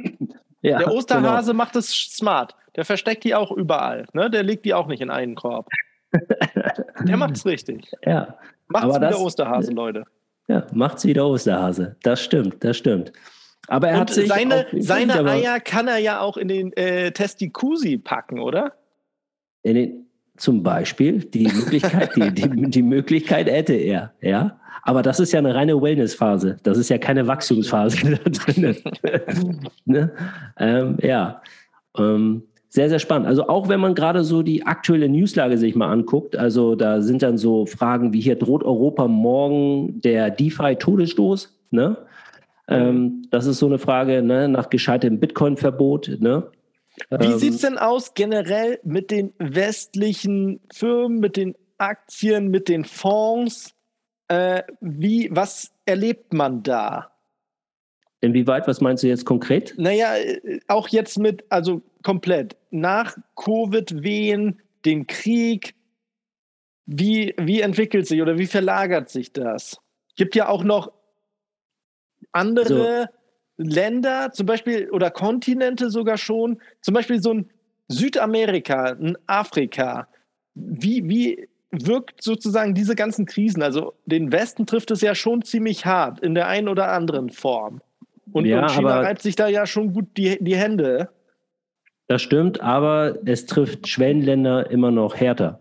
[0.62, 1.64] ja, Der Osterhase genau.
[1.64, 2.54] macht es smart.
[2.76, 4.06] Der versteckt die auch überall.
[4.12, 4.30] Ne?
[4.30, 5.68] Der legt die auch nicht in einen Korb.
[7.04, 7.92] Der macht es richtig.
[8.04, 8.36] Ja.
[8.68, 10.04] Macht's wieder das, Osterhase, Leute.
[10.48, 11.96] Ja, macht's wieder Osterhase.
[12.02, 13.12] Das stimmt, das stimmt.
[13.68, 17.12] Aber er Und hat sich seine, seine Eier kann er ja auch in den äh,
[17.12, 18.72] Testikusi packen, oder?
[19.62, 20.06] In den,
[20.38, 24.58] zum Beispiel die Möglichkeit, die, die, die Möglichkeit hätte er, ja.
[24.82, 26.56] Aber das ist ja eine reine Wellness-Phase.
[26.62, 28.76] Das ist ja keine Wachstumsphase da drin.
[29.84, 30.12] ne?
[30.58, 31.42] ähm, ja.
[31.98, 33.26] Ähm, sehr, sehr spannend.
[33.26, 37.22] Also auch wenn man gerade so die aktuelle Newslage sich mal anguckt, also da sind
[37.22, 41.96] dann so Fragen wie hier droht Europa morgen der DeFi-Todesstoß, ne?
[42.68, 46.18] Ähm, das ist so eine Frage ne, nach gescheitertem Bitcoin-Verbot.
[46.20, 46.50] Ne?
[47.10, 52.68] Wie ähm, sieht es denn aus generell mit den westlichen Firmen, mit den Aktien, mit
[52.68, 53.74] den Fonds?
[54.28, 57.10] Äh, wie, was erlebt man da?
[58.20, 59.74] Inwieweit, was meinst du jetzt konkret?
[59.78, 65.74] Naja, äh, auch jetzt mit, also komplett, nach Covid-Wehen, dem Krieg,
[66.86, 69.76] wie, wie entwickelt sich oder wie verlagert sich das?
[70.16, 70.90] Gibt ja auch noch
[72.32, 73.10] andere
[73.58, 73.62] so.
[73.62, 77.50] Länder, zum Beispiel, oder Kontinente sogar schon, zum Beispiel so ein
[77.88, 80.08] Südamerika, ein Afrika.
[80.54, 83.62] Wie, wie wirkt sozusagen diese ganzen Krisen?
[83.62, 87.82] Also den Westen trifft es ja schon ziemlich hart in der einen oder anderen Form.
[88.32, 91.10] Und, ja, und China reibt sich da ja schon gut die, die Hände.
[92.08, 95.60] Das stimmt, aber es trifft Schwellenländer immer noch härter,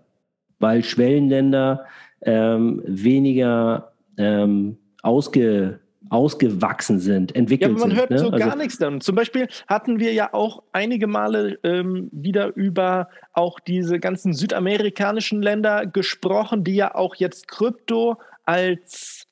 [0.59, 1.85] weil Schwellenländer
[2.21, 7.79] ähm, weniger ähm, ausge, ausgewachsen sind, entwickelt sind.
[7.79, 8.19] Ja, man hört ne?
[8.19, 9.01] so also, gar nichts dann.
[9.01, 15.41] Zum Beispiel hatten wir ja auch einige Male ähm, wieder über auch diese ganzen südamerikanischen
[15.41, 19.27] Länder gesprochen, die ja auch jetzt Krypto als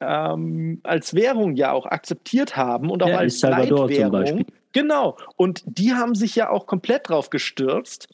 [0.00, 4.26] ähm, als Währung ja auch akzeptiert haben und auch ja, als Salvador Leitwährung.
[4.26, 4.59] Zum Beispiel.
[4.72, 5.16] Genau.
[5.36, 8.08] Und die haben sich ja auch komplett drauf gestürzt.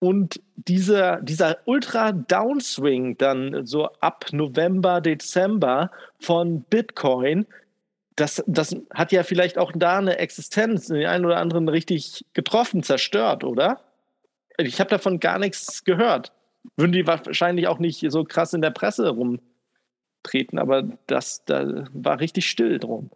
[0.00, 7.46] Und dieser, dieser Ultra-Downswing dann so ab November, Dezember von Bitcoin,
[8.14, 12.82] das, das hat ja vielleicht auch da eine Existenz, den einen oder anderen richtig getroffen,
[12.82, 13.80] zerstört, oder?
[14.56, 16.32] Ich habe davon gar nichts gehört.
[16.76, 19.40] Würden die wahrscheinlich auch nicht so krass in der Presse rum,
[20.24, 23.10] treten, aber das da war richtig still drum.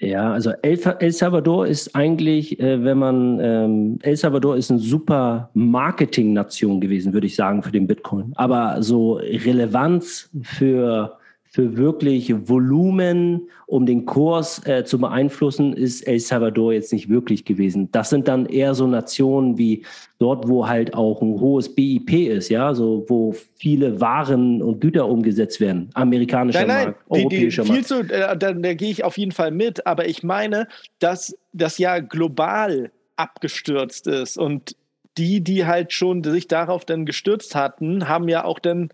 [0.00, 4.80] Ja, also El, El Salvador ist eigentlich, äh, wenn man, ähm, El Salvador ist eine
[4.80, 8.32] super Marketing-Nation gewesen, würde ich sagen, für den Bitcoin.
[8.34, 11.16] Aber so Relevanz für
[11.54, 17.44] für wirklich Volumen, um den Kurs äh, zu beeinflussen, ist El Salvador jetzt nicht wirklich
[17.44, 17.88] gewesen.
[17.92, 19.84] Das sind dann eher so Nationen wie
[20.18, 25.06] dort, wo halt auch ein hohes BIP ist, ja, so wo viele Waren und Güter
[25.06, 25.90] umgesetzt werden.
[25.94, 27.86] Amerikanischer nein, nein, Markt, die, europäischer die, Markt.
[27.86, 30.66] Zu, äh, da, da gehe ich auf jeden Fall mit, aber ich meine,
[30.98, 34.74] dass das ja global abgestürzt ist und
[35.18, 38.88] die, die halt schon sich darauf dann gestürzt hatten, haben ja auch dann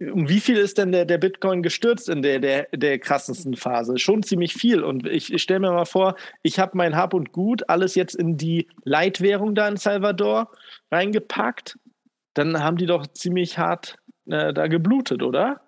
[0.00, 3.98] um wie viel ist denn der, der Bitcoin gestürzt in der, der, der krassesten Phase?
[3.98, 4.84] Schon ziemlich viel.
[4.84, 8.14] Und ich, ich stelle mir mal vor, ich habe mein Hab und Gut alles jetzt
[8.14, 10.50] in die Leitwährung da in Salvador
[10.90, 11.78] reingepackt.
[12.34, 13.96] Dann haben die doch ziemlich hart
[14.26, 15.60] äh, da geblutet, oder?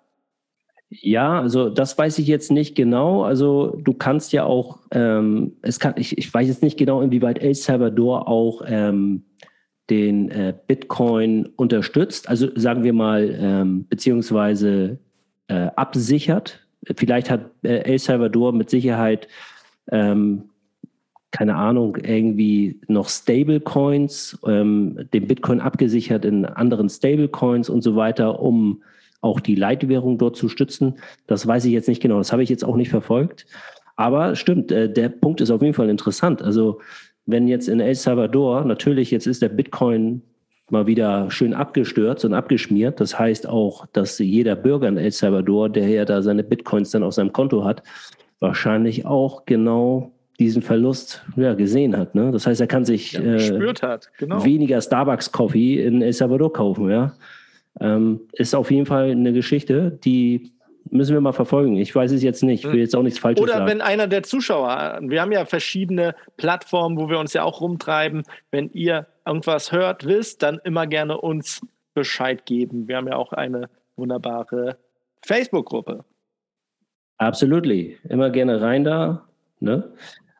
[0.89, 3.23] Ja, also das weiß ich jetzt nicht genau.
[3.23, 7.39] Also du kannst ja auch, ähm, es kann, ich, ich weiß jetzt nicht genau, inwieweit
[7.39, 9.23] El Salvador auch ähm,
[9.89, 14.99] den äh, Bitcoin unterstützt, also sagen wir mal, ähm, beziehungsweise
[15.47, 16.65] äh, absichert.
[16.95, 19.27] Vielleicht hat äh, El Salvador mit Sicherheit,
[19.91, 20.43] ähm,
[21.31, 28.41] keine Ahnung, irgendwie noch Stablecoins, ähm, den Bitcoin abgesichert in anderen Stablecoins und so weiter,
[28.41, 28.83] um
[29.21, 30.95] auch die Leitwährung dort zu stützen.
[31.27, 32.17] Das weiß ich jetzt nicht genau.
[32.17, 33.45] Das habe ich jetzt auch nicht verfolgt.
[33.95, 36.41] Aber stimmt, äh, der Punkt ist auf jeden Fall interessant.
[36.41, 36.79] Also
[37.25, 40.21] wenn jetzt in El Salvador, natürlich, jetzt ist der Bitcoin
[40.69, 42.99] mal wieder schön abgestürzt und abgeschmiert.
[42.99, 47.03] Das heißt auch, dass jeder Bürger in El Salvador, der ja da seine Bitcoins dann
[47.03, 47.83] auf seinem Konto hat,
[48.39, 52.15] wahrscheinlich auch genau diesen Verlust ja, gesehen hat.
[52.15, 52.31] Ne?
[52.31, 53.79] Das heißt, er kann sich ja, äh,
[54.17, 54.43] genau.
[54.43, 56.89] weniger Starbucks-Coffee in El Salvador kaufen.
[56.89, 57.13] Ja?
[57.79, 60.53] Ähm, ist auf jeden Fall eine Geschichte, die
[60.91, 61.77] müssen wir mal verfolgen.
[61.77, 62.65] Ich weiß es jetzt nicht.
[62.65, 63.67] Ich will jetzt auch nichts Falsches Oder sagen.
[63.67, 68.23] wenn einer der Zuschauer, wir haben ja verschiedene Plattformen, wo wir uns ja auch rumtreiben.
[68.51, 71.61] Wenn ihr irgendwas hört, wisst, dann immer gerne uns
[71.93, 72.87] Bescheid geben.
[72.87, 74.77] Wir haben ja auch eine wunderbare
[75.25, 76.03] Facebook-Gruppe.
[77.17, 77.97] Absolutely.
[78.09, 79.25] Immer gerne rein da.
[79.59, 79.91] Ne?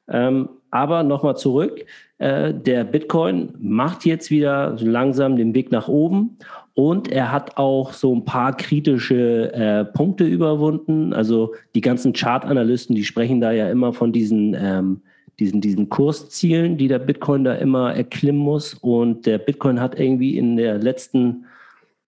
[0.08, 1.86] Ähm, aber nochmal zurück.
[2.18, 6.38] Äh, der Bitcoin macht jetzt wieder langsam den Weg nach oben
[6.74, 11.14] und er hat auch so ein paar kritische äh, Punkte überwunden.
[11.14, 15.02] Also die ganzen Chart-Analysten, die sprechen da ja immer von diesen, ähm,
[15.40, 18.74] diesen, diesen Kurszielen, die der Bitcoin da immer erklimmen muss.
[18.74, 21.46] Und der Bitcoin hat irgendwie in der letzten,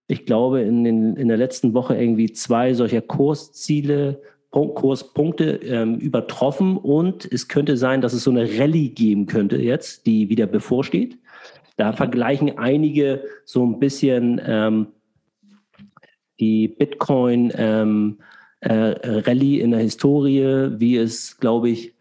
[0.07, 4.21] ich glaube, in, den, in der letzten Woche irgendwie zwei solcher Kursziele
[4.53, 10.05] Kurspunkte ähm, übertroffen und es könnte sein, dass es so eine Rallye geben könnte jetzt,
[10.05, 11.17] die wieder bevorsteht.
[11.75, 11.95] Da mhm.
[11.95, 14.87] vergleichen einige so ein bisschen ähm,
[16.39, 18.19] die Bitcoin ähm,
[18.59, 21.93] äh, Rallye in der Historie, wie es, glaube ich,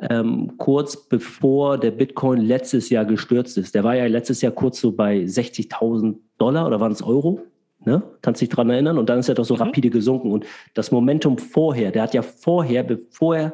[0.00, 3.74] ähm, kurz bevor der Bitcoin letztes Jahr gestürzt ist.
[3.74, 7.40] Der war ja letztes Jahr kurz so bei 60.000 Dollar oder waren es Euro?
[7.84, 8.02] Ne?
[8.22, 8.98] Kannst dich dran erinnern?
[8.98, 9.62] Und dann ist er doch so mhm.
[9.62, 10.30] rapide gesunken.
[10.30, 13.52] Und das Momentum vorher, der hat ja vorher, bevor er,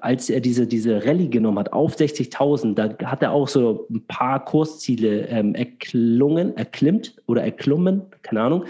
[0.00, 4.04] als er diese, diese Rallye genommen hat, auf 60.000, da hat er auch so ein
[4.06, 8.64] paar Kursziele ähm, erklungen, erklimmt oder erklommen, keine Ahnung.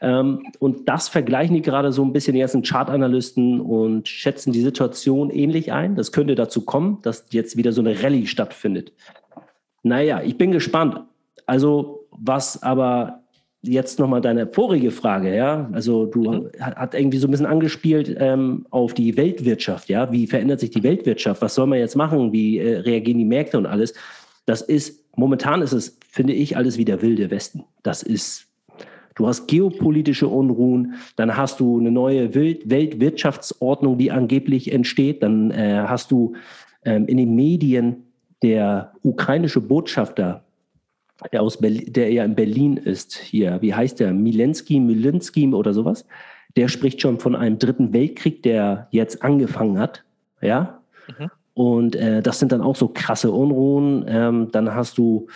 [0.00, 4.60] Ähm, und das vergleichen die gerade so ein bisschen, die ganzen Chartanalysten und schätzen die
[4.60, 5.96] Situation ähnlich ein.
[5.96, 8.92] Das könnte dazu kommen, dass jetzt wieder so eine Rallye stattfindet.
[9.82, 11.00] Naja, ich bin gespannt.
[11.46, 13.22] Also, was aber
[13.66, 15.68] jetzt nochmal deine vorige Frage, ja.
[15.72, 16.50] Also du mhm.
[16.60, 20.10] hat irgendwie so ein bisschen angespielt ähm, auf die Weltwirtschaft, ja.
[20.12, 21.42] Wie verändert sich die Weltwirtschaft?
[21.42, 22.32] Was soll man jetzt machen?
[22.32, 23.94] Wie äh, reagieren die Märkte und alles?
[24.46, 27.64] Das ist, momentan ist es, finde ich, alles wie der wilde Westen.
[27.82, 28.46] Das ist,
[29.14, 35.50] du hast geopolitische Unruhen, dann hast du eine neue Welt Weltwirtschaftsordnung, die angeblich entsteht, dann
[35.50, 36.34] äh, hast du
[36.84, 38.04] ähm, in den Medien
[38.42, 40.45] der ukrainische Botschafter
[41.32, 44.12] der, aus Berlin, der ja in Berlin ist, hier, wie heißt der?
[44.12, 46.04] Milensky, Milinski oder sowas.
[46.56, 50.04] Der spricht schon von einem dritten Weltkrieg, der jetzt angefangen hat.
[50.40, 50.80] Ja.
[51.18, 51.30] Mhm.
[51.54, 54.04] Und äh, das sind dann auch so krasse Unruhen.
[54.08, 55.26] Ähm, dann hast du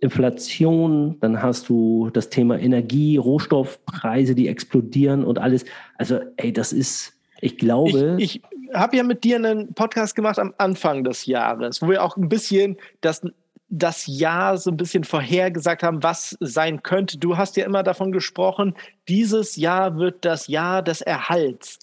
[0.00, 5.64] Inflation, dann hast du das Thema Energie, Rohstoffpreise, die explodieren und alles.
[5.96, 8.16] Also, ey, das ist, ich glaube.
[8.18, 12.02] Ich, ich habe ja mit dir einen Podcast gemacht am Anfang des Jahres, wo wir
[12.02, 13.22] auch ein bisschen das
[13.70, 17.18] das Jahr so ein bisschen vorhergesagt haben, was sein könnte.
[17.18, 18.74] Du hast ja immer davon gesprochen,
[19.08, 21.78] dieses Jahr wird das Jahr des Erhalts.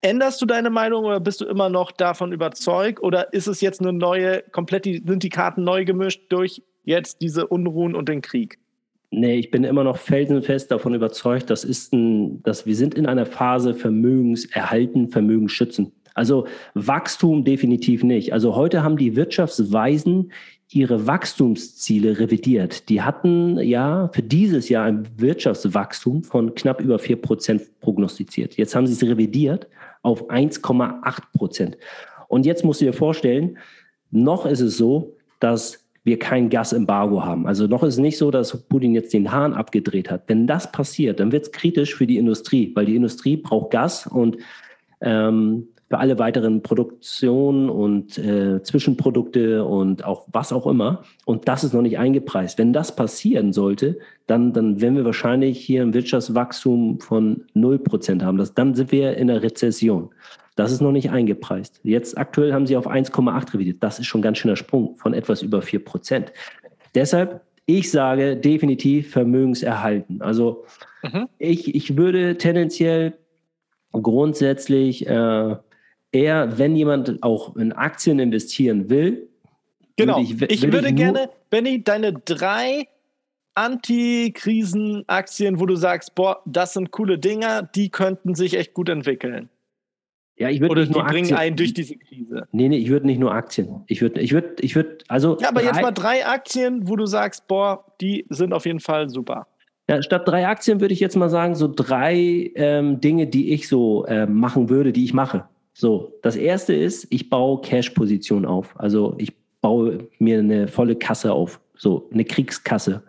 [0.00, 3.02] Änderst du deine Meinung oder bist du immer noch davon überzeugt?
[3.02, 7.20] Oder ist es jetzt eine neue, komplett die, sind die Karten neu gemischt durch jetzt
[7.20, 8.58] diese Unruhen und den Krieg?
[9.10, 13.06] Nee, ich bin immer noch felsenfest davon überzeugt, das ist ein, dass wir sind in
[13.06, 15.92] einer Phase Vermögenserhalten, Vermögensschützen.
[16.14, 18.32] Also Wachstum definitiv nicht.
[18.32, 20.32] Also heute haben die Wirtschaftsweisen
[20.72, 22.88] ihre Wachstumsziele revidiert.
[22.88, 28.56] Die hatten ja für dieses Jahr ein Wirtschaftswachstum von knapp über 4 Prozent prognostiziert.
[28.56, 29.66] Jetzt haben sie es revidiert
[30.02, 31.76] auf 1,8 Prozent.
[32.28, 33.58] Und jetzt musst du dir vorstellen,
[34.12, 37.46] noch ist es so, dass wir kein Gasembargo haben.
[37.46, 40.22] Also noch ist es nicht so, dass Putin jetzt den Hahn abgedreht hat.
[40.28, 44.06] Wenn das passiert, dann wird es kritisch für die Industrie, weil die Industrie braucht Gas
[44.06, 44.38] und
[45.00, 51.02] ähm, für alle weiteren Produktionen und äh, Zwischenprodukte und auch was auch immer.
[51.24, 52.58] Und das ist noch nicht eingepreist.
[52.58, 53.98] Wenn das passieren sollte,
[54.28, 58.38] dann, dann werden wir wahrscheinlich hier ein Wirtschaftswachstum von 0% haben.
[58.38, 60.10] Das, dann sind wir in der Rezession.
[60.54, 61.80] Das ist noch nicht eingepreist.
[61.82, 63.78] Jetzt aktuell haben sie auf 1,8 revidiert.
[63.82, 66.32] Das ist schon ein ganz schöner Sprung von etwas über 4 Prozent.
[66.94, 70.22] Deshalb, ich sage definitiv Vermögenserhalten.
[70.22, 70.66] Also
[71.02, 71.28] mhm.
[71.38, 73.14] ich, ich würde tendenziell
[73.92, 75.56] grundsätzlich äh,
[76.12, 79.28] eher, wenn jemand auch in Aktien investieren will.
[79.96, 80.18] Genau.
[80.18, 82.88] Würde ich, ich würde ich gerne, Benny, deine drei
[83.54, 89.48] Anti-Krisen-Aktien, wo du sagst, boah, das sind coole Dinger, die könnten sich echt gut entwickeln.
[90.38, 92.48] Ja, ich würde nicht nur die bringen einen durch diese Krise.
[92.52, 93.82] Nee, nee, ich würde nicht nur Aktien.
[93.88, 95.36] Ich würde, ich würde, ich würde, also.
[95.38, 98.80] Ja, aber drei, jetzt mal drei Aktien, wo du sagst, boah, die sind auf jeden
[98.80, 99.46] Fall super.
[99.90, 103.68] Ja, statt drei Aktien würde ich jetzt mal sagen, so drei ähm, Dinge, die ich
[103.68, 105.44] so äh, machen würde, die ich mache.
[105.80, 108.78] So, das erste ist, ich baue Cash-Position auf.
[108.78, 109.32] Also ich
[109.62, 111.58] baue mir eine volle Kasse auf.
[111.74, 113.02] So, eine Kriegskasse.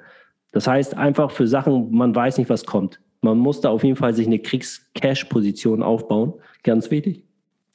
[0.54, 3.02] Das heißt einfach für Sachen, man weiß nicht, was kommt.
[3.20, 6.34] Man muss da auf jeden Fall sich eine Kriegs-Cash-Position aufbauen.
[6.64, 7.26] Ganz wichtig.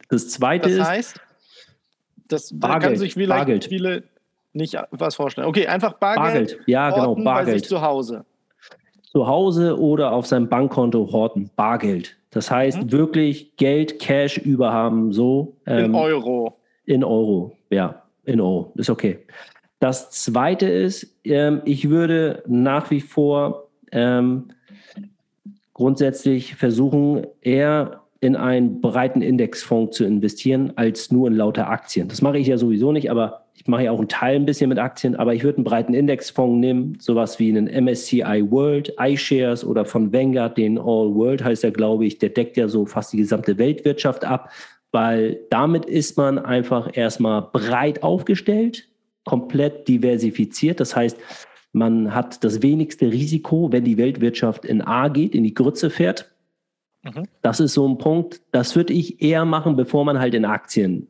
[0.09, 0.89] Das zweite das ist.
[0.89, 1.20] Heißt,
[2.28, 3.64] das Bargeld, kann sich vielleicht Bargeld.
[3.66, 4.05] viele
[4.55, 5.47] nicht was vorstellen.
[5.47, 6.52] Okay, einfach Bargeld.
[6.52, 6.59] Bargeld.
[6.66, 7.66] Ja, genau, Bargeld.
[7.66, 8.24] Zu Hause.
[9.02, 11.51] Zu Hause oder auf seinem Bankkonto horten.
[11.55, 12.16] Bargeld.
[12.37, 12.93] Das heißt, mhm.
[12.93, 15.57] wirklich Geld, Cash überhaben, so.
[15.65, 16.59] Ähm, in Euro.
[16.85, 18.03] In Euro, ja.
[18.27, 18.73] In Euro.
[18.75, 19.21] Ist okay.
[19.79, 24.49] Das zweite ist, ähm, ich würde nach wie vor ähm,
[25.73, 32.09] grundsätzlich versuchen, eher in einen breiten Indexfonds zu investieren, als nur in lauter Aktien.
[32.09, 34.69] Das mache ich ja sowieso nicht, aber ich mache ja auch einen Teil ein bisschen
[34.69, 39.65] mit Aktien, aber ich würde einen breiten Indexfonds nehmen, sowas wie einen MSCI World, iShares
[39.65, 43.15] oder von Vanguard, den All World heißt er, glaube ich, der deckt ja so fast
[43.15, 44.51] die gesamte Weltwirtschaft ab,
[44.93, 48.89] weil damit ist man einfach erstmal breit aufgestellt,
[49.24, 50.78] komplett diversifiziert.
[50.78, 51.19] Das heißt,
[51.73, 56.31] man hat das wenigste Risiko, wenn die Weltwirtschaft in A geht, in die Grütze fährt.
[57.03, 57.24] Mhm.
[57.43, 61.09] Das ist so ein Punkt, das würde ich eher machen, bevor man halt in Aktien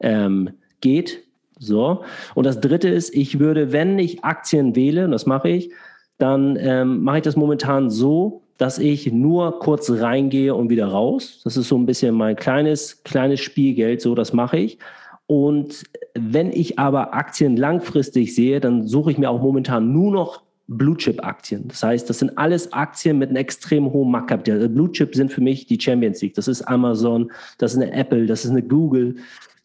[0.00, 0.50] ähm,
[0.80, 1.27] geht.
[1.58, 2.02] So.
[2.34, 5.70] Und das dritte ist, ich würde, wenn ich Aktien wähle, und das mache ich,
[6.18, 11.40] dann ähm, mache ich das momentan so, dass ich nur kurz reingehe und wieder raus.
[11.44, 14.78] Das ist so ein bisschen mein kleines, kleines Spielgeld, so das mache ich.
[15.26, 20.42] Und wenn ich aber Aktien langfristig sehe, dann suche ich mir auch momentan nur noch
[20.66, 21.68] Blue Chip Aktien.
[21.68, 24.56] Das heißt, das sind alles Aktien mit einem extrem hohen Marktkapital.
[24.56, 26.34] Also Blue Chip sind für mich die Champions League.
[26.34, 29.16] Das ist Amazon, das ist eine Apple, das ist eine Google,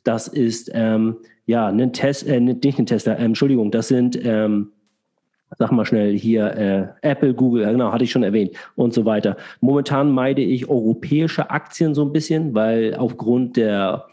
[0.04, 4.72] das ist ähm, ja ein Tesla, äh, nicht ein Tesla, äh, Entschuldigung, das sind ähm,
[5.58, 9.38] sag mal schnell hier äh, Apple, Google, genau, hatte ich schon erwähnt und so weiter.
[9.62, 14.06] Momentan meide ich europäische Aktien so ein bisschen, weil aufgrund der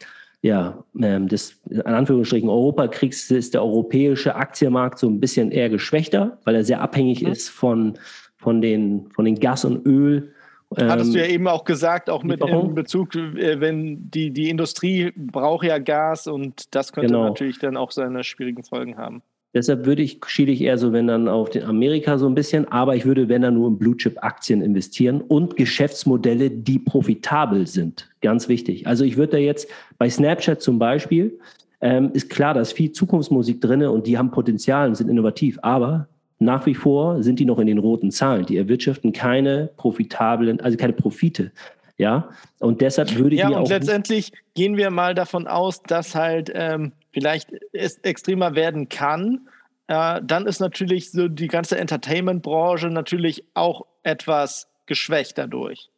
[0.42, 6.38] ja, ähm, des, in Anführungsstrichen, Europakriegs ist der europäische Aktienmarkt so ein bisschen eher geschwächter,
[6.44, 7.32] weil er sehr abhängig mhm.
[7.32, 7.98] ist von,
[8.36, 10.30] von, den, von den Gas- und Öl-
[10.76, 14.50] Hattest du ja ähm, eben auch gesagt, auch mit in Bezug, äh, wenn die, die
[14.50, 17.24] Industrie braucht ja Gas und das könnte genau.
[17.24, 19.22] natürlich dann auch seine schwierigen Folgen haben.
[19.52, 22.68] Deshalb würde ich, schiele ich eher so, wenn dann auf den Amerika so ein bisschen,
[22.68, 27.66] aber ich würde, wenn dann nur in Blue Chip Aktien investieren und Geschäftsmodelle, die profitabel
[27.66, 28.08] sind.
[28.20, 28.86] Ganz wichtig.
[28.86, 29.68] Also ich würde da jetzt
[29.98, 31.36] bei Snapchat zum Beispiel,
[31.80, 35.58] ähm, ist klar, da ist viel Zukunftsmusik drin und die haben Potenzial und sind innovativ,
[35.62, 36.06] aber
[36.40, 38.46] nach wie vor sind die noch in den roten Zahlen.
[38.46, 41.52] Die erwirtschaften keine profitablen, also keine Profite.
[41.98, 46.50] Ja, und deshalb würde ich ja, und letztendlich gehen wir mal davon aus, dass halt
[46.54, 49.48] ähm, vielleicht es extremer werden kann,
[49.86, 55.90] äh, dann ist natürlich so die ganze Entertainment-Branche natürlich auch etwas geschwächt dadurch.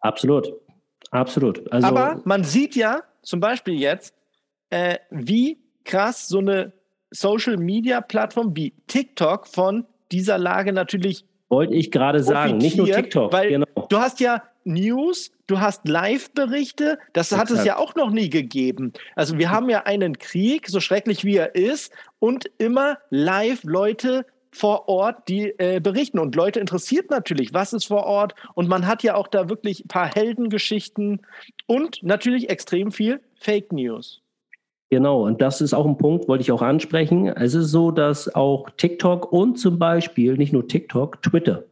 [0.00, 0.52] Absolut,
[1.10, 1.72] absolut.
[1.72, 4.14] Also, Aber man sieht ja zum Beispiel jetzt,
[4.68, 6.74] äh, wie krass so eine
[7.12, 13.30] Social-Media-Plattform wie TikTok von dieser Lage natürlich wollte ich gerade sagen, nicht nur TikTok.
[13.30, 13.66] Weil genau.
[13.90, 17.50] du hast ja News, du hast Live-Berichte, das Exakt.
[17.50, 18.94] hat es ja auch noch nie gegeben.
[19.16, 24.24] Also wir haben ja einen Krieg, so schrecklich wie er ist, und immer live Leute
[24.50, 26.18] vor Ort, die äh, berichten.
[26.18, 28.34] Und Leute interessiert natürlich, was ist vor Ort.
[28.54, 31.20] Und man hat ja auch da wirklich ein paar Heldengeschichten
[31.66, 34.21] und natürlich extrem viel Fake News.
[34.92, 37.26] Genau, und das ist auch ein Punkt, wollte ich auch ansprechen.
[37.26, 41.64] Es ist so, dass auch TikTok und zum Beispiel, nicht nur TikTok, Twitter.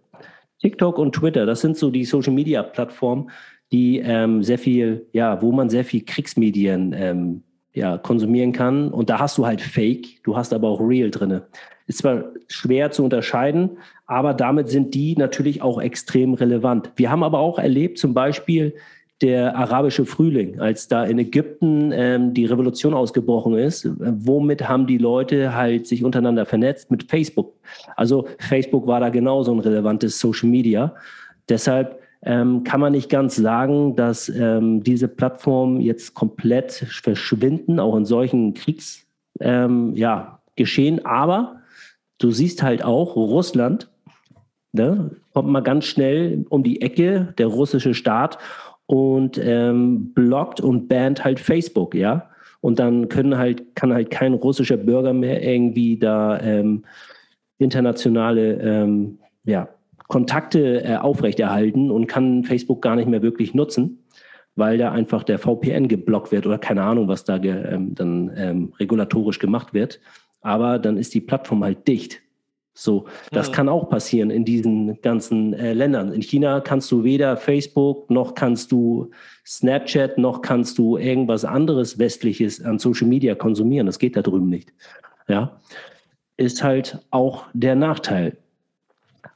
[0.58, 3.30] TikTok und Twitter, das sind so die Social Media Plattformen,
[3.72, 7.42] die ähm, sehr viel, ja, wo man sehr viel Kriegsmedien ähm,
[7.74, 8.88] ja, konsumieren kann.
[8.88, 11.42] Und da hast du halt Fake, du hast aber auch Real drinne.
[11.86, 13.76] Ist zwar schwer zu unterscheiden,
[14.06, 16.90] aber damit sind die natürlich auch extrem relevant.
[16.96, 18.76] Wir haben aber auch erlebt, zum Beispiel
[19.22, 24.98] der arabische Frühling, als da in Ägypten ähm, die Revolution ausgebrochen ist, womit haben die
[24.98, 26.90] Leute halt sich untereinander vernetzt?
[26.90, 27.54] Mit Facebook.
[27.96, 30.94] Also Facebook war da genauso ein relevantes Social Media.
[31.48, 37.96] Deshalb ähm, kann man nicht ganz sagen, dass ähm, diese Plattformen jetzt komplett verschwinden, auch
[37.96, 39.06] in solchen Kriegsgeschehen.
[39.40, 40.40] Ähm, ja,
[41.04, 41.56] Aber
[42.18, 43.90] du siehst halt auch, Russland
[44.72, 48.38] ne, kommt mal ganz schnell um die Ecke, der russische Staat,
[48.90, 52.28] und ähm, blockt und bannt halt Facebook, ja.
[52.60, 56.84] Und dann können halt, kann halt kein russischer Bürger mehr irgendwie da ähm,
[57.58, 59.68] internationale ähm, ja,
[60.08, 64.04] Kontakte äh, aufrechterhalten und kann Facebook gar nicht mehr wirklich nutzen,
[64.56, 68.32] weil da einfach der VPN geblockt wird oder keine Ahnung, was da ge, ähm, dann
[68.34, 70.00] ähm, regulatorisch gemacht wird.
[70.40, 72.22] Aber dann ist die Plattform halt dicht.
[72.80, 73.52] So, das ja.
[73.52, 76.14] kann auch passieren in diesen ganzen äh, Ländern.
[76.14, 79.10] In China kannst du weder Facebook noch kannst du
[79.46, 83.84] Snapchat noch kannst du irgendwas anderes westliches an Social Media konsumieren.
[83.84, 84.72] Das geht da drüben nicht.
[85.28, 85.60] Ja,
[86.38, 88.38] ist halt auch der Nachteil.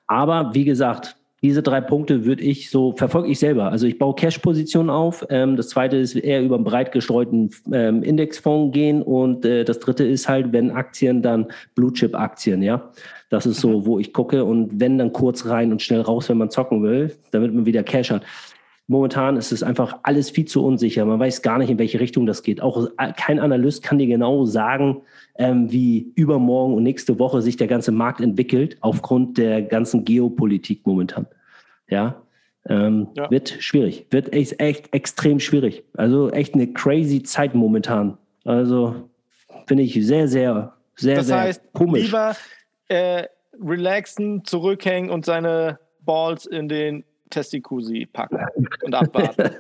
[0.07, 3.71] Aber wie gesagt, diese drei Punkte würde ich so, verfolge ich selber.
[3.71, 5.27] Also ich baue Cash-Positionen auf.
[5.29, 9.03] Ähm, das zweite ist eher über einen breit gestreuten ähm, Indexfonds gehen.
[9.03, 12.91] Und äh, das dritte ist halt, wenn Aktien, dann Blue-Chip-Aktien, ja.
[13.35, 13.87] Das ist so, mhm.
[13.87, 14.45] wo ich gucke.
[14.45, 17.83] Und wenn dann kurz rein und schnell raus, wenn man zocken will, damit man wieder
[17.83, 18.23] Cash hat.
[18.87, 21.05] Momentan ist es einfach alles viel zu unsicher.
[21.05, 22.61] Man weiß gar nicht, in welche Richtung das geht.
[22.61, 25.03] Auch äh, kein Analyst kann dir genau sagen,
[25.37, 30.87] ähm, wie übermorgen und nächste Woche sich der ganze Markt entwickelt, aufgrund der ganzen Geopolitik
[30.87, 31.27] momentan.
[31.89, 32.23] Ja,
[32.69, 33.29] ähm, ja.
[33.33, 35.83] wird schwierig, wird echt, echt extrem schwierig.
[35.97, 38.17] Also echt eine crazy Zeit momentan.
[38.45, 39.09] Also
[39.67, 42.05] finde ich sehr, sehr, sehr, das sehr heißt, komisch.
[42.05, 42.37] Lieber
[42.89, 43.25] äh,
[43.63, 48.39] relaxen, zurückhängen und seine Balls in den Testikusi packen
[48.83, 49.51] und abwarten.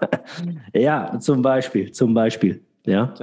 [0.74, 2.62] ja, zum Beispiel, zum Beispiel.
[2.86, 3.14] Ja.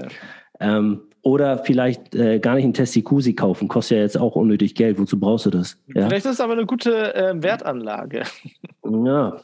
[0.59, 4.99] Ähm, oder vielleicht äh, gar nicht einen Testikusi kaufen, kostet ja jetzt auch unnötig Geld.
[4.99, 5.77] Wozu brauchst du das?
[5.93, 6.07] Ja?
[6.07, 8.23] Vielleicht ist es aber eine gute äh, Wertanlage.
[8.83, 9.39] Ja.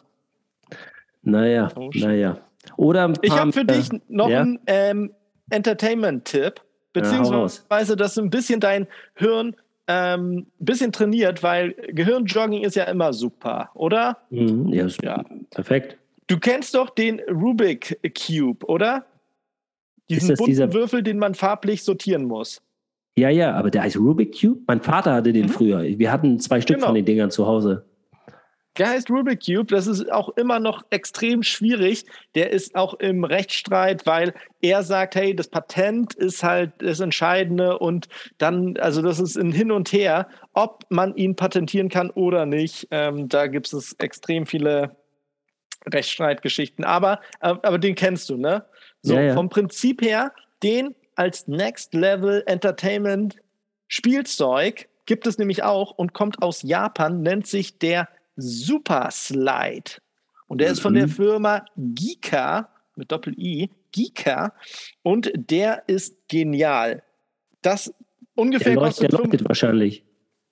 [1.22, 2.38] Naja, oh, naja.
[2.76, 4.42] Oder ich habe für dich noch ja?
[4.42, 5.12] einen ähm,
[5.50, 6.62] Entertainment-Tipp,
[6.92, 9.56] beziehungsweise dass du ein bisschen dein Hirn
[9.88, 14.18] ähm, bisschen trainiert, weil Gehirnjogging ist ja immer super, oder?
[14.30, 15.98] Mhm, ja, ja, perfekt.
[16.28, 19.06] Du kennst doch den Rubik Cube, oder?
[20.10, 20.74] Diesen bunten dieser...
[20.74, 22.62] Würfel, den man farblich sortieren muss.
[23.18, 24.62] Ja, ja, aber der heißt Rubik Cube.
[24.68, 25.50] Mein Vater hatte den mhm.
[25.50, 25.84] früher.
[25.84, 26.88] Wir hatten zwei Stück genau.
[26.88, 27.86] von den Dingern zu Hause.
[28.78, 29.68] Der heißt Rubik Cube.
[29.68, 32.06] Das ist auch immer noch extrem schwierig.
[32.36, 37.80] Der ist auch im Rechtsstreit, weil er sagt, hey, das Patent ist halt das Entscheidende
[37.80, 42.46] und dann, also das ist ein Hin und Her, ob man ihn patentieren kann oder
[42.46, 42.88] nicht.
[42.92, 44.96] Ähm, da gibt es extrem viele
[45.92, 46.86] Rechtsstreitgeschichten.
[46.86, 48.66] Aber, äh, aber den kennst du, ne?
[49.02, 49.34] So, ja, ja.
[49.34, 50.34] vom Prinzip her,
[50.64, 53.38] den als Next Level Entertainment
[53.88, 59.92] Spielzeug gibt es nämlich auch und kommt aus Japan, nennt sich der Super Slide.
[60.48, 60.74] Und der mhm.
[60.74, 61.12] ist von der mhm.
[61.12, 64.54] Firma Gika mit Doppel-I, Gika.
[65.04, 67.04] Und der ist genial.
[67.62, 67.94] Das
[68.36, 70.04] ungefähr der leuchtet, der leuchtet wahrscheinlich.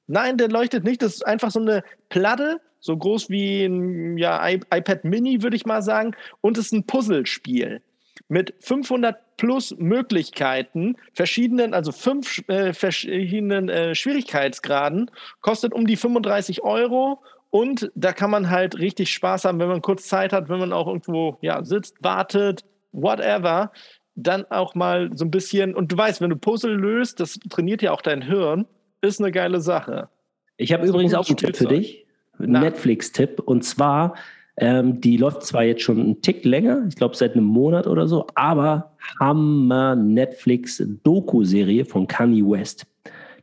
[0.07, 1.01] Nein, der leuchtet nicht.
[1.01, 5.65] Das ist einfach so eine Platte, so groß wie ein ja, iPad Mini, würde ich
[5.65, 6.15] mal sagen.
[6.41, 7.81] Und es ist ein Puzzlespiel
[8.27, 16.63] mit 500 plus Möglichkeiten, verschiedenen, also fünf äh, verschiedenen äh, Schwierigkeitsgraden, kostet um die 35
[16.63, 17.21] Euro
[17.55, 20.73] und da kann man halt richtig Spaß haben, wenn man kurz Zeit hat, wenn man
[20.73, 23.71] auch irgendwo ja, sitzt, wartet, whatever.
[24.15, 27.81] Dann auch mal so ein bisschen, und du weißt, wenn du Puzzle löst, das trainiert
[27.81, 28.65] ja auch dein Hirn,
[28.99, 30.09] ist eine geile Sache.
[30.57, 32.05] Ich habe übrigens auch einen Tipp für dich.
[32.39, 33.39] Netflix-Tipp.
[33.39, 34.15] Und zwar,
[34.57, 38.05] ähm, die läuft zwar jetzt schon einen Tick länger, ich glaube seit einem Monat oder
[38.09, 38.91] so, aber
[39.21, 42.85] Hammer Netflix-Doku-Serie von Kanye West.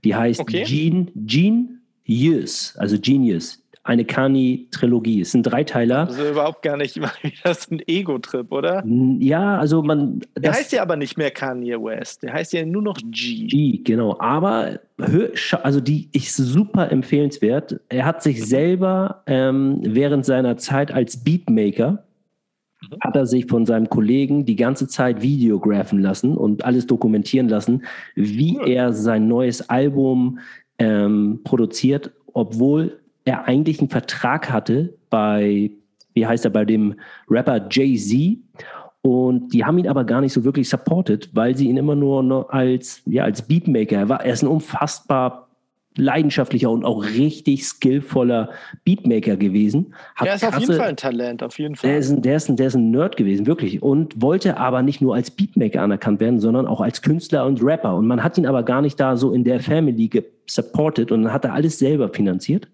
[0.05, 0.65] Die heißt okay.
[0.65, 3.62] Gene, Genius, also Genius.
[3.85, 5.23] Eine Kani-Trilogie.
[5.23, 6.07] Es sind Dreiteiler.
[6.07, 7.01] Also überhaupt gar nicht,
[7.45, 8.85] das ist ein Ego-Trip, oder?
[9.19, 10.21] Ja, also man.
[10.37, 12.23] Der heißt ja aber nicht mehr Kanye West.
[12.23, 13.47] Der heißt ja nur noch G.
[13.47, 14.17] G, genau.
[14.21, 14.79] Aber
[15.63, 17.81] also die ist super empfehlenswert.
[17.89, 22.05] Er hat sich selber ähm, während seiner Zeit als Beatmaker
[22.83, 22.97] mhm.
[23.01, 27.83] hat er sich von seinem Kollegen die ganze Zeit videografen lassen und alles dokumentieren lassen,
[28.15, 30.39] wie er sein neues Album
[30.79, 35.71] ähm, produziert, obwohl er eigentlich einen Vertrag hatte bei,
[36.15, 36.95] wie heißt er, bei dem
[37.29, 38.39] Rapper Jay-Z.
[39.03, 42.53] Und die haben ihn aber gar nicht so wirklich supported, weil sie ihn immer nur
[42.53, 45.49] als, ja, als Beatmaker, er, war, er ist ein unfassbar
[45.97, 48.51] leidenschaftlicher und auch richtig skillvoller
[48.85, 49.95] Beatmaker gewesen.
[50.15, 51.91] Hat er ist krasse, auf jeden Fall ein Talent, auf jeden Fall.
[51.91, 53.83] Der ist, ein, der, ist ein, der ist ein Nerd gewesen, wirklich.
[53.83, 57.95] Und wollte aber nicht nur als Beatmaker anerkannt werden, sondern auch als Künstler und Rapper.
[57.97, 60.09] Und man hat ihn aber gar nicht da so in der Family
[60.47, 62.69] supported und dann hat er alles selber finanziert.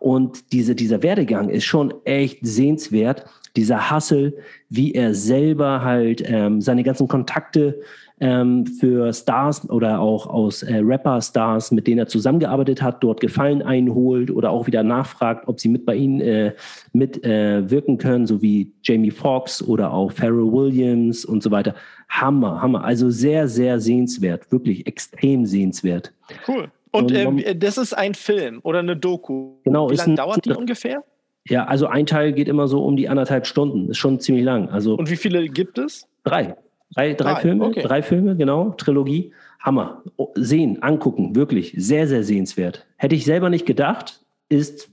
[0.00, 3.24] Und diese, dieser Werdegang ist schon echt sehenswert.
[3.56, 4.34] Dieser Hustle,
[4.68, 7.80] wie er selber halt ähm, seine ganzen Kontakte
[8.20, 13.62] ähm, für Stars oder auch aus äh, Rapper-Stars, mit denen er zusammengearbeitet hat, dort Gefallen
[13.62, 16.54] einholt oder auch wieder nachfragt, ob sie mit bei ihnen äh,
[16.92, 21.74] mitwirken äh, können, so wie Jamie Foxx oder auch Pharrell Williams und so weiter.
[22.08, 22.84] Hammer, Hammer.
[22.84, 26.12] Also sehr, sehr sehenswert, wirklich extrem sehenswert.
[26.46, 26.68] Cool.
[26.90, 29.56] Und äh, das ist ein Film oder eine Doku.
[29.64, 29.90] Genau.
[29.90, 31.04] Wie lange dauert die ungefähr?
[31.48, 33.88] Ja, also ein Teil geht immer so um die anderthalb Stunden.
[33.88, 34.68] Ist schon ziemlich lang.
[34.68, 36.06] Also Und wie viele gibt es?
[36.24, 36.56] Drei.
[36.94, 37.82] Drei, drei, drei Filme, okay.
[37.82, 39.32] drei Filme, genau, Trilogie.
[39.60, 40.02] Hammer.
[40.16, 42.86] Oh, sehen, angucken, wirklich sehr, sehr sehenswert.
[42.96, 44.90] Hätte ich selber nicht gedacht, ist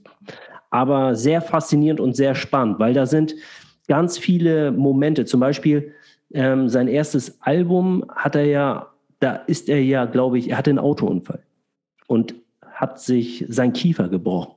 [0.70, 3.34] aber sehr faszinierend und sehr spannend, weil da sind
[3.86, 5.24] ganz viele Momente.
[5.24, 5.94] Zum Beispiel
[6.34, 8.88] ähm, sein erstes Album hat er ja,
[9.20, 11.45] da ist er ja, glaube ich, er hatte einen Autounfall
[12.06, 12.34] und
[12.70, 14.52] hat sich sein Kiefer gebrochen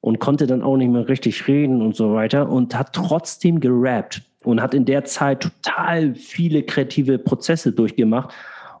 [0.00, 4.22] und konnte dann auch nicht mehr richtig reden und so weiter und hat trotzdem gerappt
[4.44, 8.34] und hat in der Zeit total viele kreative Prozesse durchgemacht.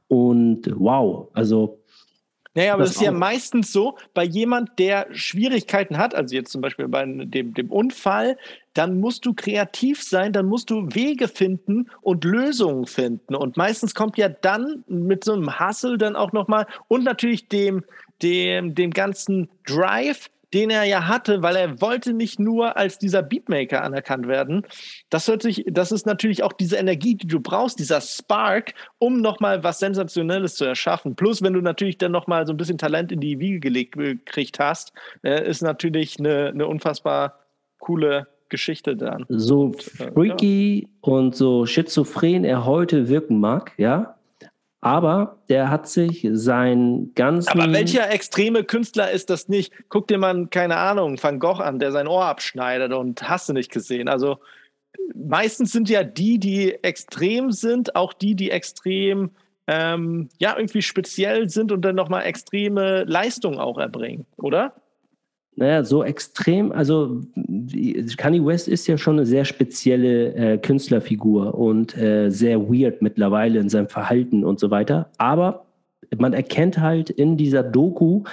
[0.08, 1.81] Und wow, also
[2.54, 6.52] naja, aber das, das ist ja meistens so, bei jemand, der Schwierigkeiten hat, also jetzt
[6.52, 8.36] zum Beispiel bei dem, dem Unfall,
[8.74, 13.34] dann musst du kreativ sein, dann musst du Wege finden und Lösungen finden.
[13.34, 17.84] Und meistens kommt ja dann mit so einem Hustle dann auch nochmal und natürlich dem,
[18.22, 23.22] dem, dem ganzen Drive, den er ja hatte, weil er wollte nicht nur als dieser
[23.22, 24.66] Beatmaker anerkannt werden.
[25.10, 29.20] Das hört sich, das ist natürlich auch diese Energie, die du brauchst, dieser Spark, um
[29.20, 31.16] nochmal was Sensationelles zu erschaffen.
[31.16, 34.58] Plus, wenn du natürlich dann nochmal so ein bisschen Talent in die Wiege gelegt gekriegt
[34.58, 34.92] hast,
[35.22, 37.38] äh, ist natürlich eine, eine unfassbar
[37.78, 39.24] coole Geschichte dann.
[39.28, 40.88] So äh, freaky ja.
[41.00, 44.16] und so schizophren er heute wirken mag, ja,
[44.82, 47.48] aber der hat sich sein ganzen.
[47.50, 49.72] Aber welcher extreme Künstler ist das nicht?
[49.88, 53.52] Guck dir mal, keine Ahnung, Van Gogh an, der sein Ohr abschneidet und hast du
[53.52, 54.08] nicht gesehen.
[54.08, 54.38] Also
[55.14, 59.30] meistens sind ja die, die extrem sind, auch die, die extrem
[59.68, 64.74] ähm, ja irgendwie speziell sind und dann nochmal extreme Leistungen auch erbringen, oder?
[65.54, 67.20] Naja, so extrem, also
[68.16, 73.58] Kanye West ist ja schon eine sehr spezielle äh, Künstlerfigur und äh, sehr weird mittlerweile
[73.58, 75.10] in seinem Verhalten und so weiter.
[75.18, 75.66] Aber
[76.16, 78.24] man erkennt halt in dieser Doku,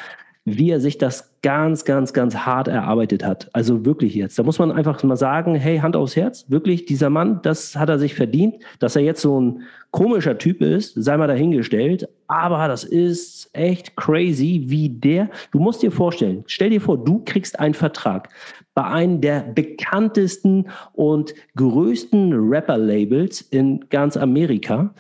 [0.46, 3.50] wie er sich das ganz, ganz, ganz hart erarbeitet hat.
[3.54, 4.38] Also wirklich jetzt.
[4.38, 7.90] Da muss man einfach mal sagen, hey, Hand aufs Herz, wirklich, dieser Mann, das hat
[7.90, 9.62] er sich verdient, dass er jetzt so ein
[9.92, 12.10] komischer Typ ist, sei mal dahingestellt.
[12.28, 17.24] Aber das ist echt crazy, wie der, du musst dir vorstellen, stell dir vor, du
[17.26, 18.30] kriegst einen Vertrag
[18.76, 24.94] bei einem der bekanntesten und größten Rapper-Labels in ganz Amerika.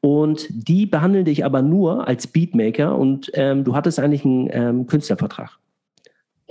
[0.00, 4.86] Und die behandeln dich aber nur als Beatmaker und ähm, du hattest eigentlich einen ähm,
[4.88, 5.58] Künstlervertrag.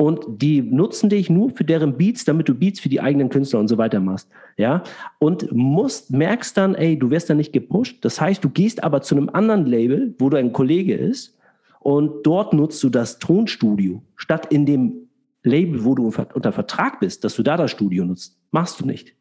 [0.02, 3.60] Und die nutzen dich nur für deren Beats, damit du Beats für die eigenen Künstler
[3.60, 4.30] und so weiter machst.
[4.58, 4.82] Ja.
[5.20, 8.04] Und musst, merkst dann, ey, du wirst dann nicht gepusht.
[8.04, 11.38] Das heißt, du gehst aber zu einem anderen Label, wo du ein Kollege ist,
[11.82, 15.08] und dort nutzt du das Tonstudio, statt in dem
[15.44, 18.40] Label, wo du unter Vertrag bist, dass du da das Studio nutzt.
[18.50, 19.16] Machst du nicht.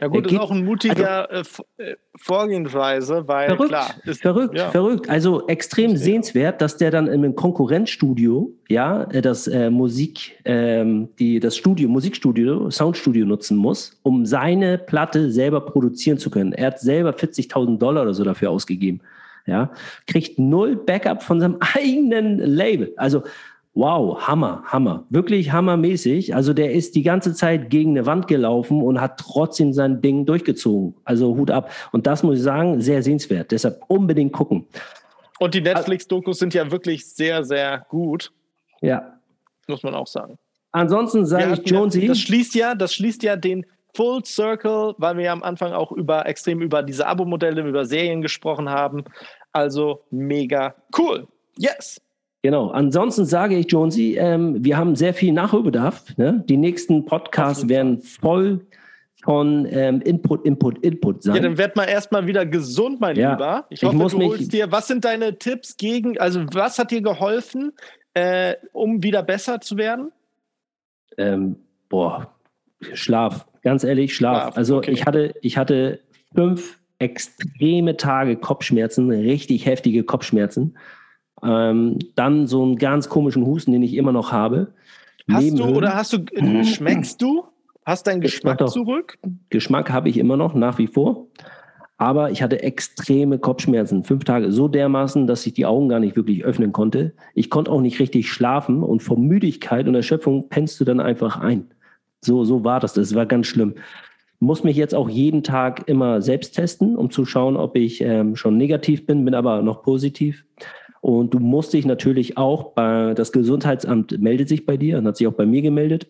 [0.00, 3.94] Ja gut, das ist auch ein mutiger also, äh, Vorgehensweise, weil verrückt, klar.
[4.04, 4.70] Ist, verrückt, ja.
[4.70, 5.08] verrückt.
[5.08, 11.38] Also extrem sehenswert, dass der dann im Konkurrenzstudio, ja, äh, das äh, Musik, ähm, die,
[11.38, 16.52] das Studio, Musikstudio, Soundstudio nutzen muss, um seine Platte selber produzieren zu können.
[16.52, 19.00] Er hat selber 40.000 Dollar oder so dafür ausgegeben.
[19.46, 19.70] Ja,
[20.06, 22.92] kriegt null Backup von seinem eigenen Label.
[22.96, 23.22] Also
[23.74, 25.04] Wow, Hammer, Hammer.
[25.10, 26.34] Wirklich hammermäßig.
[26.34, 30.26] Also der ist die ganze Zeit gegen eine Wand gelaufen und hat trotzdem sein Ding
[30.26, 30.96] durchgezogen.
[31.04, 31.70] Also Hut ab.
[31.92, 33.52] Und das muss ich sagen, sehr sehenswert.
[33.52, 34.66] Deshalb unbedingt gucken.
[35.38, 38.32] Und die Netflix-Dokus sind ja wirklich sehr, sehr gut.
[38.80, 39.18] Ja.
[39.68, 40.36] Muss man auch sagen.
[40.72, 42.06] Ansonsten sage ich Jonesy.
[42.06, 43.64] Das schließt ja, das schließt ja den
[43.94, 48.20] Full Circle, weil wir ja am Anfang auch über extrem über diese Abo-Modelle, über Serien
[48.20, 49.04] gesprochen haben.
[49.52, 51.26] Also mega cool.
[51.56, 52.00] Yes.
[52.42, 52.70] Genau.
[52.70, 56.16] Ansonsten sage ich, Jonesy, ähm, wir haben sehr viel Nachholbedarf.
[56.16, 56.42] Ne?
[56.48, 58.60] Die nächsten Podcasts werden voll
[59.22, 61.36] von ähm, Input, Input, Input sein.
[61.36, 63.32] Ja, dann werd mal erstmal wieder gesund, mein ja.
[63.32, 63.66] Lieber.
[63.68, 64.72] Ich hoffe, ich du holst dir.
[64.72, 67.72] Was sind deine Tipps gegen, also was hat dir geholfen,
[68.14, 70.10] äh, um wieder besser zu werden?
[71.18, 71.56] Ähm,
[71.90, 72.34] boah,
[72.94, 73.46] Schlaf.
[73.62, 74.42] Ganz ehrlich, Schlaf.
[74.42, 74.56] Schlaf.
[74.56, 74.92] Also okay.
[74.92, 76.00] ich hatte, ich hatte
[76.34, 80.76] fünf extreme Tage Kopfschmerzen, richtig heftige Kopfschmerzen.
[81.42, 84.72] Ähm, dann so einen ganz komischen Husten, den ich immer noch habe.
[85.30, 87.44] Hast du oder hast du, schmeckst du?
[87.84, 89.18] Hast deinen Geschmack doch, zurück?
[89.48, 91.26] Geschmack habe ich immer noch, nach wie vor.
[92.00, 96.16] Aber ich hatte extreme Kopfschmerzen, fünf Tage, so dermaßen, dass ich die Augen gar nicht
[96.16, 97.12] wirklich öffnen konnte.
[97.34, 101.40] Ich konnte auch nicht richtig schlafen und vor Müdigkeit und Erschöpfung pennst du dann einfach
[101.40, 101.66] ein.
[102.22, 102.94] So, so war das.
[102.94, 103.74] Das war ganz schlimm.
[104.38, 108.34] Muss mich jetzt auch jeden Tag immer selbst testen, um zu schauen, ob ich ähm,
[108.34, 110.46] schon negativ bin, bin aber noch positiv.
[111.00, 115.16] Und du musst dich natürlich auch bei, das Gesundheitsamt meldet sich bei dir und hat
[115.16, 116.08] sich auch bei mir gemeldet.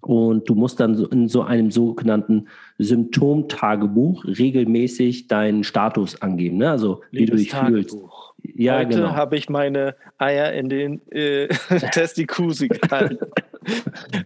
[0.00, 2.48] Und du musst dann in so einem sogenannten
[2.78, 6.70] Symptomtagebuch regelmäßig deinen Status angeben, ne?
[6.70, 7.96] also wie du dich fühlst.
[8.42, 9.12] Ja, Heute genau.
[9.12, 11.46] habe ich meine Eier in den äh,
[11.92, 13.18] Testikusi gehalten.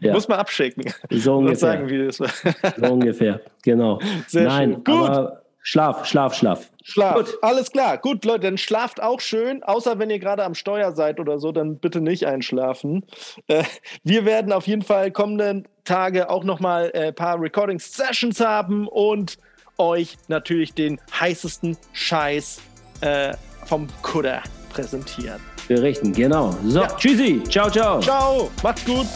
[0.01, 0.15] ja.
[0.15, 0.90] Muss man abschicken.
[1.11, 1.57] So ungefähr.
[1.57, 2.31] Sagen, wie das war.
[2.78, 4.01] so ungefähr, genau.
[4.28, 4.85] Sehr Nein, schön.
[4.85, 5.11] Gut.
[5.11, 6.71] Aber Schlaf, Schlaf, Schlaf.
[6.85, 7.17] Schlaf.
[7.17, 7.39] Gut.
[7.43, 7.99] Alles klar.
[7.99, 9.65] Gut, Leute, dann schlaft auch schön.
[9.65, 13.05] Außer wenn ihr gerade am Steuer seid oder so, dann bitte nicht einschlafen.
[13.49, 13.65] Äh,
[14.05, 19.39] wir werden auf jeden Fall kommenden Tage auch nochmal ein äh, paar Recording-Sessions haben und
[19.77, 22.61] euch natürlich den heißesten Scheiß
[23.01, 23.35] äh,
[23.65, 25.41] vom Kutter präsentieren.
[25.67, 26.57] Berichten, genau.
[26.65, 26.87] So, ja.
[26.97, 27.43] tschüssi.
[27.49, 27.99] Ciao, ciao.
[27.99, 28.51] Ciao.
[28.63, 29.07] Macht's gut.